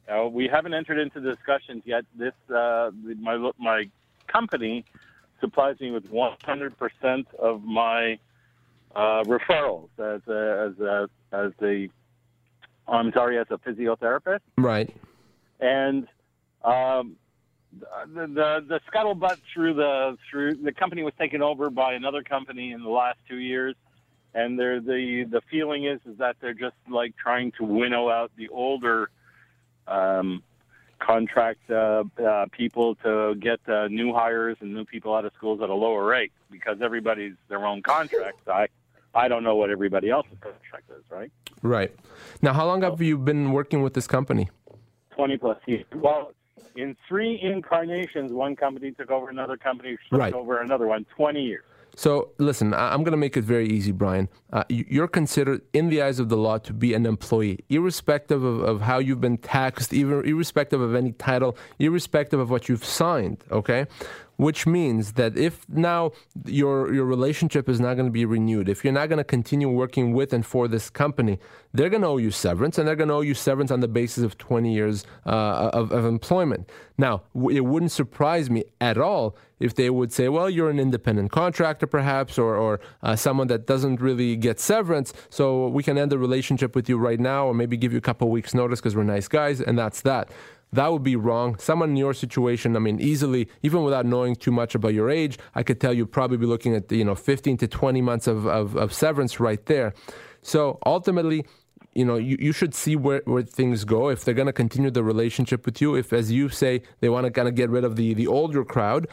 Uh, 0.09 0.27
we 0.27 0.47
haven't 0.47 0.73
entered 0.73 0.99
into 0.99 1.21
discussions 1.21 1.83
yet. 1.85 2.03
This 2.15 2.33
uh, 2.53 2.91
my 3.19 3.51
my 3.57 3.89
company 4.27 4.83
supplies 5.39 5.79
me 5.79 5.91
with 5.91 6.09
100% 6.09 7.33
of 7.35 7.63
my 7.63 8.17
uh, 8.95 9.23
referrals 9.25 9.89
as 9.99 10.21
a, 10.27 10.71
as 10.71 10.79
a, 10.79 11.09
as 11.33 11.51
a 11.61 11.89
I'm 12.87 13.11
sorry 13.11 13.37
as 13.37 13.47
a 13.49 13.57
physiotherapist 13.57 14.39
Right. 14.57 14.89
and 15.59 16.07
um, 16.63 17.17
the, 17.79 18.27
the 18.27 18.65
the 18.67 18.79
scuttlebutt 18.91 19.37
through 19.53 19.73
the 19.73 20.17
through 20.29 20.55
the 20.55 20.71
company 20.71 21.03
was 21.03 21.13
taken 21.19 21.41
over 21.41 21.69
by 21.69 21.93
another 21.93 22.23
company 22.23 22.71
in 22.71 22.83
the 22.83 22.89
last 22.89 23.17
two 23.27 23.37
years, 23.39 23.75
and 24.33 24.57
they're 24.57 24.79
the 24.79 25.25
the 25.29 25.41
feeling 25.49 25.85
is 25.85 25.99
is 26.05 26.17
that 26.19 26.37
they're 26.39 26.53
just 26.53 26.75
like 26.89 27.15
trying 27.17 27.51
to 27.57 27.63
winnow 27.65 28.09
out 28.09 28.31
the 28.37 28.47
older 28.49 29.09
um, 29.87 30.43
contract 30.99 31.69
uh, 31.69 32.03
uh, 32.25 32.45
people 32.51 32.95
to 32.95 33.35
get 33.35 33.59
uh, 33.67 33.87
new 33.89 34.13
hires 34.13 34.57
and 34.61 34.73
new 34.73 34.85
people 34.85 35.13
out 35.13 35.25
of 35.25 35.33
schools 35.35 35.61
at 35.61 35.69
a 35.69 35.73
lower 35.73 36.03
rate 36.05 36.31
because 36.49 36.77
everybody's 36.81 37.33
their 37.49 37.65
own 37.65 37.81
contract. 37.81 38.47
I 38.47 38.67
I 39.15 39.27
don't 39.27 39.43
know 39.43 39.55
what 39.55 39.69
everybody 39.69 40.09
else's 40.09 40.37
contract 40.41 40.89
is, 40.89 41.03
right? 41.11 41.31
Right. 41.61 41.93
Now, 42.41 42.53
how 42.53 42.65
long 42.65 42.81
have 42.81 43.01
you 43.01 43.17
been 43.17 43.51
working 43.51 43.83
with 43.83 43.93
this 43.93 44.07
company? 44.07 44.49
20 45.15 45.37
plus 45.37 45.57
years. 45.67 45.85
Well, 45.93 46.31
in 46.75 46.95
three 47.07 47.39
incarnations, 47.39 48.31
one 48.31 48.55
company 48.55 48.91
took 48.91 49.11
over 49.11 49.29
another 49.29 49.55
company, 49.57 49.97
took 50.09 50.19
Right. 50.19 50.33
over 50.33 50.59
another 50.61 50.87
one, 50.87 51.05
20 51.15 51.43
years. 51.43 51.63
So 51.95 52.29
listen, 52.39 52.73
I'm 52.73 53.03
going 53.03 53.11
to 53.11 53.17
make 53.17 53.37
it 53.37 53.43
very 53.43 53.67
easy, 53.67 53.91
Brian. 53.91 54.27
Uh, 54.51 54.63
you- 54.69 54.85
you're 54.89 55.07
considered, 55.07 55.61
in 55.73 55.89
the 55.89 56.01
eyes 56.01 56.19
of 56.19 56.29
the 56.29 56.37
law, 56.37 56.57
to 56.59 56.73
be 56.73 56.93
an 56.93 57.05
employee, 57.05 57.59
irrespective 57.69 58.43
of, 58.43 58.61
of 58.61 58.81
how 58.81 58.97
you've 58.99 59.21
been 59.21 59.37
taxed, 59.37 59.93
even 59.93 60.25
irrespective 60.25 60.81
of 60.81 60.95
any 60.95 61.11
title, 61.13 61.55
irrespective 61.79 62.39
of 62.39 62.49
what 62.49 62.67
you've 62.67 62.83
signed. 62.85 63.43
Okay, 63.51 63.85
which 64.43 64.67
means 64.67 65.13
that 65.13 65.37
if 65.37 65.67
now 65.69 66.11
your 66.45 66.93
your 66.93 67.05
relationship 67.05 67.69
is 67.69 67.79
not 67.79 67.93
going 67.93 68.05
to 68.05 68.11
be 68.11 68.25
renewed, 68.25 68.67
if 68.67 68.83
you're 68.83 68.91
not 69.01 69.07
going 69.07 69.17
to 69.17 69.23
continue 69.23 69.69
working 69.69 70.13
with 70.13 70.33
and 70.33 70.45
for 70.45 70.67
this 70.67 70.89
company, 70.89 71.39
they're 71.73 71.89
going 71.89 72.01
to 72.01 72.09
owe 72.09 72.17
you 72.17 72.29
severance, 72.29 72.77
and 72.77 72.85
they're 72.85 72.97
going 72.97 73.07
to 73.07 73.15
owe 73.15 73.21
you 73.21 73.33
severance 73.33 73.71
on 73.71 73.79
the 73.79 73.87
basis 73.87 74.21
of 74.21 74.37
20 74.37 74.73
years 74.73 75.05
uh, 75.25 75.69
of, 75.79 75.91
of 75.93 76.03
employment. 76.03 76.69
Now, 76.97 77.23
it 77.49 77.63
wouldn't 77.65 77.93
surprise 77.93 78.49
me 78.49 78.65
at 78.81 78.97
all 78.97 79.35
if 79.61 79.75
they 79.75 79.89
would 79.89 80.11
say, 80.11 80.27
well, 80.27 80.49
you're 80.49 80.69
an 80.69 80.79
independent 80.79 81.31
contractor, 81.31 81.87
perhaps, 81.87 82.37
or, 82.37 82.57
or 82.57 82.81
uh, 83.01 83.15
someone 83.15 83.47
that 83.47 83.65
doesn't 83.65 84.01
really 84.01 84.35
get 84.35 84.59
severance, 84.59 85.13
so 85.29 85.69
we 85.69 85.83
can 85.83 85.97
end 85.97 86.11
the 86.11 86.19
relationship 86.19 86.75
with 86.75 86.89
you 86.89 86.97
right 86.97 87.19
now, 87.19 87.45
or 87.45 87.53
maybe 87.53 87.77
give 87.77 87.93
you 87.93 87.97
a 87.97 88.07
couple 88.09 88.29
weeks' 88.29 88.53
notice 88.53 88.81
because 88.81 88.95
we're 88.95 89.03
nice 89.03 89.29
guys, 89.29 89.61
and 89.61 89.79
that's 89.79 90.01
that. 90.01 90.29
That 90.73 90.91
would 90.91 91.03
be 91.03 91.15
wrong. 91.15 91.57
Someone 91.59 91.91
in 91.91 91.97
your 91.97 92.15
situation, 92.15 92.75
I 92.75 92.79
mean, 92.79 92.99
easily, 92.99 93.47
even 93.61 93.83
without 93.83 94.07
knowing 94.07 94.35
too 94.35 94.51
much 94.51 94.73
about 94.73 94.95
your 94.95 95.09
age, 95.09 95.37
I 95.53 95.61
could 95.61 95.79
tell 95.79 95.93
you 95.93 96.07
probably 96.07 96.37
be 96.37 96.47
looking 96.47 96.75
at 96.75 96.91
you 96.91 97.05
know 97.05 97.15
15 97.15 97.57
to 97.57 97.67
20 97.67 98.01
months 98.01 98.25
of, 98.25 98.47
of, 98.47 98.75
of 98.75 98.91
severance 98.91 99.39
right 99.39 99.63
there. 99.67 99.93
So 100.41 100.79
ultimately, 100.85 101.45
you 101.93 102.05
know, 102.05 102.15
you, 102.15 102.37
you 102.39 102.51
should 102.51 102.73
see 102.73 102.95
where, 102.95 103.21
where 103.25 103.43
things 103.43 103.85
go. 103.85 104.09
If 104.09 104.25
they're 104.25 104.33
going 104.33 104.47
to 104.47 104.53
continue 104.53 104.89
the 104.89 105.03
relationship 105.03 105.63
with 105.65 105.79
you, 105.79 105.95
if, 105.95 106.11
as 106.11 106.31
you 106.31 106.49
say, 106.49 106.81
they 107.01 107.09
want 107.09 107.25
to 107.25 107.31
kind 107.31 107.47
of 107.47 107.53
get 107.53 107.69
rid 107.69 107.83
of 107.83 107.95
the, 107.95 108.15
the 108.15 108.25
older 108.25 108.65
crowd, 108.65 109.07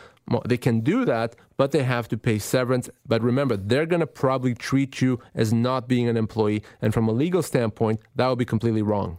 they 0.47 0.57
can 0.57 0.81
do 0.81 1.05
that, 1.05 1.37
but 1.59 1.73
they 1.73 1.83
have 1.83 2.09
to 2.09 2.17
pay 2.17 2.39
severance. 2.39 2.89
But 3.07 3.21
remember, 3.21 3.59
they're 3.59 3.85
going 3.85 4.01
to 4.01 4.07
probably 4.07 4.55
treat 4.55 5.03
you 5.03 5.21
as 5.35 5.53
not 5.53 5.89
being 5.89 6.09
an 6.09 6.17
employee. 6.17 6.63
And 6.81 6.95
from 6.95 7.07
a 7.07 7.13
legal 7.13 7.43
standpoint, 7.43 8.01
that 8.17 8.29
would 8.29 8.39
be 8.39 8.47
completely 8.47 8.83
wrong. 8.83 9.19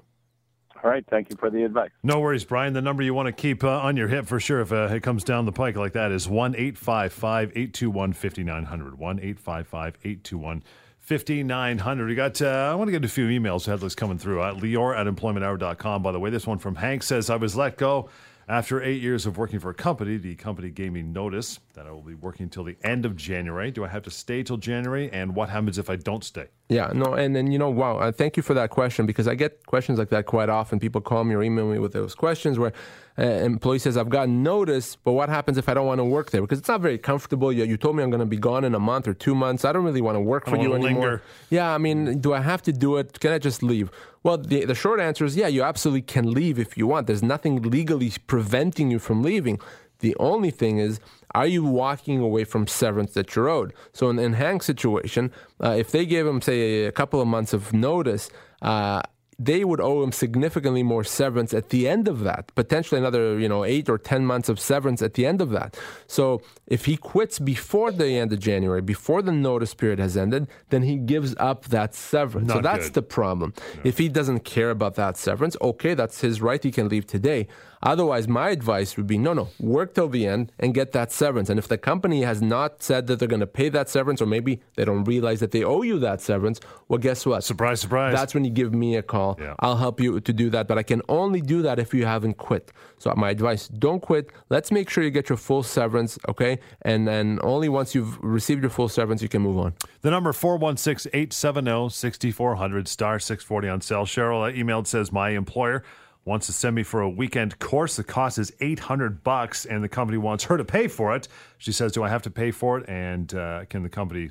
All 0.83 0.89
right. 0.89 1.05
Thank 1.09 1.29
you 1.29 1.37
for 1.37 1.49
the 1.49 1.63
advice. 1.63 1.91
No 2.01 2.19
worries, 2.19 2.43
Brian. 2.43 2.73
The 2.73 2.81
number 2.81 3.03
you 3.03 3.13
want 3.13 3.27
to 3.27 3.31
keep 3.31 3.63
uh, 3.63 3.69
on 3.69 3.97
your 3.97 4.07
hip 4.07 4.25
for 4.25 4.39
sure 4.39 4.61
if 4.61 4.71
uh, 4.71 4.89
it 4.91 5.03
comes 5.03 5.23
down 5.23 5.45
the 5.45 5.51
pike 5.51 5.75
like 5.75 5.93
that 5.93 6.11
is 6.11 6.27
1 6.27 6.55
855 6.55 7.49
821 7.49 8.13
5900. 8.13 8.97
1 8.97 9.19
855 9.19 9.97
821 10.03 10.63
5900. 10.99 12.07
We 12.07 12.15
got, 12.15 12.41
uh, 12.41 12.69
I 12.71 12.75
want 12.75 12.87
to 12.87 12.91
get 12.91 13.05
a 13.05 13.07
few 13.07 13.27
emails. 13.27 13.65
Those 13.79 13.95
coming 13.95 14.17
through. 14.17 14.41
Uh, 14.41 14.53
Lior 14.55 14.97
at 14.97 15.07
employmenthour.com. 15.07 16.01
By 16.01 16.11
the 16.11 16.19
way, 16.19 16.29
this 16.29 16.47
one 16.47 16.57
from 16.57 16.75
Hank 16.75 17.03
says, 17.03 17.29
I 17.29 17.35
was 17.35 17.55
let 17.55 17.77
go 17.77 18.09
after 18.47 18.81
eight 18.81 19.01
years 19.01 19.25
of 19.25 19.37
working 19.37 19.59
for 19.59 19.69
a 19.69 19.73
company. 19.73 20.17
The 20.17 20.35
company 20.35 20.69
gave 20.69 20.91
me 20.91 21.01
notice 21.01 21.59
that 21.73 21.87
I 21.87 21.91
will 21.91 22.01
be 22.01 22.15
working 22.15 22.49
till 22.49 22.63
the 22.63 22.77
end 22.83 23.05
of 23.05 23.15
January. 23.15 23.71
Do 23.71 23.83
I 23.83 23.87
have 23.87 24.03
to 24.03 24.11
stay 24.11 24.43
till 24.43 24.57
January? 24.57 25.09
And 25.11 25.35
what 25.35 25.49
happens 25.49 25.77
if 25.77 25.89
I 25.89 25.95
don't 25.95 26.23
stay? 26.23 26.47
Yeah, 26.69 26.91
no, 26.93 27.13
and 27.13 27.35
then 27.35 27.51
you 27.51 27.59
know, 27.59 27.69
wow, 27.69 27.97
uh, 27.97 28.11
thank 28.11 28.37
you 28.37 28.43
for 28.43 28.53
that 28.53 28.69
question 28.69 29.05
because 29.05 29.27
I 29.27 29.35
get 29.35 29.65
questions 29.65 29.99
like 29.99 30.09
that 30.09 30.25
quite 30.25 30.47
often. 30.47 30.79
People 30.79 31.01
call 31.01 31.25
me 31.25 31.35
or 31.35 31.43
email 31.43 31.69
me 31.69 31.79
with 31.79 31.91
those 31.91 32.15
questions 32.15 32.57
where 32.57 32.71
uh, 33.19 33.23
employee 33.23 33.79
says, 33.79 33.97
"I've 33.97 34.09
gotten 34.09 34.41
notice, 34.41 34.95
but 34.95 35.11
what 35.11 35.27
happens 35.27 35.57
if 35.57 35.67
I 35.67 35.73
don't 35.73 35.85
want 35.85 35.99
to 35.99 36.05
work 36.05 36.31
there? 36.31 36.39
Because 36.39 36.59
it's 36.59 36.69
not 36.69 36.79
very 36.79 36.97
comfortable. 36.97 37.51
You, 37.51 37.65
you 37.65 37.75
told 37.75 37.97
me 37.97 38.03
I'm 38.03 38.09
going 38.09 38.21
to 38.21 38.25
be 38.25 38.37
gone 38.37 38.63
in 38.63 38.73
a 38.73 38.79
month 38.79 39.07
or 39.07 39.13
two 39.13 39.35
months. 39.35 39.65
I 39.65 39.73
don't 39.73 39.83
really 39.83 40.01
want 40.01 40.15
to 40.15 40.21
work 40.21 40.47
for 40.47 40.55
you 40.55 40.73
anymore. 40.73 40.79
linger. 40.79 41.21
Yeah, 41.49 41.73
I 41.73 41.77
mean, 41.77 42.19
do 42.19 42.33
I 42.33 42.39
have 42.39 42.61
to 42.63 42.71
do 42.71 42.95
it? 42.95 43.19
Can 43.19 43.33
I 43.33 43.37
just 43.37 43.61
leave? 43.61 43.91
Well, 44.23 44.37
the, 44.37 44.65
the 44.65 44.75
short 44.75 44.99
answer 44.99 45.25
is 45.25 45.35
yeah, 45.35 45.47
you 45.47 45.63
absolutely 45.63 46.03
can 46.03 46.31
leave 46.31 46.57
if 46.57 46.77
you 46.77 46.87
want. 46.87 47.07
There's 47.07 47.23
nothing 47.23 47.61
legally 47.63 48.13
preventing 48.27 48.91
you 48.91 48.99
from 48.99 49.23
leaving. 49.23 49.59
The 50.01 50.15
only 50.19 50.51
thing 50.51 50.77
is, 50.77 50.99
are 51.33 51.47
you 51.47 51.63
walking 51.63 52.19
away 52.19 52.43
from 52.43 52.67
severance 52.67 53.13
that 53.13 53.35
you're 53.35 53.49
owed? 53.49 53.73
So 53.93 54.09
in, 54.09 54.19
in 54.19 54.33
Hank's 54.33 54.65
situation, 54.65 55.31
uh, 55.63 55.75
if 55.77 55.91
they 55.91 56.05
gave 56.05 56.27
him, 56.27 56.41
say, 56.41 56.85
a 56.85 56.91
couple 56.91 57.21
of 57.21 57.27
months 57.27 57.53
of 57.53 57.71
notice, 57.73 58.29
uh, 58.61 59.01
they 59.43 59.63
would 59.63 59.81
owe 59.81 60.03
him 60.03 60.11
significantly 60.11 60.83
more 60.83 61.03
severance 61.03 61.51
at 61.51 61.69
the 61.69 61.87
end 61.87 62.07
of 62.07 62.19
that, 62.19 62.53
potentially 62.53 62.99
another, 62.99 63.39
you 63.39 63.49
know, 63.49 63.63
eight 63.63 63.89
or 63.89 63.97
10 63.97 64.23
months 64.23 64.49
of 64.49 64.59
severance 64.59 65.01
at 65.01 65.15
the 65.15 65.25
end 65.25 65.41
of 65.41 65.49
that. 65.49 65.75
So 66.05 66.43
if 66.67 66.85
he 66.85 66.95
quits 66.95 67.39
before 67.39 67.91
the 67.91 68.09
end 68.17 68.31
of 68.33 68.39
January, 68.39 68.81
before 68.81 69.23
the 69.23 69.31
notice 69.31 69.73
period 69.73 69.97
has 69.97 70.15
ended, 70.15 70.47
then 70.69 70.83
he 70.83 70.97
gives 70.97 71.33
up 71.39 71.65
that 71.65 71.95
severance. 71.95 72.51
so 72.51 72.61
that's 72.61 72.87
good. 72.87 72.93
the 72.93 73.01
problem. 73.01 73.53
If 73.83 73.97
he 73.97 74.09
doesn't 74.09 74.41
care 74.41 74.69
about 74.69 74.93
that 74.95 75.17
severance, 75.17 75.57
okay, 75.59 75.95
that's 75.95 76.21
his 76.21 76.39
right. 76.39 76.61
He 76.61 76.71
can 76.71 76.87
leave 76.87 77.07
today. 77.07 77.47
Otherwise, 77.83 78.27
my 78.27 78.49
advice 78.49 78.97
would 78.97 79.07
be 79.07 79.17
no, 79.17 79.33
no, 79.33 79.49
work 79.59 79.93
till 79.93 80.07
the 80.07 80.27
end 80.27 80.51
and 80.59 80.73
get 80.73 80.91
that 80.91 81.11
severance. 81.11 81.49
And 81.49 81.57
if 81.57 81.67
the 81.67 81.77
company 81.77 82.21
has 82.21 82.41
not 82.41 82.83
said 82.83 83.07
that 83.07 83.19
they're 83.19 83.27
going 83.27 83.39
to 83.39 83.47
pay 83.47 83.69
that 83.69 83.89
severance, 83.89 84.21
or 84.21 84.25
maybe 84.25 84.61
they 84.75 84.85
don't 84.85 85.03
realize 85.03 85.39
that 85.39 85.51
they 85.51 85.63
owe 85.63 85.81
you 85.81 85.99
that 85.99 86.21
severance, 86.21 86.59
well, 86.87 86.99
guess 86.99 87.25
what? 87.25 87.43
Surprise, 87.43 87.81
surprise. 87.81 88.13
That's 88.13 88.33
when 88.33 88.45
you 88.45 88.51
give 88.51 88.73
me 88.73 88.95
a 88.95 89.01
call. 89.01 89.37
Yeah. 89.39 89.55
I'll 89.59 89.77
help 89.77 89.99
you 89.99 90.19
to 90.19 90.33
do 90.33 90.49
that, 90.51 90.67
but 90.67 90.77
I 90.77 90.83
can 90.83 91.01
only 91.09 91.41
do 91.41 91.61
that 91.63 91.79
if 91.79 91.93
you 91.93 92.05
haven't 92.05 92.35
quit. 92.35 92.71
So 92.99 93.13
my 93.15 93.31
advice: 93.31 93.67
don't 93.67 94.01
quit. 94.01 94.31
Let's 94.49 94.71
make 94.71 94.89
sure 94.89 95.03
you 95.03 95.09
get 95.09 95.29
your 95.29 95.37
full 95.37 95.63
severance, 95.63 96.19
okay? 96.29 96.59
And 96.83 97.07
then 97.07 97.39
only 97.41 97.69
once 97.69 97.95
you've 97.95 98.19
received 98.21 98.61
your 98.61 98.69
full 98.69 98.89
severance, 98.89 99.21
you 99.21 99.29
can 99.29 99.41
move 99.41 99.57
on. 99.57 99.73
The 100.01 100.11
number 100.11 100.33
416-870-6400 100.33 102.87
star 102.87 103.19
640 103.19 103.69
on 103.69 103.81
cell. 103.81 104.05
Cheryl 104.05 104.55
emailed 104.55 104.87
says 104.87 105.11
my 105.11 105.29
employer 105.29 105.83
wants 106.25 106.45
to 106.47 106.53
send 106.53 106.75
me 106.75 106.83
for 106.83 107.01
a 107.01 107.09
weekend 107.09 107.57
course. 107.59 107.95
The 107.95 108.03
cost 108.03 108.37
is 108.37 108.53
800 108.59 109.23
bucks 109.23 109.65
and 109.65 109.83
the 109.83 109.89
company 109.89 110.17
wants 110.17 110.43
her 110.45 110.57
to 110.57 110.65
pay 110.65 110.87
for 110.87 111.15
it. 111.15 111.27
She 111.57 111.71
says, 111.71 111.91
"Do 111.91 112.03
I 112.03 112.09
have 112.09 112.21
to 112.23 112.31
pay 112.31 112.51
for 112.51 112.79
it 112.79 112.89
and 112.89 113.33
uh, 113.33 113.65
can 113.65 113.83
the 113.83 113.89
company 113.89 114.29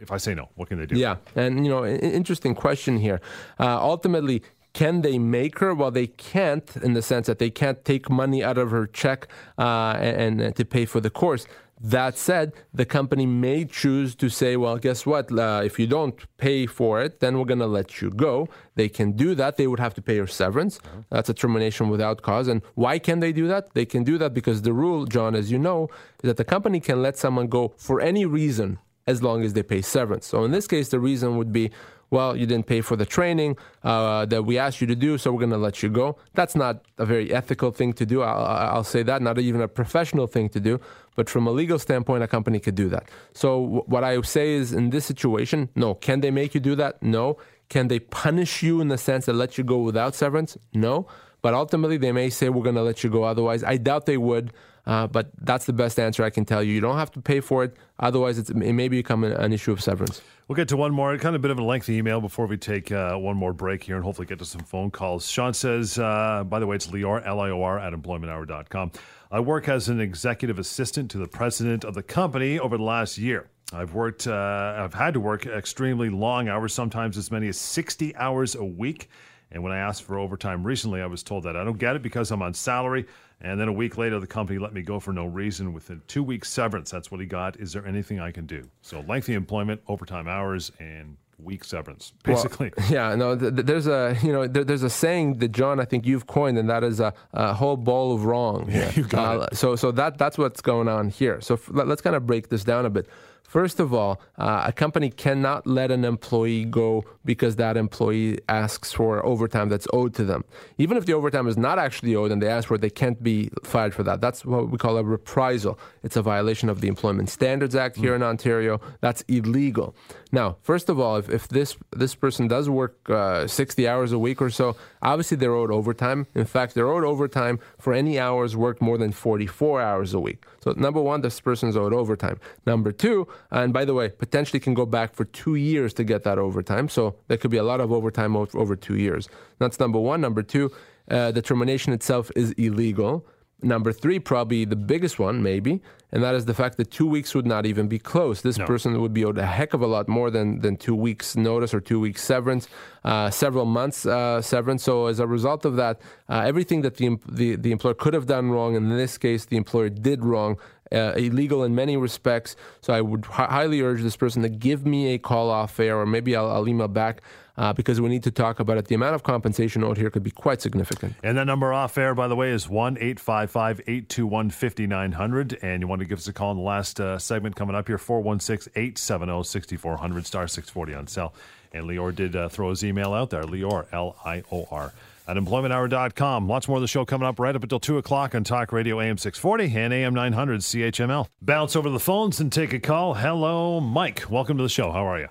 if 0.00 0.10
I 0.10 0.16
say 0.16 0.34
no, 0.34 0.48
what 0.54 0.68
can 0.68 0.78
they 0.78 0.86
do?" 0.86 0.96
Yeah, 0.96 1.16
and 1.34 1.64
you 1.64 1.70
know, 1.70 1.84
interesting 1.84 2.54
question 2.54 2.98
here. 2.98 3.20
Uh, 3.58 3.78
ultimately, 3.80 4.42
can 4.72 5.02
they 5.02 5.18
make 5.18 5.58
her? 5.58 5.74
Well, 5.74 5.90
they 5.90 6.06
can't 6.06 6.76
in 6.76 6.92
the 6.92 7.02
sense 7.02 7.26
that 7.26 7.38
they 7.38 7.50
can't 7.50 7.84
take 7.84 8.08
money 8.08 8.44
out 8.44 8.58
of 8.58 8.70
her 8.70 8.86
check 8.86 9.26
uh, 9.58 9.96
and, 9.98 10.40
and 10.40 10.56
to 10.56 10.64
pay 10.64 10.84
for 10.84 11.00
the 11.00 11.10
course. 11.10 11.46
That 11.80 12.18
said, 12.18 12.52
the 12.74 12.84
company 12.84 13.24
may 13.24 13.64
choose 13.64 14.14
to 14.16 14.28
say, 14.28 14.56
well, 14.56 14.78
guess 14.78 15.06
what? 15.06 15.30
Uh, 15.30 15.62
if 15.64 15.78
you 15.78 15.86
don't 15.86 16.16
pay 16.36 16.66
for 16.66 17.00
it, 17.00 17.20
then 17.20 17.38
we're 17.38 17.44
going 17.44 17.60
to 17.60 17.66
let 17.66 18.00
you 18.00 18.10
go. 18.10 18.48
They 18.74 18.88
can 18.88 19.12
do 19.12 19.34
that. 19.36 19.56
They 19.56 19.66
would 19.66 19.78
have 19.78 19.94
to 19.94 20.02
pay 20.02 20.16
your 20.16 20.26
severance. 20.26 20.80
That's 21.10 21.28
a 21.28 21.34
termination 21.34 21.88
without 21.88 22.22
cause. 22.22 22.48
And 22.48 22.62
why 22.74 22.98
can 22.98 23.20
they 23.20 23.32
do 23.32 23.46
that? 23.48 23.74
They 23.74 23.84
can 23.84 24.02
do 24.02 24.18
that 24.18 24.34
because 24.34 24.62
the 24.62 24.72
rule, 24.72 25.06
John, 25.06 25.34
as 25.34 25.52
you 25.52 25.58
know, 25.58 25.88
is 26.22 26.28
that 26.28 26.36
the 26.36 26.44
company 26.44 26.80
can 26.80 27.00
let 27.00 27.16
someone 27.16 27.46
go 27.46 27.74
for 27.76 28.00
any 28.00 28.26
reason 28.26 28.78
as 29.06 29.22
long 29.22 29.42
as 29.42 29.54
they 29.54 29.62
pay 29.62 29.80
severance. 29.80 30.26
So 30.26 30.44
in 30.44 30.50
this 30.50 30.66
case, 30.66 30.88
the 30.88 31.00
reason 31.00 31.38
would 31.38 31.52
be, 31.52 31.70
well, 32.10 32.34
you 32.36 32.46
didn't 32.46 32.66
pay 32.66 32.80
for 32.80 32.96
the 32.96 33.04
training 33.04 33.56
uh, 33.84 34.24
that 34.26 34.44
we 34.44 34.58
asked 34.58 34.80
you 34.80 34.86
to 34.86 34.96
do, 34.96 35.18
so 35.18 35.32
we're 35.32 35.40
going 35.40 35.50
to 35.50 35.58
let 35.58 35.82
you 35.82 35.88
go. 35.88 36.16
That's 36.34 36.56
not 36.56 36.84
a 36.96 37.04
very 37.04 37.32
ethical 37.32 37.70
thing 37.70 37.92
to 37.94 38.06
do. 38.06 38.22
I'll, 38.22 38.44
I'll 38.76 38.84
say 38.84 39.02
that, 39.02 39.20
not 39.20 39.38
even 39.38 39.60
a 39.60 39.68
professional 39.68 40.26
thing 40.26 40.48
to 40.50 40.60
do. 40.60 40.80
But 41.16 41.28
from 41.28 41.46
a 41.46 41.50
legal 41.50 41.78
standpoint, 41.78 42.22
a 42.22 42.28
company 42.28 42.60
could 42.60 42.76
do 42.76 42.88
that. 42.88 43.10
So 43.34 43.62
w- 43.62 43.82
what 43.86 44.04
I 44.04 44.20
say 44.22 44.54
is, 44.54 44.72
in 44.72 44.90
this 44.90 45.04
situation, 45.04 45.68
no. 45.74 45.94
Can 45.94 46.20
they 46.20 46.30
make 46.30 46.54
you 46.54 46.60
do 46.60 46.74
that? 46.76 47.02
No. 47.02 47.36
Can 47.68 47.88
they 47.88 47.98
punish 47.98 48.62
you 48.62 48.80
in 48.80 48.88
the 48.88 48.98
sense 48.98 49.26
that 49.26 49.34
let 49.34 49.58
you 49.58 49.64
go 49.64 49.78
without 49.78 50.14
severance? 50.14 50.56
No. 50.72 51.06
But 51.42 51.54
ultimately, 51.54 51.98
they 51.98 52.12
may 52.12 52.30
say 52.30 52.48
we're 52.48 52.62
going 52.62 52.74
to 52.76 52.82
let 52.82 53.04
you 53.04 53.10
go 53.10 53.24
otherwise. 53.24 53.62
I 53.62 53.76
doubt 53.76 54.06
they 54.06 54.16
would. 54.16 54.52
Uh, 54.86 55.06
but 55.06 55.30
that's 55.42 55.66
the 55.66 55.72
best 55.74 55.98
answer 56.00 56.24
I 56.24 56.30
can 56.30 56.46
tell 56.46 56.62
you. 56.62 56.72
You 56.72 56.80
don't 56.80 56.96
have 56.96 57.10
to 57.12 57.20
pay 57.20 57.40
for 57.40 57.62
it. 57.62 57.76
Otherwise, 58.00 58.38
it 58.38 58.56
may 58.56 58.88
become 58.88 59.22
an, 59.22 59.32
an 59.32 59.52
issue 59.52 59.70
of 59.70 59.82
severance. 59.82 60.22
We'll 60.48 60.56
get 60.56 60.68
to 60.68 60.78
one 60.78 60.92
more, 60.92 61.14
kind 61.18 61.36
of 61.36 61.40
a 61.40 61.42
bit 61.42 61.50
of 61.50 61.58
a 61.58 61.62
lengthy 61.62 61.96
email 61.96 62.22
before 62.22 62.46
we 62.46 62.56
take 62.56 62.90
uh, 62.90 63.16
one 63.16 63.36
more 63.36 63.52
break 63.52 63.82
here 63.82 63.96
and 63.96 64.04
hopefully 64.04 64.26
get 64.26 64.38
to 64.38 64.46
some 64.46 64.62
phone 64.62 64.90
calls. 64.90 65.28
Sean 65.28 65.52
says, 65.52 65.98
uh, 65.98 66.42
by 66.42 66.58
the 66.58 66.66
way, 66.66 66.74
it's 66.74 66.86
Lior, 66.86 67.22
L 67.26 67.40
I 67.40 67.50
O 67.50 67.60
R, 67.60 67.78
at 67.78 67.92
employmenthour.com. 67.92 68.92
I 69.30 69.40
work 69.40 69.68
as 69.68 69.90
an 69.90 70.00
executive 70.00 70.58
assistant 70.58 71.10
to 71.10 71.18
the 71.18 71.28
president 71.28 71.84
of 71.84 71.92
the 71.92 72.02
company 72.02 72.58
over 72.58 72.78
the 72.78 72.82
last 72.82 73.18
year. 73.18 73.50
I've 73.74 73.92
worked, 73.92 74.26
uh, 74.26 74.76
I've 74.78 74.94
had 74.94 75.12
to 75.12 75.20
work 75.20 75.44
extremely 75.44 76.08
long 76.08 76.48
hours, 76.48 76.72
sometimes 76.72 77.18
as 77.18 77.30
many 77.30 77.48
as 77.48 77.58
60 77.58 78.16
hours 78.16 78.54
a 78.54 78.64
week. 78.64 79.10
And 79.50 79.62
when 79.62 79.72
I 79.72 79.78
asked 79.78 80.02
for 80.02 80.18
overtime 80.18 80.62
recently, 80.64 81.00
I 81.00 81.06
was 81.06 81.22
told 81.22 81.44
that 81.44 81.56
I 81.56 81.64
don't 81.64 81.78
get 81.78 81.96
it 81.96 82.02
because 82.02 82.30
I'm 82.30 82.42
on 82.42 82.54
salary. 82.54 83.06
And 83.40 83.58
then 83.60 83.68
a 83.68 83.72
week 83.72 83.96
later, 83.96 84.18
the 84.18 84.26
company 84.26 84.58
let 84.58 84.72
me 84.72 84.82
go 84.82 84.98
for 85.00 85.12
no 85.12 85.24
reason 85.26 85.72
with 85.72 85.88
a 85.90 85.96
two 86.06 86.22
week 86.22 86.44
severance. 86.44 86.90
That's 86.90 87.10
what 87.10 87.20
he 87.20 87.26
got. 87.26 87.58
Is 87.58 87.72
there 87.72 87.86
anything 87.86 88.20
I 88.20 88.30
can 88.32 88.46
do? 88.46 88.68
So 88.82 89.00
lengthy 89.00 89.34
employment, 89.34 89.80
overtime 89.86 90.26
hours, 90.28 90.72
and 90.80 91.16
week 91.38 91.62
severance, 91.62 92.12
basically. 92.24 92.72
Well, 92.76 92.86
yeah, 92.90 93.14
no. 93.14 93.36
Th- 93.38 93.54
th- 93.54 93.64
there's 93.64 93.86
a 93.86 94.16
you 94.22 94.32
know 94.32 94.46
there, 94.48 94.64
there's 94.64 94.82
a 94.82 94.90
saying 94.90 95.38
that 95.38 95.52
John 95.52 95.78
I 95.78 95.84
think 95.84 96.04
you've 96.04 96.26
coined, 96.26 96.58
and 96.58 96.68
that 96.68 96.82
is 96.82 96.98
a, 97.00 97.14
a 97.32 97.54
whole 97.54 97.76
ball 97.76 98.12
of 98.12 98.24
wrong. 98.24 98.68
Yeah, 98.78 98.90
you 98.94 99.04
got 99.04 99.40
uh, 99.40 99.54
So 99.54 99.76
so 99.76 99.92
that 99.92 100.18
that's 100.18 100.36
what's 100.36 100.60
going 100.60 100.88
on 100.88 101.08
here. 101.08 101.40
So 101.40 101.54
f- 101.54 101.70
let, 101.72 101.88
us 101.88 102.00
kind 102.00 102.16
of 102.16 102.26
break 102.26 102.48
this 102.48 102.64
down 102.64 102.86
a 102.86 102.90
bit. 102.90 103.06
First 103.48 103.80
of 103.80 103.94
all, 103.94 104.20
uh, 104.36 104.64
a 104.66 104.72
company 104.72 105.08
cannot 105.08 105.66
let 105.66 105.90
an 105.90 106.04
employee 106.04 106.66
go 106.66 107.06
because 107.24 107.56
that 107.56 107.78
employee 107.78 108.40
asks 108.46 108.92
for 108.92 109.24
overtime 109.24 109.70
that's 109.70 109.88
owed 109.90 110.14
to 110.16 110.24
them. 110.24 110.44
Even 110.76 110.98
if 110.98 111.06
the 111.06 111.14
overtime 111.14 111.48
is 111.48 111.56
not 111.56 111.78
actually 111.78 112.14
owed 112.14 112.30
and 112.30 112.42
they 112.42 112.46
ask 112.46 112.68
for 112.68 112.74
it, 112.74 112.82
they 112.82 112.90
can't 112.90 113.22
be 113.22 113.50
fired 113.64 113.94
for 113.94 114.02
that. 114.02 114.20
That's 114.20 114.44
what 114.44 114.68
we 114.68 114.76
call 114.76 114.98
a 114.98 115.02
reprisal. 115.02 115.80
It's 116.02 116.16
a 116.16 116.20
violation 116.20 116.68
of 116.68 116.82
the 116.82 116.88
Employment 116.88 117.30
Standards 117.30 117.74
Act 117.74 117.96
here 117.96 118.14
in 118.14 118.22
Ontario. 118.22 118.82
That's 119.00 119.22
illegal. 119.28 119.96
Now, 120.30 120.58
first 120.60 120.90
of 120.90 121.00
all, 121.00 121.16
if, 121.16 121.30
if 121.30 121.48
this 121.48 121.74
this 121.96 122.14
person 122.14 122.48
does 122.48 122.68
work 122.68 122.98
uh, 123.08 123.46
60 123.46 123.88
hours 123.88 124.12
a 124.12 124.18
week 124.18 124.42
or 124.42 124.50
so, 124.50 124.76
obviously 125.02 125.36
they're 125.36 125.54
owed 125.54 125.70
overtime. 125.70 126.26
In 126.34 126.44
fact, 126.44 126.74
they're 126.74 126.88
owed 126.88 127.04
overtime 127.04 127.58
for 127.78 127.92
any 127.92 128.18
hours 128.18 128.56
worked 128.56 128.80
more 128.80 128.98
than 128.98 129.12
44 129.12 129.80
hours 129.80 130.14
a 130.14 130.20
week. 130.20 130.44
So, 130.60 130.72
number 130.76 131.00
one, 131.00 131.20
this 131.20 131.40
person's 131.40 131.76
owed 131.76 131.92
overtime. 131.92 132.40
Number 132.66 132.92
two, 132.92 133.26
and 133.50 133.72
by 133.72 133.84
the 133.84 133.94
way, 133.94 134.08
potentially 134.08 134.60
can 134.60 134.74
go 134.74 134.86
back 134.86 135.14
for 135.14 135.24
two 135.24 135.54
years 135.54 135.92
to 135.94 136.04
get 136.04 136.24
that 136.24 136.38
overtime. 136.38 136.88
So, 136.88 137.16
there 137.28 137.36
could 137.36 137.50
be 137.50 137.56
a 137.56 137.62
lot 137.62 137.80
of 137.80 137.92
overtime 137.92 138.36
over 138.36 138.76
two 138.76 138.96
years. 138.96 139.28
That's 139.58 139.78
number 139.80 139.98
one. 139.98 140.20
Number 140.20 140.42
two, 140.42 140.72
uh, 141.10 141.30
the 141.30 141.42
termination 141.42 141.92
itself 141.92 142.30
is 142.36 142.52
illegal. 142.52 143.26
Number 143.60 143.92
three, 143.92 144.20
probably 144.20 144.64
the 144.64 144.76
biggest 144.76 145.18
one, 145.18 145.42
maybe, 145.42 145.82
and 146.12 146.22
that 146.22 146.36
is 146.36 146.44
the 146.44 146.54
fact 146.54 146.76
that 146.76 146.92
two 146.92 147.06
weeks 147.06 147.34
would 147.34 147.44
not 147.46 147.66
even 147.66 147.88
be 147.88 147.98
close. 147.98 148.40
This 148.40 148.56
No. 148.56 148.66
person 148.66 149.00
would 149.00 149.12
be 149.12 149.24
owed 149.24 149.36
a 149.36 149.46
heck 149.46 149.74
of 149.74 149.82
a 149.82 149.86
lot 149.88 150.06
more 150.08 150.30
than, 150.30 150.60
than 150.60 150.76
two 150.76 150.94
weeks' 150.94 151.34
notice 151.36 151.74
or 151.74 151.80
two 151.80 151.98
weeks 151.98 152.22
severance, 152.22 152.68
uh, 153.02 153.30
several 153.30 153.64
months 153.64 154.06
uh, 154.06 154.40
severance. 154.40 154.84
So 154.84 155.06
as 155.06 155.18
a 155.18 155.26
result 155.26 155.64
of 155.64 155.74
that, 155.74 156.00
uh, 156.28 156.44
everything 156.46 156.82
that 156.82 156.98
the, 156.98 157.18
the 157.28 157.56
the 157.56 157.72
employer 157.72 157.94
could 157.94 158.14
have 158.14 158.26
done 158.26 158.50
wrong, 158.52 158.76
in 158.76 158.90
this 158.90 159.18
case, 159.18 159.44
the 159.46 159.56
employer 159.56 159.88
did 159.88 160.24
wrong. 160.24 160.56
Uh, 160.90 161.12
illegal 161.18 161.64
in 161.64 161.74
many 161.74 161.98
respects. 161.98 162.56
So 162.80 162.94
I 162.94 163.02
would 163.02 163.26
hi- 163.26 163.44
highly 163.44 163.82
urge 163.82 164.00
this 164.02 164.16
person 164.16 164.40
to 164.42 164.48
give 164.48 164.86
me 164.86 165.12
a 165.12 165.18
call 165.18 165.50
off 165.50 165.78
air, 165.78 165.98
or 165.98 166.06
maybe 166.06 166.34
I'll, 166.34 166.50
I'll 166.50 166.66
email 166.66 166.88
back 166.88 167.20
uh, 167.58 167.72
because 167.72 168.00
we 168.00 168.08
need 168.08 168.22
to 168.22 168.30
talk 168.30 168.60
about 168.60 168.78
it. 168.78 168.86
The 168.86 168.94
amount 168.94 169.16
of 169.16 169.24
compensation 169.24 169.82
owed 169.82 169.98
here 169.98 170.10
could 170.10 170.22
be 170.22 170.30
quite 170.30 170.62
significant. 170.62 171.14
And 171.22 171.36
that 171.36 171.44
number 171.44 171.72
off 171.72 171.98
air, 171.98 172.14
by 172.14 172.28
the 172.28 172.36
way, 172.36 172.50
is 172.50 172.68
1 172.68 172.96
855 172.98 173.80
821 173.80 174.50
5900. 174.50 175.58
And 175.60 175.82
you 175.82 175.88
want 175.88 176.00
to 176.00 176.06
give 176.06 176.18
us 176.18 176.28
a 176.28 176.32
call 176.32 176.52
in 176.52 176.56
the 176.56 176.62
last 176.62 177.00
uh, 177.00 177.18
segment 177.18 177.56
coming 177.56 177.74
up 177.74 177.88
here 177.88 177.98
416 177.98 178.72
870 178.74 179.42
6400, 179.42 180.26
star 180.26 180.46
640 180.46 180.94
on 180.94 181.06
cell. 181.08 181.34
And 181.72 181.84
Lior 181.84 182.14
did 182.14 182.34
uh, 182.34 182.48
throw 182.48 182.70
his 182.70 182.82
email 182.82 183.12
out 183.12 183.30
there, 183.30 183.42
Lior, 183.42 183.86
L 183.92 184.16
I 184.24 184.42
O 184.50 184.66
R, 184.70 184.94
at 185.26 185.36
employmenthour.com. 185.36 186.48
Lots 186.48 186.68
more 186.68 186.78
of 186.78 186.80
the 186.80 186.88
show 186.88 187.04
coming 187.04 187.28
up 187.28 187.38
right 187.38 187.54
up 187.54 187.62
until 187.62 187.80
2 187.80 187.98
o'clock 187.98 188.34
on 188.34 188.44
Talk 188.44 188.72
Radio 188.72 189.00
AM 189.00 189.18
640 189.18 189.76
and 189.76 189.92
AM 189.92 190.14
900 190.14 190.60
CHML. 190.60 191.26
Bounce 191.42 191.76
over 191.76 191.90
the 191.90 192.00
phones 192.00 192.40
and 192.40 192.50
take 192.52 192.72
a 192.72 192.78
call. 192.80 193.14
Hello, 193.14 193.80
Mike. 193.80 194.30
Welcome 194.30 194.56
to 194.58 194.62
the 194.62 194.70
show. 194.70 194.92
How 194.92 195.06
are 195.06 195.18
you? 195.18 195.28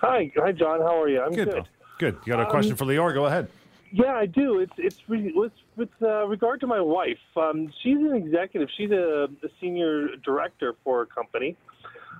Hi, 0.00 0.30
hi, 0.36 0.52
John. 0.52 0.80
How 0.80 1.00
are 1.00 1.08
you? 1.08 1.22
I'm 1.22 1.32
good. 1.32 1.50
pal. 1.50 1.66
Good. 1.98 2.18
You 2.26 2.32
got 2.34 2.40
a 2.40 2.50
question 2.50 2.76
for 2.76 2.84
Lior? 2.84 3.14
Go 3.14 3.26
ahead. 3.26 3.48
Yeah, 3.92 4.12
I 4.12 4.26
do. 4.26 4.58
It's 4.58 4.72
it's 4.76 4.98
re- 5.08 5.32
with 5.34 5.52
with 5.76 5.88
uh, 6.02 6.26
regard 6.26 6.60
to 6.60 6.66
my 6.66 6.80
wife. 6.80 7.18
Um, 7.36 7.72
she's 7.82 7.96
an 7.96 8.14
executive. 8.14 8.68
She's 8.76 8.90
a, 8.90 9.28
a 9.42 9.48
senior 9.60 10.08
director 10.24 10.74
for 10.84 11.02
a 11.02 11.06
company, 11.06 11.56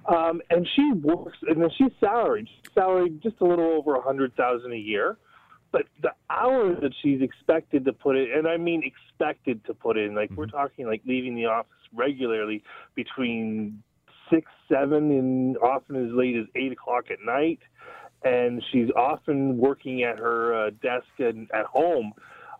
um, 0.08 0.40
and 0.48 0.66
she 0.74 0.92
works. 0.92 1.36
And 1.46 1.70
she's 1.76 1.90
salaried. 2.00 2.48
She's 2.48 2.72
salaried 2.72 3.22
just 3.22 3.36
a 3.40 3.44
little 3.44 3.66
over 3.66 3.94
a 3.96 4.00
hundred 4.00 4.34
thousand 4.36 4.72
a 4.72 4.78
year. 4.78 5.18
But 5.72 5.82
the 6.00 6.12
hours 6.30 6.78
that 6.80 6.92
she's 7.02 7.20
expected 7.20 7.84
to 7.84 7.92
put 7.92 8.16
in, 8.16 8.28
and 8.34 8.48
I 8.48 8.56
mean 8.56 8.82
expected 8.82 9.62
to 9.66 9.74
put 9.74 9.98
in, 9.98 10.14
like 10.14 10.30
we're 10.30 10.46
talking 10.46 10.86
like 10.86 11.02
leaving 11.04 11.34
the 11.34 11.46
office 11.46 11.72
regularly 11.92 12.62
between 12.94 13.82
six, 14.30 14.50
seven, 14.68 15.10
and 15.10 15.56
often 15.58 15.96
as 15.96 16.12
late 16.12 16.36
as 16.36 16.46
eight 16.54 16.72
o'clock 16.72 17.10
at 17.10 17.18
night. 17.24 17.60
And 18.24 18.62
she's 18.72 18.88
often 18.96 19.58
working 19.58 20.02
at 20.02 20.18
her 20.18 20.66
uh, 20.66 20.70
desk 20.82 21.06
and 21.18 21.48
at 21.52 21.66
home, 21.66 22.12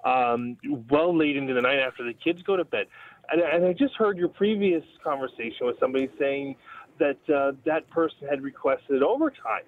um, 0.05 0.57
well 0.91 1.17
late 1.17 1.37
into 1.37 1.55
the 1.55 1.63
night 1.63 1.79
after 1.79 2.05
the 2.05 2.13
kids 2.13 2.43
go 2.43 2.57
to 2.57 2.65
bed. 2.65 2.87
And, 3.31 3.41
and 3.41 3.65
I 3.65 3.73
just 3.73 3.95
heard 3.97 4.17
your 4.19 4.29
previous 4.29 4.85
conversation 5.03 5.67
with 5.67 5.79
somebody 5.81 6.09
saying 6.19 6.57
that 6.99 7.19
uh, 7.29 7.53
that 7.65 7.89
person 7.91 8.29
had 8.29 8.43
requested 8.43 9.03
overtime. 9.03 9.65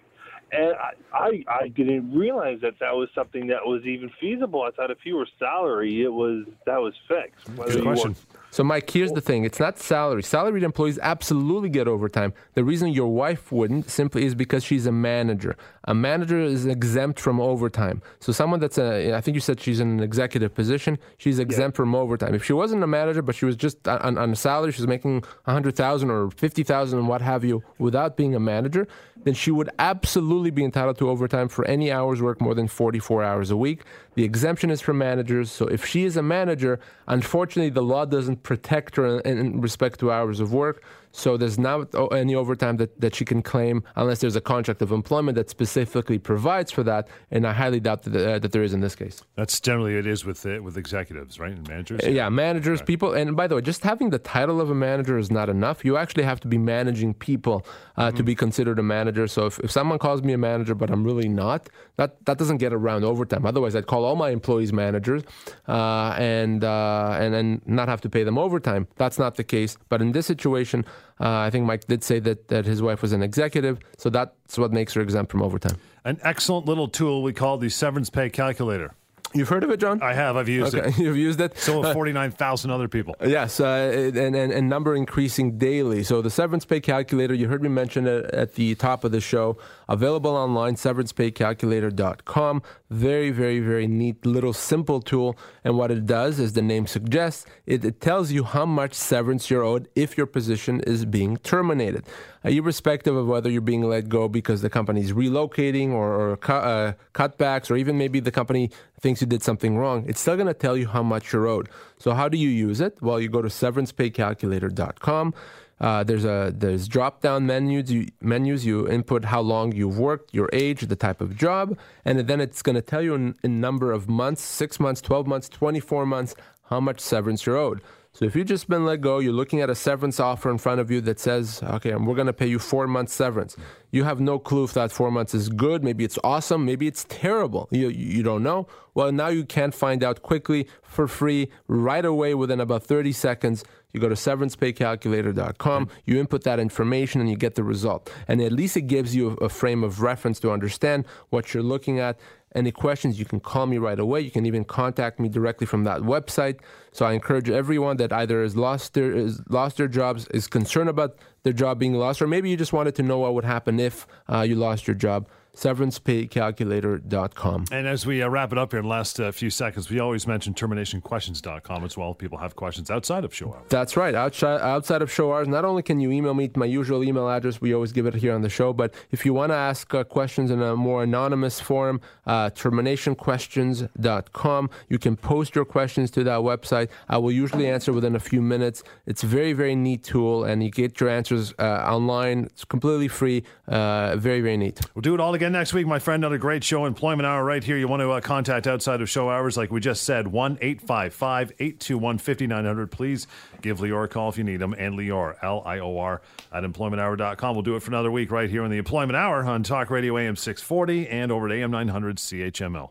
And 0.50 0.72
I, 0.74 0.92
I, 1.12 1.44
I 1.62 1.68
didn't 1.68 2.16
realize 2.16 2.60
that 2.62 2.74
that 2.80 2.94
was 2.94 3.08
something 3.14 3.48
that 3.48 3.66
was 3.66 3.84
even 3.84 4.10
feasible. 4.20 4.62
I 4.62 4.70
thought 4.70 4.90
if 4.90 4.98
you 5.04 5.16
were 5.16 5.26
salary, 5.38 6.02
it 6.02 6.12
was 6.12 6.46
that 6.64 6.78
was 6.78 6.94
fixed. 7.06 7.48
Whether 7.58 7.72
Good 7.74 7.82
question. 7.82 8.10
worked- 8.10 8.47
So, 8.50 8.64
Mike, 8.64 8.88
here's 8.90 9.12
the 9.12 9.20
thing 9.20 9.44
it's 9.44 9.60
not 9.60 9.78
salary. 9.78 10.22
Salaried 10.22 10.62
employees 10.62 10.98
absolutely 11.02 11.68
get 11.68 11.86
overtime. 11.86 12.32
The 12.54 12.64
reason 12.64 12.88
your 12.88 13.12
wife 13.12 13.52
wouldn't 13.52 13.90
simply 13.90 14.24
is 14.24 14.34
because 14.34 14.64
she's 14.64 14.86
a 14.86 14.92
manager. 14.92 15.56
A 15.84 15.94
manager 15.94 16.40
is 16.40 16.64
exempt 16.64 17.20
from 17.20 17.40
overtime. 17.40 18.02
So, 18.20 18.32
someone 18.32 18.58
that's 18.60 18.78
a, 18.78 19.14
I 19.14 19.20
think 19.20 19.34
you 19.34 19.40
said 19.40 19.60
she's 19.60 19.80
in 19.80 19.88
an 19.88 20.00
executive 20.00 20.54
position, 20.54 20.98
she's 21.18 21.38
exempt 21.38 21.76
from 21.76 21.94
overtime. 21.94 22.34
If 22.34 22.44
she 22.44 22.54
wasn't 22.54 22.82
a 22.82 22.86
manager, 22.86 23.22
but 23.22 23.34
she 23.34 23.44
was 23.44 23.56
just 23.56 23.86
on, 23.86 24.16
on 24.16 24.30
a 24.32 24.36
salary, 24.36 24.72
she's 24.72 24.86
making 24.86 25.24
100000 25.44 26.10
or 26.10 26.30
50000 26.30 26.98
and 26.98 27.08
what 27.08 27.20
have 27.20 27.44
you, 27.44 27.62
without 27.78 28.16
being 28.16 28.34
a 28.34 28.40
manager, 28.40 28.88
then 29.24 29.34
she 29.34 29.50
would 29.50 29.68
absolutely 29.78 30.50
be 30.50 30.64
entitled 30.64 30.98
to 30.98 31.10
overtime 31.10 31.48
for 31.48 31.64
any 31.66 31.90
hours 31.90 32.22
worked 32.22 32.40
more 32.40 32.54
than 32.54 32.68
44 32.68 33.22
hours 33.22 33.50
a 33.50 33.56
week. 33.56 33.82
The 34.18 34.24
exemption 34.24 34.72
is 34.72 34.80
for 34.80 34.92
managers. 34.92 35.48
So 35.48 35.68
if 35.68 35.86
she 35.86 36.02
is 36.02 36.16
a 36.16 36.24
manager, 36.24 36.80
unfortunately, 37.06 37.70
the 37.70 37.84
law 37.84 38.04
doesn't 38.04 38.42
protect 38.42 38.96
her 38.96 39.20
in, 39.20 39.38
in 39.38 39.60
respect 39.60 40.00
to 40.00 40.10
hours 40.10 40.40
of 40.40 40.52
work. 40.52 40.82
So 41.12 41.36
there's 41.36 41.58
not 41.58 41.94
any 42.12 42.34
overtime 42.34 42.76
that, 42.76 43.00
that 43.00 43.14
she 43.14 43.24
can 43.24 43.42
claim 43.42 43.82
unless 43.96 44.20
there's 44.20 44.36
a 44.36 44.40
contract 44.40 44.82
of 44.82 44.92
employment 44.92 45.36
that 45.36 45.50
specifically 45.50 46.18
provides 46.18 46.70
for 46.70 46.82
that. 46.84 47.08
And 47.30 47.46
I 47.46 47.52
highly 47.52 47.80
doubt 47.80 48.02
that, 48.02 48.14
uh, 48.14 48.38
that 48.38 48.52
there 48.52 48.62
is 48.62 48.72
in 48.74 48.80
this 48.80 48.94
case. 48.94 49.22
That's 49.36 49.60
generally 49.60 49.96
it 49.96 50.06
is 50.06 50.24
with 50.24 50.44
uh, 50.46 50.62
with 50.62 50.76
executives, 50.76 51.38
right? 51.40 51.52
And 51.52 51.66
managers. 51.68 52.00
Uh, 52.04 52.10
Yeah, 52.10 52.28
managers, 52.28 52.82
people, 52.82 53.12
and 53.14 53.36
by 53.36 53.46
the 53.46 53.54
way, 53.54 53.62
just 53.62 53.82
having 53.82 54.10
the 54.10 54.18
title 54.18 54.60
of 54.60 54.70
a 54.70 54.74
manager 54.74 55.18
is 55.18 55.30
not 55.30 55.48
enough. 55.48 55.84
You 55.84 55.96
actually 55.96 56.24
have 56.24 56.40
to 56.40 56.48
be 56.48 56.58
managing 56.58 57.14
people 57.14 57.66
uh, 57.96 58.10
to 58.12 58.22
be 58.22 58.34
considered 58.34 58.78
a 58.78 58.82
manager. 58.82 59.26
So 59.26 59.46
if, 59.46 59.58
if 59.60 59.70
someone 59.70 59.98
calls 59.98 60.22
me 60.22 60.32
a 60.32 60.38
manager, 60.38 60.74
but 60.74 60.90
I'm 60.90 61.04
really 61.04 61.28
not, 61.28 61.68
that 61.96 62.24
that 62.26 62.38
doesn't 62.38 62.58
get 62.58 62.72
around 62.72 63.04
overtime. 63.04 63.46
Otherwise, 63.46 63.74
I'd 63.76 63.86
call 63.86 64.04
all 64.04 64.16
my 64.16 64.30
employees 64.30 64.72
managers 64.72 65.22
uh, 65.66 66.14
and 66.18 66.64
uh, 66.64 67.16
and 67.22 67.34
and 67.34 67.66
not 67.66 67.88
have 67.88 68.00
to 68.02 68.08
pay 68.08 68.24
them 68.24 68.38
overtime. 68.38 68.86
That's 68.96 69.18
not 69.18 69.34
the 69.36 69.44
case. 69.44 69.76
But 69.88 70.00
in 70.00 70.12
this 70.12 70.26
situation, 70.26 70.84
uh, 71.20 71.38
I 71.38 71.50
think 71.50 71.66
Mike 71.66 71.86
did 71.86 72.04
say 72.04 72.18
that 72.20 72.48
that 72.48 72.64
his 72.64 72.80
wife 72.80 73.02
was 73.02 73.12
an 73.12 73.22
executive, 73.22 73.78
so 73.96 74.10
that's 74.10 74.58
what 74.58 74.72
makes 74.72 74.94
her 74.94 75.00
exempt 75.00 75.32
from 75.32 75.42
overtime. 75.42 75.76
An 76.04 76.18
excellent 76.22 76.66
little 76.66 76.88
tool 76.88 77.22
we 77.22 77.32
call 77.32 77.58
the 77.58 77.68
severance 77.68 78.10
pay 78.10 78.30
calculator. 78.30 78.94
You've 79.34 79.48
heard 79.48 79.62
of 79.62 79.70
it, 79.70 79.78
John? 79.78 80.02
I 80.02 80.14
have. 80.14 80.36
I've 80.36 80.48
used 80.48 80.74
okay, 80.74 80.88
it. 80.88 80.98
you've 80.98 81.16
used 81.16 81.40
it. 81.40 81.58
So 81.58 81.82
have 81.82 81.92
49,000 81.92 82.70
other 82.70 82.88
people. 82.88 83.14
Yes, 83.24 83.60
uh, 83.60 84.10
and, 84.14 84.34
and, 84.34 84.52
and 84.52 84.68
number 84.68 84.94
increasing 84.94 85.58
daily. 85.58 86.02
So 86.02 86.22
the 86.22 86.30
severance 86.30 86.64
pay 86.64 86.80
calculator, 86.80 87.34
you 87.34 87.48
heard 87.48 87.62
me 87.62 87.68
mention 87.68 88.06
it 88.06 88.26
at 88.26 88.54
the 88.54 88.74
top 88.76 89.04
of 89.04 89.12
the 89.12 89.20
show, 89.20 89.58
available 89.88 90.34
online, 90.34 90.76
severancepaycalculator.com. 90.76 92.62
Very, 92.90 93.30
very, 93.30 93.60
very 93.60 93.86
neat 93.86 94.24
little 94.24 94.54
simple 94.54 95.02
tool. 95.02 95.36
And 95.62 95.76
what 95.76 95.90
it 95.90 96.06
does, 96.06 96.40
as 96.40 96.54
the 96.54 96.62
name 96.62 96.86
suggests, 96.86 97.44
it, 97.66 97.84
it 97.84 98.00
tells 98.00 98.32
you 98.32 98.44
how 98.44 98.64
much 98.64 98.94
severance 98.94 99.50
you're 99.50 99.62
owed 99.62 99.88
if 99.94 100.16
your 100.16 100.26
position 100.26 100.80
is 100.80 101.04
being 101.04 101.36
terminated. 101.38 102.04
Uh, 102.44 102.50
irrespective 102.50 103.16
of 103.16 103.26
whether 103.26 103.50
you're 103.50 103.60
being 103.60 103.82
let 103.82 104.08
go 104.08 104.28
because 104.28 104.62
the 104.62 104.70
company 104.70 105.00
is 105.00 105.12
relocating 105.12 105.90
or, 105.90 106.30
or 106.30 106.36
cu- 106.36 106.52
uh, 106.52 106.92
cutbacks, 107.12 107.68
or 107.70 107.76
even 107.76 107.98
maybe 107.98 108.20
the 108.20 108.30
company 108.30 108.70
thinks 109.00 109.20
you 109.20 109.26
did 109.26 109.42
something 109.42 109.76
wrong, 109.76 110.04
it's 110.06 110.20
still 110.20 110.36
going 110.36 110.48
to 110.48 110.54
tell 110.54 110.76
you 110.76 110.88
how 110.88 111.02
much 111.02 111.32
you're 111.32 111.46
owed. 111.46 111.68
So 111.98 112.14
how 112.14 112.28
do 112.28 112.36
you 112.36 112.48
use 112.48 112.80
it? 112.80 113.00
Well, 113.00 113.20
you 113.20 113.28
go 113.28 113.42
to 113.42 113.48
severancepaycalculator.com. 113.48 115.34
Uh, 115.80 116.02
there's 116.02 116.24
a 116.24 116.52
there's 116.56 116.88
drop 116.88 117.20
down 117.20 117.46
menus. 117.46 117.92
You, 117.92 118.08
menus 118.20 118.66
you 118.66 118.88
input 118.88 119.24
how 119.26 119.40
long 119.40 119.72
you've 119.72 119.98
worked, 119.98 120.34
your 120.34 120.50
age, 120.52 120.80
the 120.80 120.96
type 120.96 121.20
of 121.20 121.36
job, 121.36 121.78
and 122.04 122.18
then 122.18 122.40
it's 122.40 122.62
going 122.62 122.74
to 122.74 122.82
tell 122.82 123.00
you 123.00 123.14
in, 123.14 123.36
in 123.44 123.60
number 123.60 123.92
of 123.92 124.08
months, 124.08 124.42
six 124.42 124.80
months, 124.80 125.00
twelve 125.00 125.28
months, 125.28 125.48
twenty 125.48 125.78
four 125.78 126.04
months, 126.04 126.34
how 126.64 126.80
much 126.80 126.98
severance 126.98 127.46
you're 127.46 127.56
owed. 127.56 127.80
So 128.18 128.24
if 128.24 128.34
you've 128.34 128.48
just 128.48 128.68
been 128.68 128.84
let 128.84 129.00
go, 129.00 129.20
you're 129.20 129.32
looking 129.32 129.60
at 129.60 129.70
a 129.70 129.76
severance 129.76 130.18
offer 130.18 130.50
in 130.50 130.58
front 130.58 130.80
of 130.80 130.90
you 130.90 131.00
that 131.02 131.20
says, 131.20 131.62
okay, 131.62 131.94
we're 131.94 132.16
going 132.16 132.26
to 132.26 132.32
pay 132.32 132.48
you 132.48 132.58
four 132.58 132.88
months 132.88 133.14
severance. 133.14 133.56
You 133.92 134.02
have 134.02 134.18
no 134.18 134.40
clue 134.40 134.64
if 134.64 134.72
that 134.72 134.90
four 134.90 135.12
months 135.12 135.34
is 135.34 135.48
good. 135.48 135.84
Maybe 135.84 136.02
it's 136.02 136.18
awesome. 136.24 136.64
Maybe 136.64 136.88
it's 136.88 137.06
terrible. 137.08 137.68
You, 137.70 137.90
you 137.90 138.24
don't 138.24 138.42
know. 138.42 138.66
Well, 138.92 139.12
now 139.12 139.28
you 139.28 139.44
can 139.44 139.70
find 139.70 140.02
out 140.02 140.22
quickly 140.22 140.66
for 140.82 141.06
free 141.06 141.48
right 141.68 142.04
away 142.04 142.34
within 142.34 142.58
about 142.58 142.82
30 142.82 143.12
seconds. 143.12 143.62
You 143.92 144.00
go 144.00 144.08
to 144.08 144.16
severancepaycalculator.com, 144.16 145.88
you 146.04 146.18
input 146.18 146.42
that 146.42 146.58
information, 146.58 147.20
and 147.20 147.30
you 147.30 147.36
get 147.36 147.54
the 147.54 147.62
result. 147.62 148.12
And 148.26 148.42
at 148.42 148.50
least 148.50 148.76
it 148.76 148.88
gives 148.88 149.14
you 149.14 149.30
a 149.40 149.48
frame 149.48 149.84
of 149.84 150.02
reference 150.02 150.40
to 150.40 150.50
understand 150.50 151.06
what 151.30 151.54
you're 151.54 151.62
looking 151.62 152.00
at. 152.00 152.18
Any 152.54 152.70
questions, 152.70 153.18
you 153.18 153.24
can 153.24 153.40
call 153.40 153.66
me 153.66 153.78
right 153.78 153.98
away. 153.98 154.20
You 154.20 154.30
can 154.30 154.46
even 154.46 154.64
contact 154.64 155.20
me 155.20 155.28
directly 155.28 155.66
from 155.66 155.84
that 155.84 156.00
website. 156.00 156.60
So 156.92 157.04
I 157.06 157.12
encourage 157.12 157.50
everyone 157.50 157.98
that 157.98 158.12
either 158.12 158.42
has 158.42 158.56
lost 158.56 158.94
their 158.94 159.28
lost 159.48 159.76
their 159.76 159.88
jobs, 159.88 160.26
is 160.28 160.46
concerned 160.46 160.88
about 160.88 161.16
their 161.42 161.52
job 161.52 161.78
being 161.78 161.94
lost, 161.94 162.22
or 162.22 162.26
maybe 162.26 162.50
you 162.50 162.56
just 162.56 162.72
wanted 162.72 162.94
to 162.96 163.02
know 163.02 163.18
what 163.18 163.34
would 163.34 163.44
happen 163.44 163.78
if 163.78 164.06
uh, 164.32 164.40
you 164.40 164.54
lost 164.54 164.86
your 164.86 164.96
job 164.96 165.28
severancepaycalculator.com. 165.58 167.64
And 167.72 167.88
as 167.88 168.06
we 168.06 168.22
uh, 168.22 168.28
wrap 168.28 168.52
it 168.52 168.58
up 168.58 168.72
here 168.72 168.78
in 168.78 168.84
the 168.84 168.90
last 168.90 169.18
uh, 169.18 169.32
few 169.32 169.50
seconds, 169.50 169.90
we 169.90 169.98
always 169.98 170.24
mention 170.26 170.52
terminationquestions.com 170.54 171.84
as 171.84 171.96
well. 171.96 172.10
If 172.12 172.18
people 172.18 172.38
have 172.38 172.54
questions 172.54 172.90
outside 172.90 173.24
of 173.24 173.34
show 173.34 173.52
hours. 173.52 173.66
That's 173.68 173.96
right. 173.96 174.14
Outside, 174.14 174.60
outside 174.60 175.02
of 175.02 175.10
show 175.10 175.32
hours, 175.32 175.48
not 175.48 175.64
only 175.64 175.82
can 175.82 175.98
you 175.98 176.12
email 176.12 176.34
me 176.34 176.48
my 176.54 176.66
usual 176.66 177.02
email 177.02 177.28
address, 177.28 177.60
we 177.60 177.74
always 177.74 177.90
give 177.92 178.06
it 178.06 178.14
here 178.14 178.32
on 178.34 178.42
the 178.42 178.48
show, 178.48 178.72
but 178.72 178.94
if 179.10 179.26
you 179.26 179.34
want 179.34 179.50
to 179.50 179.56
ask 179.56 179.92
uh, 179.92 180.04
questions 180.04 180.52
in 180.52 180.62
a 180.62 180.76
more 180.76 181.02
anonymous 181.02 181.58
form, 181.60 182.00
uh, 182.26 182.50
terminationquestions.com, 182.50 184.70
you 184.88 184.98
can 184.98 185.16
post 185.16 185.56
your 185.56 185.64
questions 185.64 186.10
to 186.12 186.22
that 186.24 186.40
website. 186.40 186.88
I 187.08 187.16
will 187.18 187.32
usually 187.32 187.68
answer 187.68 187.92
within 187.92 188.14
a 188.14 188.20
few 188.20 188.42
minutes. 188.42 188.84
It's 189.06 189.24
a 189.24 189.26
very, 189.26 189.54
very 189.54 189.74
neat 189.74 190.04
tool, 190.04 190.44
and 190.44 190.62
you 190.62 190.70
get 190.70 191.00
your 191.00 191.10
answers 191.10 191.52
uh, 191.58 191.82
online. 191.86 192.44
It's 192.44 192.64
completely 192.64 193.08
free. 193.08 193.42
Uh, 193.66 194.14
very, 194.16 194.40
very 194.40 194.56
neat. 194.56 194.80
We'll 194.94 195.02
do 195.02 195.14
it 195.14 195.20
all 195.20 195.34
again 195.34 195.47
next 195.52 195.72
week, 195.72 195.86
my 195.86 195.98
friend. 195.98 196.24
Another 196.24 196.38
great 196.38 196.64
show, 196.64 196.84
Employment 196.84 197.26
Hour, 197.26 197.44
right 197.44 197.62
here. 197.62 197.76
You 197.76 197.86
want 197.86 198.00
to 198.00 198.10
uh, 198.10 198.20
contact 198.20 198.66
outside 198.66 199.00
of 199.00 199.08
show 199.08 199.30
hours, 199.30 199.56
like 199.56 199.70
we 199.70 199.80
just 199.80 200.02
said, 200.02 200.28
1 200.28 200.58
855 200.60 201.52
821 201.58 202.18
5900. 202.18 202.90
Please 202.90 203.26
give 203.60 203.78
Lior 203.78 204.04
a 204.04 204.08
call 204.08 204.28
if 204.28 204.38
you 204.38 204.44
need 204.44 204.60
him, 204.60 204.74
and 204.74 204.98
Lior, 204.98 205.36
L 205.42 205.62
I 205.64 205.78
O 205.78 205.98
R, 205.98 206.22
at 206.52 206.64
employmenthour.com. 206.64 207.54
We'll 207.54 207.62
do 207.62 207.76
it 207.76 207.82
for 207.82 207.90
another 207.90 208.10
week 208.10 208.30
right 208.30 208.50
here 208.50 208.64
in 208.64 208.70
the 208.70 208.78
Employment 208.78 209.16
Hour 209.16 209.44
on 209.44 209.62
Talk 209.62 209.90
Radio 209.90 210.16
AM 210.18 210.36
640 210.36 211.08
and 211.08 211.30
over 211.30 211.46
at 211.46 211.52
AM 211.52 211.70
900 211.70 212.16
CHML. 212.16 212.90